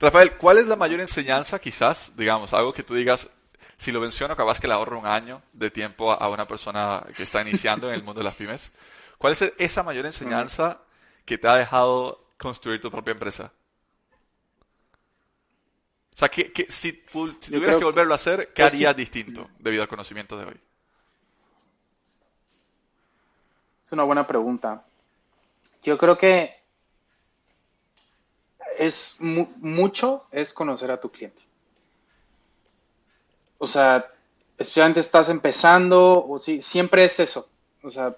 Rafael, 0.00 0.32
¿cuál 0.36 0.58
es 0.58 0.66
la 0.66 0.76
mayor 0.76 1.00
enseñanza, 1.00 1.58
quizás, 1.58 2.12
digamos, 2.16 2.52
algo 2.54 2.72
que 2.72 2.82
tú 2.82 2.94
digas, 2.94 3.30
si 3.76 3.90
lo 3.90 4.00
menciono, 4.00 4.36
capaz 4.36 4.60
que 4.60 4.68
le 4.68 4.74
ahorro 4.74 4.98
un 4.98 5.06
año 5.06 5.42
de 5.52 5.70
tiempo 5.70 6.12
a 6.12 6.28
una 6.28 6.46
persona 6.46 7.04
que 7.16 7.22
está 7.22 7.40
iniciando 7.42 7.88
en 7.88 7.94
el 7.94 8.02
mundo 8.02 8.20
de 8.20 8.24
las 8.24 8.34
pymes? 8.34 8.72
¿Cuál 9.16 9.32
es 9.32 9.52
esa 9.58 9.82
mayor 9.82 10.06
enseñanza 10.06 10.78
que 11.24 11.38
te 11.38 11.48
ha 11.48 11.56
dejado 11.56 12.24
construir 12.36 12.80
tu 12.80 12.90
propia 12.90 13.12
empresa? 13.12 13.52
O 16.18 16.20
sea, 16.20 16.28
que, 16.30 16.66
si, 16.68 16.94
tuvieras 16.94 17.76
que 17.76 17.84
volverlo 17.84 18.12
a 18.12 18.16
hacer, 18.16 18.52
¿qué 18.52 18.64
harías 18.64 18.96
distinto 18.96 19.48
debido 19.60 19.84
al 19.84 19.88
conocimiento 19.88 20.36
de 20.36 20.46
hoy? 20.46 20.60
Es 23.86 23.92
una 23.92 24.02
buena 24.02 24.26
pregunta. 24.26 24.84
Yo 25.84 25.96
creo 25.96 26.18
que 26.18 26.56
es 28.78 29.18
mucho 29.20 30.26
es 30.32 30.52
conocer 30.52 30.90
a 30.90 30.98
tu 30.98 31.08
cliente. 31.08 31.40
O 33.58 33.68
sea, 33.68 34.04
especialmente 34.58 34.98
estás 34.98 35.28
empezando, 35.28 36.26
o 36.26 36.40
si, 36.40 36.60
siempre 36.60 37.04
es 37.04 37.20
eso. 37.20 37.48
O 37.80 37.90
sea, 37.90 38.16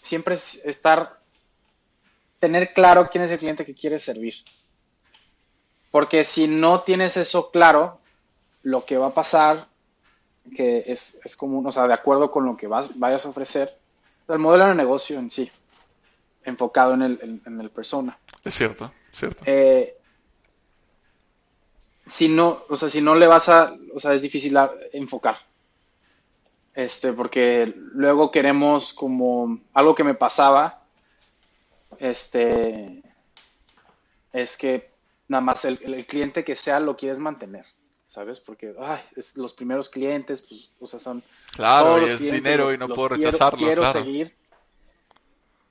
siempre 0.00 0.34
es 0.34 0.66
estar, 0.66 1.20
tener 2.40 2.74
claro 2.74 3.08
quién 3.08 3.22
es 3.22 3.30
el 3.30 3.38
cliente 3.38 3.64
que 3.64 3.72
quieres 3.72 4.02
servir. 4.02 4.34
Porque 5.94 6.24
si 6.24 6.48
no 6.48 6.80
tienes 6.80 7.16
eso 7.16 7.52
claro, 7.52 8.00
lo 8.64 8.84
que 8.84 8.98
va 8.98 9.06
a 9.06 9.14
pasar, 9.14 9.68
que 10.56 10.82
es, 10.88 11.24
es 11.24 11.36
común, 11.36 11.64
o 11.64 11.70
sea, 11.70 11.86
de 11.86 11.94
acuerdo 11.94 12.32
con 12.32 12.44
lo 12.44 12.56
que 12.56 12.66
vas, 12.66 12.98
vayas 12.98 13.24
a 13.24 13.28
ofrecer, 13.28 13.78
el 14.26 14.40
modelo 14.40 14.66
de 14.66 14.74
negocio 14.74 15.20
en 15.20 15.30
sí, 15.30 15.48
enfocado 16.42 16.94
en 16.94 17.02
el, 17.02 17.40
en, 17.46 17.60
el 17.60 17.70
persona. 17.70 18.18
Es 18.42 18.54
cierto, 18.54 18.90
cierto. 19.12 19.44
Eh, 19.46 19.96
si 22.04 22.26
no, 22.26 22.64
o 22.68 22.74
sea, 22.74 22.88
si 22.88 23.00
no 23.00 23.14
le 23.14 23.28
vas 23.28 23.48
a, 23.48 23.72
o 23.94 24.00
sea, 24.00 24.14
es 24.14 24.22
difícil 24.22 24.58
enfocar. 24.92 25.36
Este, 26.74 27.12
porque 27.12 27.72
luego 27.76 28.32
queremos 28.32 28.94
como 28.94 29.60
algo 29.72 29.94
que 29.94 30.02
me 30.02 30.14
pasaba, 30.14 30.82
este, 32.00 33.00
es 34.32 34.56
que 34.56 34.92
nada 35.28 35.40
más 35.40 35.64
el, 35.64 35.78
cliente 36.06 36.44
que 36.44 36.56
sea 36.56 36.80
lo 36.80 36.96
quieres 36.96 37.18
mantener, 37.18 37.66
¿sabes? 38.06 38.40
Porque, 38.40 38.74
ay, 38.78 39.00
es 39.16 39.36
los 39.36 39.52
primeros 39.52 39.88
clientes, 39.88 40.42
pues, 40.42 40.70
o 40.80 40.86
sea, 40.86 40.98
son... 40.98 41.22
Claro, 41.54 42.00
y 42.02 42.06
es 42.06 42.20
dinero 42.20 42.72
y 42.72 42.78
no 42.78 42.88
puedo 42.88 43.10
rechazarlo, 43.10 43.58
quiero, 43.58 43.86
seguir. 43.86 44.34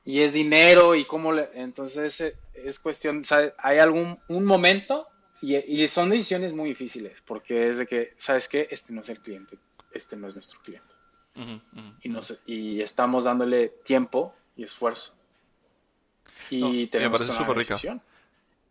Y 0.06 0.20
es 0.22 0.34
dinero 0.34 0.96
y 0.96 1.06
cómo 1.06 1.32
le... 1.32 1.50
Entonces 1.54 2.20
es, 2.20 2.36
es 2.54 2.80
cuestión, 2.80 3.24
¿sabes? 3.24 3.54
Hay 3.58 3.80
algún 3.80 4.20
un 4.28 4.46
momento 4.46 5.08
y, 5.44 5.88
son 5.88 6.10
decisiones 6.10 6.54
muy 6.54 6.70
difíciles, 6.70 7.22
porque 7.26 7.68
es 7.68 7.78
de 7.78 7.86
que, 7.86 8.14
¿sabes 8.18 8.48
qué? 8.48 8.70
Este 8.72 8.94
no 8.94 9.02
es 9.02 9.10
el 9.10 9.20
cliente, 9.20 9.58
este 9.92 10.16
no 10.16 10.30
es 10.30 10.36
nuestro 10.36 10.62
cliente. 10.62 10.88
y, 12.02 12.08
no 12.10 12.22
y 12.46 12.82
estamos 12.82 13.26
dándole 13.26 13.68
tiempo 13.68 14.34
y 14.56 14.64
esfuerzo. 14.64 15.14
Y 16.50 16.88
tenemos 16.88 17.20
me 17.20 17.26
parece 17.28 17.38
súper 17.38 17.58
rica. 17.58 18.02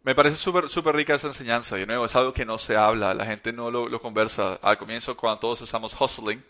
Me 0.05 0.15
parece 0.15 0.37
súper 0.37 0.69
super 0.69 0.95
rica 0.95 1.15
esa 1.15 1.29
enseñanza. 1.29 1.79
Y 1.79 1.87
nuevo, 1.87 2.07
es 2.07 2.17
algo 2.17 2.33
que 2.33 2.45
no 2.45 2.59
se 2.59 2.77
habla, 2.77 3.15
la 3.15 3.27
gente 3.27 3.53
no 3.53 3.71
lo, 3.71 4.01
conversa. 4.01 4.59
Al 4.63 4.79
comienzo, 4.79 5.17
cuando 5.17 5.41
todos 5.41 5.63
estamos 5.63 5.97
hustling, 5.99 6.43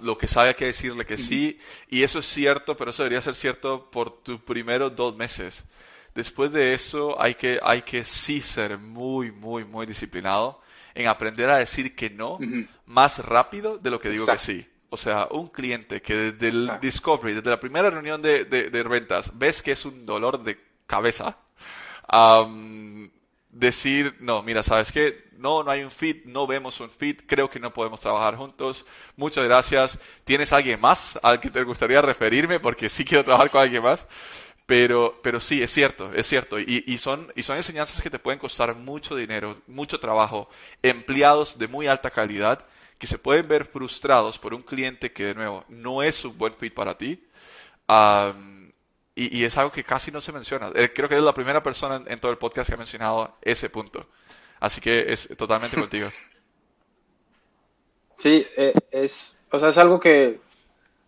lo 0.00 0.16
que 0.16 0.26
sabe 0.26 0.54
que 0.54 0.66
decirle 0.66 1.04
que 1.04 1.18
sí. 1.18 1.58
Y 1.88 2.02
eso 2.02 2.20
es 2.20 2.26
cierto, 2.26 2.76
pero 2.76 2.90
eso 2.90 3.02
debería 3.02 3.20
ser 3.20 3.34
cierto 3.34 3.90
por 3.90 4.22
tus 4.22 4.40
primeros 4.40 4.96
dos 4.96 5.16
meses. 5.16 5.64
Después 6.14 6.52
de 6.52 6.74
eso 6.74 7.20
hay 7.20 7.34
que, 7.34 7.58
hay 7.62 7.82
que 7.82 8.04
sí 8.04 8.40
ser 8.40 8.78
muy, 8.78 9.32
muy, 9.32 9.64
muy 9.64 9.86
disciplinado 9.86 10.60
en 10.94 11.08
aprender 11.08 11.48
a 11.50 11.56
decir 11.56 11.96
que 11.96 12.10
no 12.10 12.38
más 12.86 13.24
rápido 13.24 13.78
de 13.78 13.90
lo 13.90 13.98
que 13.98 14.10
digo 14.10 14.26
que 14.26 14.38
sí. 14.38 14.66
O 14.90 14.96
sea, 14.98 15.26
un 15.30 15.48
cliente 15.48 16.02
que 16.02 16.14
desde 16.14 16.48
el 16.48 16.70
discovery, 16.82 17.34
desde 17.34 17.48
la 17.48 17.58
primera 17.58 17.88
reunión 17.88 18.20
de, 18.20 18.44
de, 18.44 18.82
rentas, 18.82 19.32
ves 19.38 19.62
que 19.62 19.72
es 19.72 19.86
un 19.86 20.04
dolor 20.04 20.42
de 20.42 20.58
cabeza, 20.86 21.38
decir, 23.50 24.16
no, 24.20 24.42
mira, 24.42 24.62
¿sabes 24.62 24.90
qué? 24.92 25.30
No, 25.36 25.62
no 25.62 25.70
hay 25.70 25.82
un 25.82 25.90
fit, 25.90 26.24
no 26.24 26.46
vemos 26.46 26.78
un 26.80 26.90
fit, 26.90 27.22
creo 27.26 27.50
que 27.50 27.58
no 27.58 27.72
podemos 27.72 28.00
trabajar 28.00 28.36
juntos. 28.36 28.86
Muchas 29.16 29.44
gracias. 29.44 29.98
¿Tienes 30.24 30.52
alguien 30.52 30.80
más 30.80 31.18
al 31.22 31.40
que 31.40 31.50
te 31.50 31.62
gustaría 31.64 32.00
referirme? 32.00 32.60
Porque 32.60 32.88
sí 32.88 33.04
quiero 33.04 33.24
trabajar 33.24 33.50
con 33.50 33.60
alguien 33.62 33.82
más. 33.82 34.06
Pero, 34.66 35.20
pero 35.22 35.40
sí, 35.40 35.60
es 35.62 35.70
cierto, 35.72 36.12
es 36.14 36.26
cierto. 36.26 36.58
Y, 36.60 36.84
y, 36.86 36.98
son, 36.98 37.30
y 37.34 37.42
son 37.42 37.56
enseñanzas 37.56 38.00
que 38.00 38.10
te 38.10 38.18
pueden 38.18 38.38
costar 38.38 38.74
mucho 38.76 39.16
dinero, 39.16 39.60
mucho 39.66 39.98
trabajo, 39.98 40.48
empleados 40.82 41.58
de 41.58 41.66
muy 41.68 41.88
alta 41.88 42.10
calidad 42.10 42.64
que 42.98 43.08
se 43.08 43.18
pueden 43.18 43.48
ver 43.48 43.64
frustrados 43.64 44.38
por 44.38 44.54
un 44.54 44.62
cliente 44.62 45.12
que, 45.12 45.24
de 45.24 45.34
nuevo, 45.34 45.64
no 45.68 46.04
es 46.04 46.24
un 46.24 46.38
buen 46.38 46.54
fit 46.54 46.72
para 46.72 46.96
ti. 46.96 47.20
Y, 49.14 49.38
y, 49.38 49.44
es 49.44 49.56
algo 49.58 49.70
que 49.70 49.84
casi 49.84 50.10
no 50.10 50.20
se 50.20 50.32
menciona. 50.32 50.70
Eh, 50.74 50.92
creo 50.94 51.08
que 51.08 51.14
eres 51.14 51.24
la 51.24 51.34
primera 51.34 51.62
persona 51.62 52.02
en, 52.06 52.20
todo 52.20 52.32
el 52.32 52.38
podcast 52.38 52.68
que 52.68 52.74
ha 52.74 52.78
mencionado 52.78 53.36
ese 53.42 53.68
punto. 53.68 54.06
Así 54.58 54.80
que 54.80 55.12
es 55.12 55.28
totalmente 55.36 55.76
contigo. 55.80 56.08
Sí, 58.16 58.46
eh, 58.56 58.72
es, 58.90 59.42
o 59.50 59.58
sea, 59.58 59.68
es 59.68 59.78
algo 59.78 60.00
que 60.00 60.40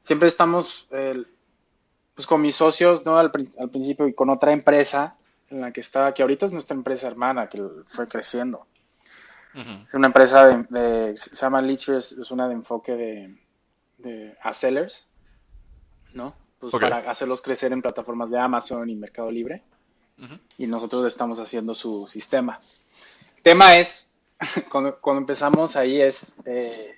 siempre 0.00 0.28
estamos, 0.28 0.86
pues 0.90 2.26
con 2.26 2.42
mis 2.42 2.56
socios, 2.56 3.06
¿no? 3.06 3.18
Al, 3.18 3.30
principio 3.30 4.06
y 4.06 4.14
con 4.14 4.28
otra 4.28 4.52
empresa 4.52 5.16
en 5.48 5.60
la 5.60 5.72
que 5.72 5.80
estaba, 5.80 6.12
que 6.12 6.22
ahorita 6.22 6.46
es 6.46 6.52
nuestra 6.52 6.76
empresa 6.76 7.06
hermana, 7.06 7.48
que 7.48 7.62
fue 7.86 8.06
creciendo. 8.08 8.66
Es 9.54 9.94
una 9.94 10.08
empresa 10.08 10.48
de, 10.48 11.16
se 11.16 11.36
llama 11.36 11.62
Litcher, 11.62 11.96
es, 11.96 12.30
una 12.32 12.48
de 12.48 12.54
enfoque 12.54 12.92
de, 12.92 13.38
de 13.98 14.36
a 14.42 14.52
sellers, 14.52 15.12
¿no? 16.12 16.34
Pues 16.70 16.80
para 16.80 17.10
hacerlos 17.10 17.42
crecer 17.42 17.72
en 17.72 17.82
plataformas 17.82 18.30
de 18.30 18.38
Amazon 18.38 18.88
y 18.88 18.94
Mercado 18.94 19.30
Libre. 19.30 19.62
Y 20.58 20.66
nosotros 20.66 21.04
estamos 21.04 21.40
haciendo 21.40 21.74
su 21.74 22.06
sistema. 22.08 22.58
El 23.36 23.42
tema 23.42 23.76
es, 23.76 24.14
cuando, 24.70 24.98
cuando 25.00 25.20
empezamos 25.20 25.76
ahí 25.76 26.00
es, 26.00 26.36
eh, 26.46 26.96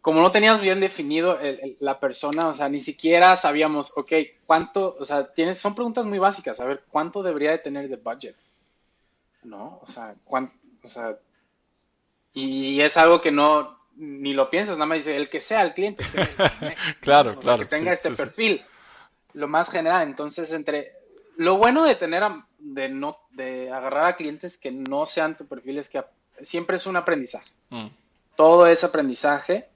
como 0.00 0.20
no 0.20 0.30
teníamos 0.30 0.60
bien 0.60 0.80
definido 0.80 1.38
la 1.80 2.00
persona, 2.00 2.48
o 2.48 2.54
sea, 2.54 2.68
ni 2.68 2.80
siquiera 2.80 3.36
sabíamos, 3.36 3.96
ok, 3.96 4.12
cuánto, 4.46 4.96
o 4.98 5.04
sea, 5.04 5.32
tienes, 5.32 5.58
son 5.58 5.74
preguntas 5.74 6.06
muy 6.06 6.18
básicas, 6.18 6.60
a 6.60 6.64
ver, 6.64 6.84
¿cuánto 6.90 7.22
debería 7.22 7.50
de 7.50 7.58
tener 7.58 7.88
de 7.88 7.96
budget? 7.96 8.36
¿No? 9.42 9.80
O 9.82 9.86
sea, 9.86 10.14
cuánto, 10.24 10.54
o 10.82 10.88
sea, 10.88 11.18
y 12.32 12.80
es 12.80 12.96
algo 12.96 13.20
que 13.20 13.30
no, 13.30 13.78
ni 13.96 14.32
lo 14.32 14.50
piensas, 14.50 14.76
nada 14.76 14.86
más 14.86 14.98
dice, 14.98 15.16
el 15.16 15.28
que 15.28 15.40
sea 15.40 15.62
el 15.62 15.74
cliente. 15.74 16.04
claro, 17.00 17.38
claro. 17.38 17.58
que 17.60 17.66
tenga 17.66 17.92
este 17.92 18.10
perfil, 18.10 18.62
lo 19.34 19.48
más 19.48 19.70
general. 19.70 20.08
Entonces, 20.08 20.52
entre, 20.52 20.92
lo 21.36 21.56
bueno 21.56 21.84
de 21.84 21.94
tener, 21.94 22.22
de 22.58 22.88
no, 22.88 23.16
de 23.32 23.70
agarrar 23.70 24.06
a 24.06 24.16
clientes 24.16 24.58
que 24.58 24.70
no 24.70 25.06
sean 25.06 25.36
tu 25.36 25.46
perfil 25.46 25.78
es 25.78 25.88
que 25.88 26.02
siempre 26.42 26.76
es 26.76 26.86
un 26.86 26.96
aprendizaje. 26.96 27.50
Mm. 27.70 27.88
Todo 28.36 28.66
es 28.66 28.82
aprendizaje 28.84 29.68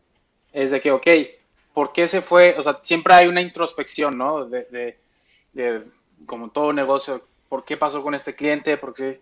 es 0.53 0.71
de 0.71 0.81
que, 0.81 0.91
ok, 0.91 1.07
¿por 1.75 1.93
qué 1.93 2.09
se 2.09 2.23
fue? 2.23 2.55
O 2.57 2.63
sea, 2.63 2.81
siempre 2.83 3.15
hay 3.15 3.27
una 3.27 3.43
introspección, 3.43 4.17
¿no? 4.17 4.47
De, 4.47 4.97
de, 5.53 5.85
como 6.25 6.49
todo 6.49 6.73
negocio, 6.73 7.21
¿por 7.51 7.65
qué 7.65 7.77
pasó 7.77 8.03
con 8.03 8.15
este 8.15 8.35
cliente? 8.35 8.79
¿Por 8.79 8.95
qué, 8.95 9.21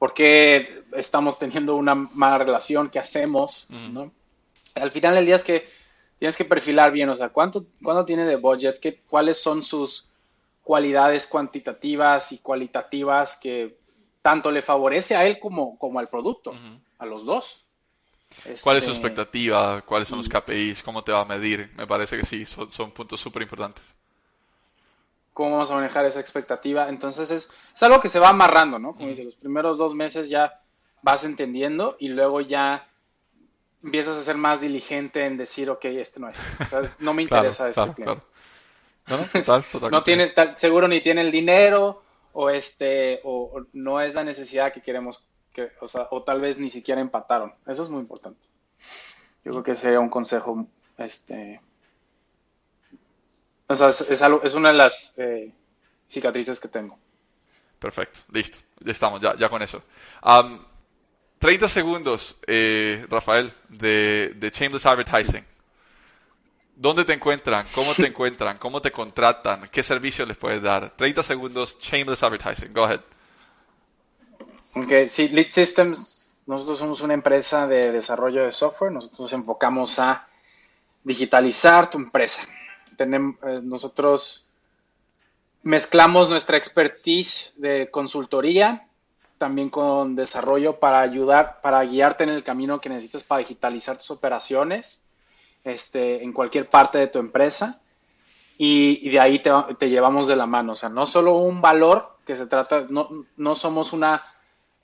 por 0.00 0.12
qué 0.12 0.82
estamos 0.92 1.38
teniendo 1.38 1.76
una 1.76 1.94
mala 1.94 2.38
relación? 2.38 2.90
¿Qué 2.90 2.98
hacemos? 2.98 3.68
¿no? 3.70 4.10
Al 4.74 4.90
final 4.90 5.14
del 5.14 5.26
día 5.26 5.36
es 5.36 5.44
que 5.44 5.68
tienes 6.18 6.36
que 6.36 6.44
perfilar 6.44 6.92
bien, 6.92 7.08
o 7.08 7.16
sea, 7.16 7.30
¿cuánto, 7.30 7.66
cuánto 7.82 8.04
tiene 8.04 8.24
de 8.24 8.36
budget? 8.36 8.78
¿Qué, 8.78 9.00
¿Cuáles 9.08 9.42
son 9.42 9.62
sus 9.62 10.06
cualidades 10.62 11.26
cuantitativas 11.26 12.32
y 12.32 12.38
cualitativas 12.38 13.36
que 13.36 13.76
tanto 14.22 14.50
le 14.50 14.62
favorece 14.62 15.16
a 15.16 15.26
él 15.26 15.38
como, 15.38 15.76
como 15.78 15.98
al 15.98 16.08
producto, 16.08 16.54
a 16.98 17.06
los 17.06 17.24
dos? 17.24 17.64
¿Cuál 18.62 18.76
es 18.78 18.84
su 18.84 18.90
este, 18.90 19.02
expectativa? 19.02 19.82
¿Cuáles 19.82 20.08
son 20.08 20.18
los 20.18 20.28
KPIs? 20.28 20.82
¿Cómo 20.82 21.02
te 21.02 21.12
va 21.12 21.20
a 21.20 21.24
medir? 21.24 21.70
Me 21.76 21.86
parece 21.86 22.16
que 22.16 22.24
sí, 22.24 22.46
son, 22.46 22.90
puntos 22.92 23.20
súper 23.20 23.42
importantes. 23.42 23.84
¿Cómo 25.34 25.52
vamos 25.52 25.70
a 25.70 25.74
manejar 25.74 26.04
esa 26.04 26.20
expectativa? 26.20 26.88
Entonces 26.88 27.30
es, 27.30 27.50
algo 27.82 28.00
que 28.00 28.08
se 28.08 28.18
va 28.18 28.28
amarrando, 28.30 28.78
¿no? 28.78 28.94
Como 28.94 29.08
dice, 29.08 29.24
los 29.24 29.34
primeros 29.34 29.78
dos 29.78 29.94
meses 29.94 30.28
ya 30.28 30.60
vas 31.02 31.24
entendiendo 31.24 31.96
y 31.98 32.08
luego 32.08 32.40
ya 32.40 32.88
empiezas 33.82 34.18
a 34.18 34.22
ser 34.22 34.36
más 34.36 34.60
diligente 34.60 35.24
en 35.24 35.36
decir, 35.36 35.70
ok, 35.70 35.84
este 35.86 36.20
no 36.20 36.28
es. 36.28 36.40
No 36.98 37.14
me 37.14 37.22
interesa 37.22 37.68
este 37.68 37.92
cliente. 37.94 38.22
No, 39.90 40.02
tiene, 40.04 40.32
seguro 40.56 40.88
ni 40.88 41.00
tiene 41.00 41.22
el 41.22 41.32
dinero 41.32 42.02
o 42.32 42.50
este 42.50 43.20
o 43.24 43.62
no 43.72 44.00
es 44.00 44.14
la 44.14 44.24
necesidad 44.24 44.72
que 44.72 44.80
queremos 44.80 45.24
o, 45.80 45.88
sea, 45.88 46.08
o 46.10 46.22
tal 46.22 46.40
vez 46.40 46.58
ni 46.58 46.70
siquiera 46.70 47.00
empataron. 47.00 47.52
Eso 47.66 47.82
es 47.82 47.90
muy 47.90 48.00
importante. 48.00 48.40
Yo 49.44 49.50
creo 49.52 49.62
que 49.62 49.76
sería 49.76 50.00
un 50.00 50.08
consejo, 50.08 50.66
este, 50.98 51.60
o 53.66 53.74
sea, 53.74 53.88
es, 53.88 54.22
algo, 54.22 54.42
es 54.42 54.54
una 54.54 54.68
de 54.68 54.74
las 54.74 55.18
eh, 55.18 55.52
cicatrices 56.08 56.60
que 56.60 56.68
tengo. 56.68 56.96
Perfecto, 57.78 58.20
listo, 58.30 58.58
ya 58.80 58.92
estamos, 58.92 59.20
ya, 59.20 59.34
ya 59.36 59.48
con 59.48 59.60
eso. 59.60 59.82
30 61.42 61.66
segundos, 61.66 62.36
eh, 62.46 63.04
Rafael, 63.10 63.50
de, 63.68 64.32
de 64.36 64.50
Shameless 64.50 64.86
Advertising. 64.86 65.44
¿Dónde 66.76 67.04
te 67.04 67.14
encuentran? 67.14 67.66
¿Cómo 67.74 67.92
te 67.96 68.06
encuentran? 68.06 68.58
¿Cómo 68.58 68.80
te 68.80 68.92
contratan? 68.92 69.68
¿Qué 69.72 69.82
servicios 69.82 70.28
les 70.28 70.36
puedes 70.36 70.62
dar? 70.62 70.90
30 70.90 71.20
segundos, 71.24 71.76
Shameless 71.80 72.22
Advertising. 72.22 72.72
Go 72.72 72.84
ahead. 72.84 73.00
Ok, 74.76 75.08
sí, 75.08 75.30
Lead 75.30 75.48
Systems, 75.48 76.30
nosotros 76.46 76.78
somos 76.78 77.00
una 77.00 77.14
empresa 77.14 77.66
de 77.66 77.90
desarrollo 77.90 78.44
de 78.44 78.52
software, 78.52 78.92
nosotros 78.92 79.22
nos 79.22 79.32
enfocamos 79.32 79.98
a 79.98 80.28
digitalizar 81.02 81.90
tu 81.90 81.98
empresa. 81.98 82.46
Tenemos, 82.96 83.34
eh, 83.42 83.58
nosotros 83.64 84.46
mezclamos 85.64 86.30
nuestra 86.30 86.56
expertise 86.56 87.54
de 87.56 87.90
consultoría 87.90 88.86
también 89.42 89.70
con 89.70 90.14
desarrollo 90.14 90.78
para 90.78 91.00
ayudar, 91.00 91.60
para 91.62 91.82
guiarte 91.82 92.22
en 92.22 92.30
el 92.30 92.44
camino 92.44 92.80
que 92.80 92.88
necesitas 92.88 93.24
para 93.24 93.40
digitalizar 93.40 93.96
tus 93.98 94.12
operaciones 94.12 95.02
este, 95.64 96.22
en 96.22 96.32
cualquier 96.32 96.68
parte 96.68 96.98
de 96.98 97.08
tu 97.08 97.18
empresa. 97.18 97.80
y, 98.56 99.10
de 99.10 99.18
ahí 99.18 99.40
te, 99.40 99.90
llevamos 99.90 100.28
de 100.28 100.36
la 100.36 100.46
mano. 100.46 100.74
O 100.74 100.76
sea, 100.76 100.90
no 100.90 101.06
solo 101.06 101.38
un 101.38 101.60
valor 101.60 102.18
que 102.24 102.36
se 102.36 102.46
trata, 102.46 102.86
no, 102.88 103.08
no 103.36 103.56
somos 103.56 103.92
una... 103.92 104.22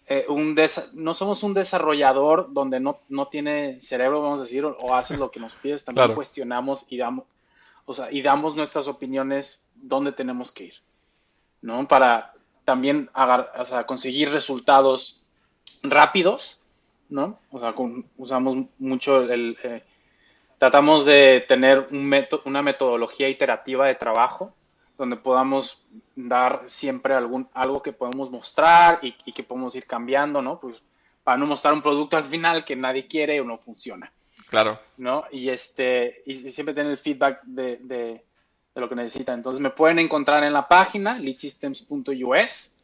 Eh, 0.09 0.25
un 0.29 0.57
no 0.95 1.15
somos 1.15 1.45
un 1.45 1.55
desarrollador 1.55 2.53
donde 2.53 2.81
no, 2.81 2.99
no, 3.09 3.29
tiene 3.29 3.81
cerebro, 3.81 4.23
vamos 4.23 4.41
a 4.41 4.43
decir, 4.43 4.65
o, 4.65 4.97
haces 4.97 5.21
lo 5.21 5.31
que 5.31 5.39
nos 5.39 5.55
pides, 5.55 5.85
también 5.85 6.17
cuestionamos 6.17 6.85
y 6.89 6.97
damos, 6.97 7.27
o 7.87 7.95
sea, 7.95 8.11
y 8.11 8.23
damos 8.23 8.57
nuestras 8.57 8.89
opiniones 8.89 9.69
dónde 9.77 10.11
tenemos 10.11 10.51
que 10.51 10.65
ir, 10.65 10.75
¿no? 11.63 11.87
Para 11.87 12.33
también 12.69 13.09
o 13.15 13.65
sea, 13.65 13.87
conseguir 13.87 14.31
resultados 14.31 15.25
rápidos, 15.83 16.61
¿no? 17.09 17.39
O 17.51 17.59
sea, 17.59 17.75
usamos 18.19 18.67
mucho 18.79 19.23
el, 19.23 19.57
eh, 19.63 19.83
tratamos 20.59 21.07
de 21.07 21.47
tener 21.49 21.89
un 21.91 22.15
una 22.45 22.61
metodología 22.61 23.27
iterativa 23.31 23.87
de 23.87 23.95
trabajo 23.95 24.53
donde 24.99 25.17
podamos 25.17 25.87
dar 26.15 26.65
siempre 26.67 27.15
algún, 27.15 27.49
algo 27.55 27.83
que 27.83 27.95
podemos 27.95 28.31
mostrar 28.31 28.99
y, 29.01 29.33
que 29.33 29.43
podemos 29.43 29.75
ir 29.75 29.87
cambiando, 29.87 30.43
¿no? 30.43 30.61
Pues 30.61 30.83
para 31.25 31.39
no 31.39 31.47
mostrar 31.47 31.73
un 31.73 31.81
producto 31.81 32.19
al 32.19 32.25
final 32.25 32.67
que 32.67 32.77
nadie 32.77 33.07
quiere 33.07 33.41
o 33.41 33.45
no 33.45 33.57
funciona. 33.57 34.13
Claro. 34.51 34.79
¿No? 34.99 35.25
Y, 35.33 35.49
este, 35.49 36.23
y 36.27 36.35
siempre 36.35 36.75
tener 36.75 36.93
el 36.93 36.99
feedback 36.99 37.45
de, 37.45 37.79
de, 37.81 38.27
lo 38.75 38.89
que 38.89 38.95
necesitan. 38.95 39.37
Entonces 39.37 39.61
me 39.61 39.71
pueden 39.71 39.99
encontrar 39.99 40.45
en 40.45 40.53
la 40.53 40.69
página 40.69 41.19
leadsystems.us 41.19 42.79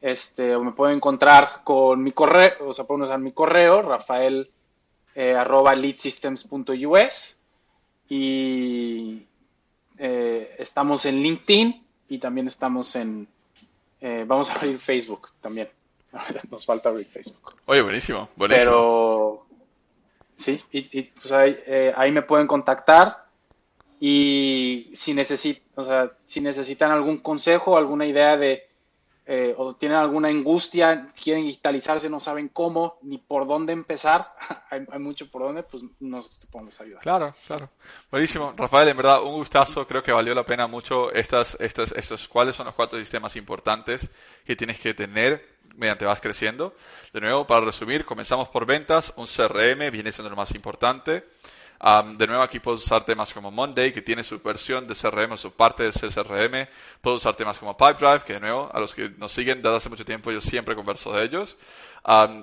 este, 0.00 0.54
o 0.54 0.64
me 0.64 0.72
pueden 0.72 0.96
encontrar 0.96 1.62
con 1.62 2.02
mi 2.02 2.12
correo, 2.12 2.68
o 2.68 2.72
sea, 2.72 2.86
pueden 2.86 3.02
usar 3.02 3.18
mi 3.18 3.32
correo, 3.32 3.82
Rafael 3.82 4.50
eh, 5.14 5.34
arroba 5.34 5.74
leadsystems.us 5.74 7.36
y 8.08 9.26
eh, 9.98 10.56
estamos 10.58 11.04
en 11.04 11.22
LinkedIn 11.22 11.84
y 12.08 12.18
también 12.18 12.46
estamos 12.46 12.96
en, 12.96 13.28
eh, 14.00 14.24
vamos 14.26 14.50
a 14.50 14.54
abrir 14.54 14.78
Facebook 14.78 15.28
también. 15.40 15.68
Nos 16.50 16.64
falta 16.64 16.88
abrir 16.88 17.06
Facebook. 17.06 17.56
Oye, 17.66 17.82
buenísimo, 17.82 18.30
buenísimo. 18.36 18.64
Pero 18.64 19.46
sí, 20.34 20.60
y, 20.72 21.02
pues 21.02 21.30
ahí, 21.32 21.58
ahí, 21.94 22.10
me 22.10 22.22
pueden 22.22 22.46
contactar 22.46 23.26
y 24.00 24.90
si, 24.94 25.12
necesitan 25.12 25.62
o 25.76 25.84
sea, 25.84 26.12
si 26.18 26.40
necesitan 26.40 26.90
algún 26.90 27.18
consejo, 27.18 27.76
alguna 27.76 28.06
idea 28.06 28.36
de 28.36 28.70
eh, 29.26 29.54
o 29.56 29.74
tienen 29.74 29.98
alguna 29.98 30.28
angustia, 30.28 31.12
quieren 31.22 31.44
digitalizarse, 31.44 32.08
no 32.08 32.18
saben 32.18 32.48
cómo 32.48 32.98
ni 33.02 33.18
por 33.18 33.46
dónde 33.46 33.72
empezar, 33.72 34.34
hay, 34.70 34.98
mucho 34.98 35.30
por 35.30 35.42
dónde, 35.42 35.62
pues 35.62 35.84
nos 36.00 36.40
podemos 36.50 36.80
ayudar. 36.80 37.02
Claro, 37.02 37.34
claro. 37.46 37.68
Buenísimo. 38.10 38.54
Rafael, 38.56 38.88
en 38.88 38.96
verdad, 38.96 39.22
un 39.22 39.34
gustazo. 39.34 39.86
Creo 39.86 40.02
que 40.02 40.10
valió 40.10 40.34
la 40.34 40.44
pena 40.44 40.66
mucho 40.66 41.12
estas, 41.12 41.56
estas, 41.60 41.92
estos, 41.92 42.26
cuáles 42.26 42.56
son 42.56 42.66
los 42.66 42.74
cuatro 42.74 42.98
sistemas 42.98 43.36
importantes 43.36 44.10
que 44.44 44.56
tienes 44.56 44.80
que 44.80 44.94
tener 44.94 45.46
mediante 45.76 46.06
vas 46.06 46.20
creciendo. 46.20 46.74
De 47.12 47.20
nuevo, 47.20 47.46
para 47.46 47.60
resumir, 47.60 48.04
comenzamos 48.04 48.48
por 48.48 48.66
ventas, 48.66 49.12
un 49.16 49.26
CRM 49.26 49.92
viene 49.92 50.10
siendo 50.10 50.30
lo 50.30 50.36
más 50.36 50.54
importante 50.56 51.24
de 51.80 52.26
nuevo 52.26 52.42
aquí 52.42 52.60
puedo 52.60 52.76
usar 52.76 53.04
temas 53.04 53.32
como 53.32 53.50
Monday, 53.50 53.90
que 53.90 54.02
tiene 54.02 54.22
su 54.22 54.38
versión 54.40 54.86
de 54.86 54.94
CRM, 54.94 55.36
su 55.38 55.52
parte 55.52 55.84
de 55.84 55.92
CRM. 55.92 56.68
Puedo 57.00 57.16
usar 57.16 57.34
temas 57.34 57.58
como 57.58 57.74
Pipedrive, 57.74 58.20
que 58.20 58.34
de 58.34 58.40
nuevo, 58.40 58.70
a 58.70 58.78
los 58.78 58.94
que 58.94 59.08
nos 59.16 59.32
siguen 59.32 59.62
desde 59.62 59.76
hace 59.76 59.88
mucho 59.88 60.04
tiempo, 60.04 60.30
yo 60.30 60.42
siempre 60.42 60.74
converso 60.74 61.12
de 61.14 61.24
ellos. 61.24 61.56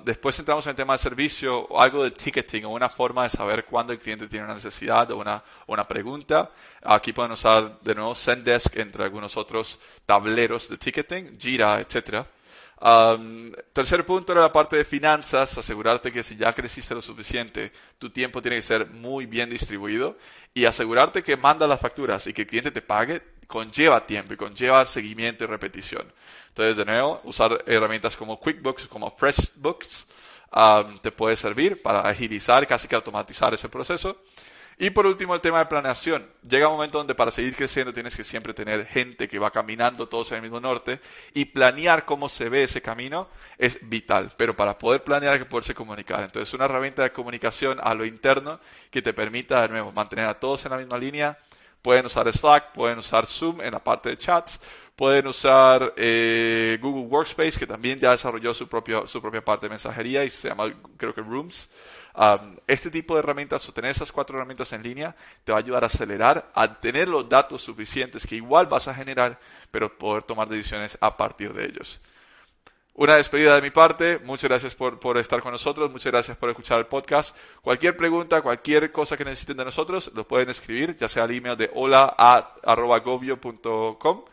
después 0.04 0.36
entramos 0.40 0.66
en 0.66 0.70
el 0.70 0.76
tema 0.76 0.94
de 0.94 0.98
servicio, 0.98 1.60
o 1.68 1.80
algo 1.80 2.02
de 2.02 2.10
ticketing, 2.10 2.64
o 2.64 2.70
una 2.70 2.88
forma 2.88 3.22
de 3.22 3.30
saber 3.30 3.64
cuándo 3.64 3.92
el 3.92 4.00
cliente 4.00 4.26
tiene 4.26 4.44
una 4.44 4.54
necesidad 4.54 5.08
o 5.12 5.18
una, 5.18 5.40
una 5.68 5.86
pregunta. 5.86 6.50
Aquí 6.82 7.12
pueden 7.12 7.32
usar 7.32 7.78
de 7.80 7.94
nuevo 7.94 8.16
Zendesk, 8.16 8.76
entre 8.76 9.04
algunos 9.04 9.36
otros 9.36 9.78
tableros 10.04 10.68
de 10.68 10.78
ticketing, 10.78 11.38
Jira, 11.38 11.80
etcétera 11.80 12.26
tercer 13.72 14.06
punto 14.06 14.32
era 14.32 14.42
la 14.42 14.52
parte 14.52 14.76
de 14.76 14.84
finanzas, 14.84 15.58
asegurarte 15.58 16.12
que 16.12 16.22
si 16.22 16.36
ya 16.36 16.52
creciste 16.52 16.94
lo 16.94 17.02
suficiente, 17.02 17.72
tu 17.98 18.10
tiempo 18.10 18.40
tiene 18.40 18.56
que 18.56 18.62
ser 18.62 18.86
muy 18.86 19.26
bien 19.26 19.50
distribuido 19.50 20.16
y 20.54 20.64
asegurarte 20.64 21.22
que 21.22 21.36
manda 21.36 21.66
las 21.66 21.80
facturas 21.80 22.26
y 22.26 22.32
que 22.32 22.42
el 22.42 22.48
cliente 22.48 22.70
te 22.70 22.82
pague 22.82 23.22
conlleva 23.48 24.06
tiempo 24.06 24.34
y 24.34 24.36
conlleva 24.36 24.84
seguimiento 24.84 25.42
y 25.42 25.46
repetición. 25.46 26.12
Entonces, 26.48 26.76
de 26.76 26.84
nuevo, 26.84 27.20
usar 27.24 27.64
herramientas 27.66 28.14
como 28.16 28.38
QuickBooks, 28.38 28.86
como 28.86 29.10
FreshBooks, 29.10 30.06
te 31.00 31.10
puede 31.12 31.34
servir 31.34 31.82
para 31.82 32.02
agilizar, 32.02 32.66
casi 32.66 32.86
que 32.86 32.94
automatizar 32.94 33.54
ese 33.54 33.68
proceso. 33.68 34.22
Y 34.80 34.90
por 34.90 35.06
último, 35.06 35.34
el 35.34 35.40
tema 35.40 35.58
de 35.58 35.66
planeación. 35.66 36.24
Llega 36.48 36.68
un 36.68 36.74
momento 36.74 36.98
donde 36.98 37.16
para 37.16 37.32
seguir 37.32 37.56
creciendo 37.56 37.92
tienes 37.92 38.16
que 38.16 38.22
siempre 38.22 38.54
tener 38.54 38.86
gente 38.86 39.26
que 39.26 39.40
va 39.40 39.50
caminando 39.50 40.08
todos 40.08 40.30
en 40.30 40.36
el 40.36 40.42
mismo 40.42 40.60
norte 40.60 41.00
y 41.34 41.46
planear 41.46 42.04
cómo 42.04 42.28
se 42.28 42.48
ve 42.48 42.62
ese 42.62 42.80
camino 42.80 43.28
es 43.58 43.78
vital. 43.88 44.32
Pero 44.36 44.54
para 44.54 44.78
poder 44.78 45.02
planear 45.02 45.32
hay 45.32 45.40
que 45.40 45.46
poderse 45.46 45.74
comunicar. 45.74 46.22
Entonces, 46.22 46.54
una 46.54 46.66
herramienta 46.66 47.02
de 47.02 47.10
comunicación 47.10 47.80
a 47.82 47.92
lo 47.92 48.04
interno 48.04 48.60
que 48.88 49.02
te 49.02 49.12
permita, 49.12 49.62
de 49.62 49.68
nuevo, 49.68 49.90
mantener 49.90 50.26
a 50.26 50.38
todos 50.38 50.64
en 50.64 50.70
la 50.70 50.78
misma 50.78 50.96
línea. 50.96 51.36
Pueden 51.82 52.06
usar 52.06 52.32
Slack, 52.32 52.72
pueden 52.72 52.98
usar 52.98 53.26
Zoom 53.26 53.60
en 53.60 53.72
la 53.72 53.82
parte 53.82 54.10
de 54.10 54.18
chats, 54.18 54.60
pueden 54.94 55.26
usar 55.26 55.92
eh, 55.96 56.78
Google 56.80 57.06
Workspace, 57.06 57.58
que 57.58 57.66
también 57.66 57.98
ya 57.98 58.12
desarrolló 58.12 58.54
su, 58.54 58.68
propio, 58.68 59.08
su 59.08 59.20
propia 59.20 59.44
parte 59.44 59.66
de 59.66 59.70
mensajería 59.70 60.24
y 60.24 60.30
se 60.30 60.48
llama, 60.48 60.72
creo 60.96 61.14
que 61.14 61.20
Rooms 61.20 61.68
este 62.66 62.90
tipo 62.90 63.14
de 63.14 63.20
herramientas 63.20 63.68
o 63.68 63.72
tener 63.72 63.92
esas 63.92 64.10
cuatro 64.10 64.36
herramientas 64.36 64.72
en 64.72 64.82
línea 64.82 65.14
te 65.44 65.52
va 65.52 65.58
a 65.58 65.60
ayudar 65.60 65.84
a 65.84 65.86
acelerar, 65.86 66.50
a 66.54 66.80
tener 66.80 67.06
los 67.08 67.28
datos 67.28 67.62
suficientes 67.62 68.26
que 68.26 68.34
igual 68.36 68.66
vas 68.66 68.88
a 68.88 68.94
generar, 68.94 69.38
pero 69.70 69.96
poder 69.96 70.24
tomar 70.24 70.48
decisiones 70.48 70.98
a 71.00 71.16
partir 71.16 71.52
de 71.52 71.66
ellos. 71.66 72.00
Una 72.94 73.14
despedida 73.14 73.54
de 73.54 73.62
mi 73.62 73.70
parte. 73.70 74.18
Muchas 74.24 74.50
gracias 74.50 74.74
por, 74.74 74.98
por, 74.98 75.18
estar 75.18 75.40
con 75.40 75.52
nosotros. 75.52 75.88
Muchas 75.88 76.10
gracias 76.10 76.36
por 76.36 76.50
escuchar 76.50 76.80
el 76.80 76.86
podcast. 76.86 77.36
Cualquier 77.62 77.96
pregunta, 77.96 78.42
cualquier 78.42 78.90
cosa 78.90 79.16
que 79.16 79.24
necesiten 79.24 79.56
de 79.56 79.66
nosotros, 79.66 80.10
lo 80.16 80.26
pueden 80.26 80.48
escribir, 80.48 80.96
ya 80.96 81.06
sea 81.06 81.22
al 81.22 81.30
email 81.30 81.56
de 81.56 81.70
hola.gobio.com 81.72 84.24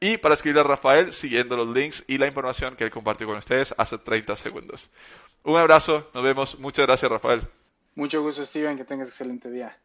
y 0.00 0.16
para 0.16 0.34
escribir 0.34 0.58
a 0.58 0.62
Rafael 0.62 1.12
siguiendo 1.12 1.56
los 1.56 1.68
links 1.68 2.04
y 2.08 2.18
la 2.18 2.26
información 2.26 2.74
que 2.74 2.84
él 2.84 2.90
compartió 2.90 3.26
con 3.26 3.36
ustedes 3.36 3.74
hace 3.76 3.98
30 3.98 4.34
segundos. 4.34 4.90
Un 5.44 5.58
abrazo, 5.58 6.10
nos 6.14 6.22
vemos. 6.22 6.58
Muchas 6.58 6.86
gracias, 6.86 7.10
Rafael. 7.10 7.42
Mucho 7.94 8.22
gusto, 8.22 8.44
Steven, 8.44 8.76
que 8.76 8.84
tengas 8.84 9.08
excelente 9.08 9.50
día. 9.50 9.78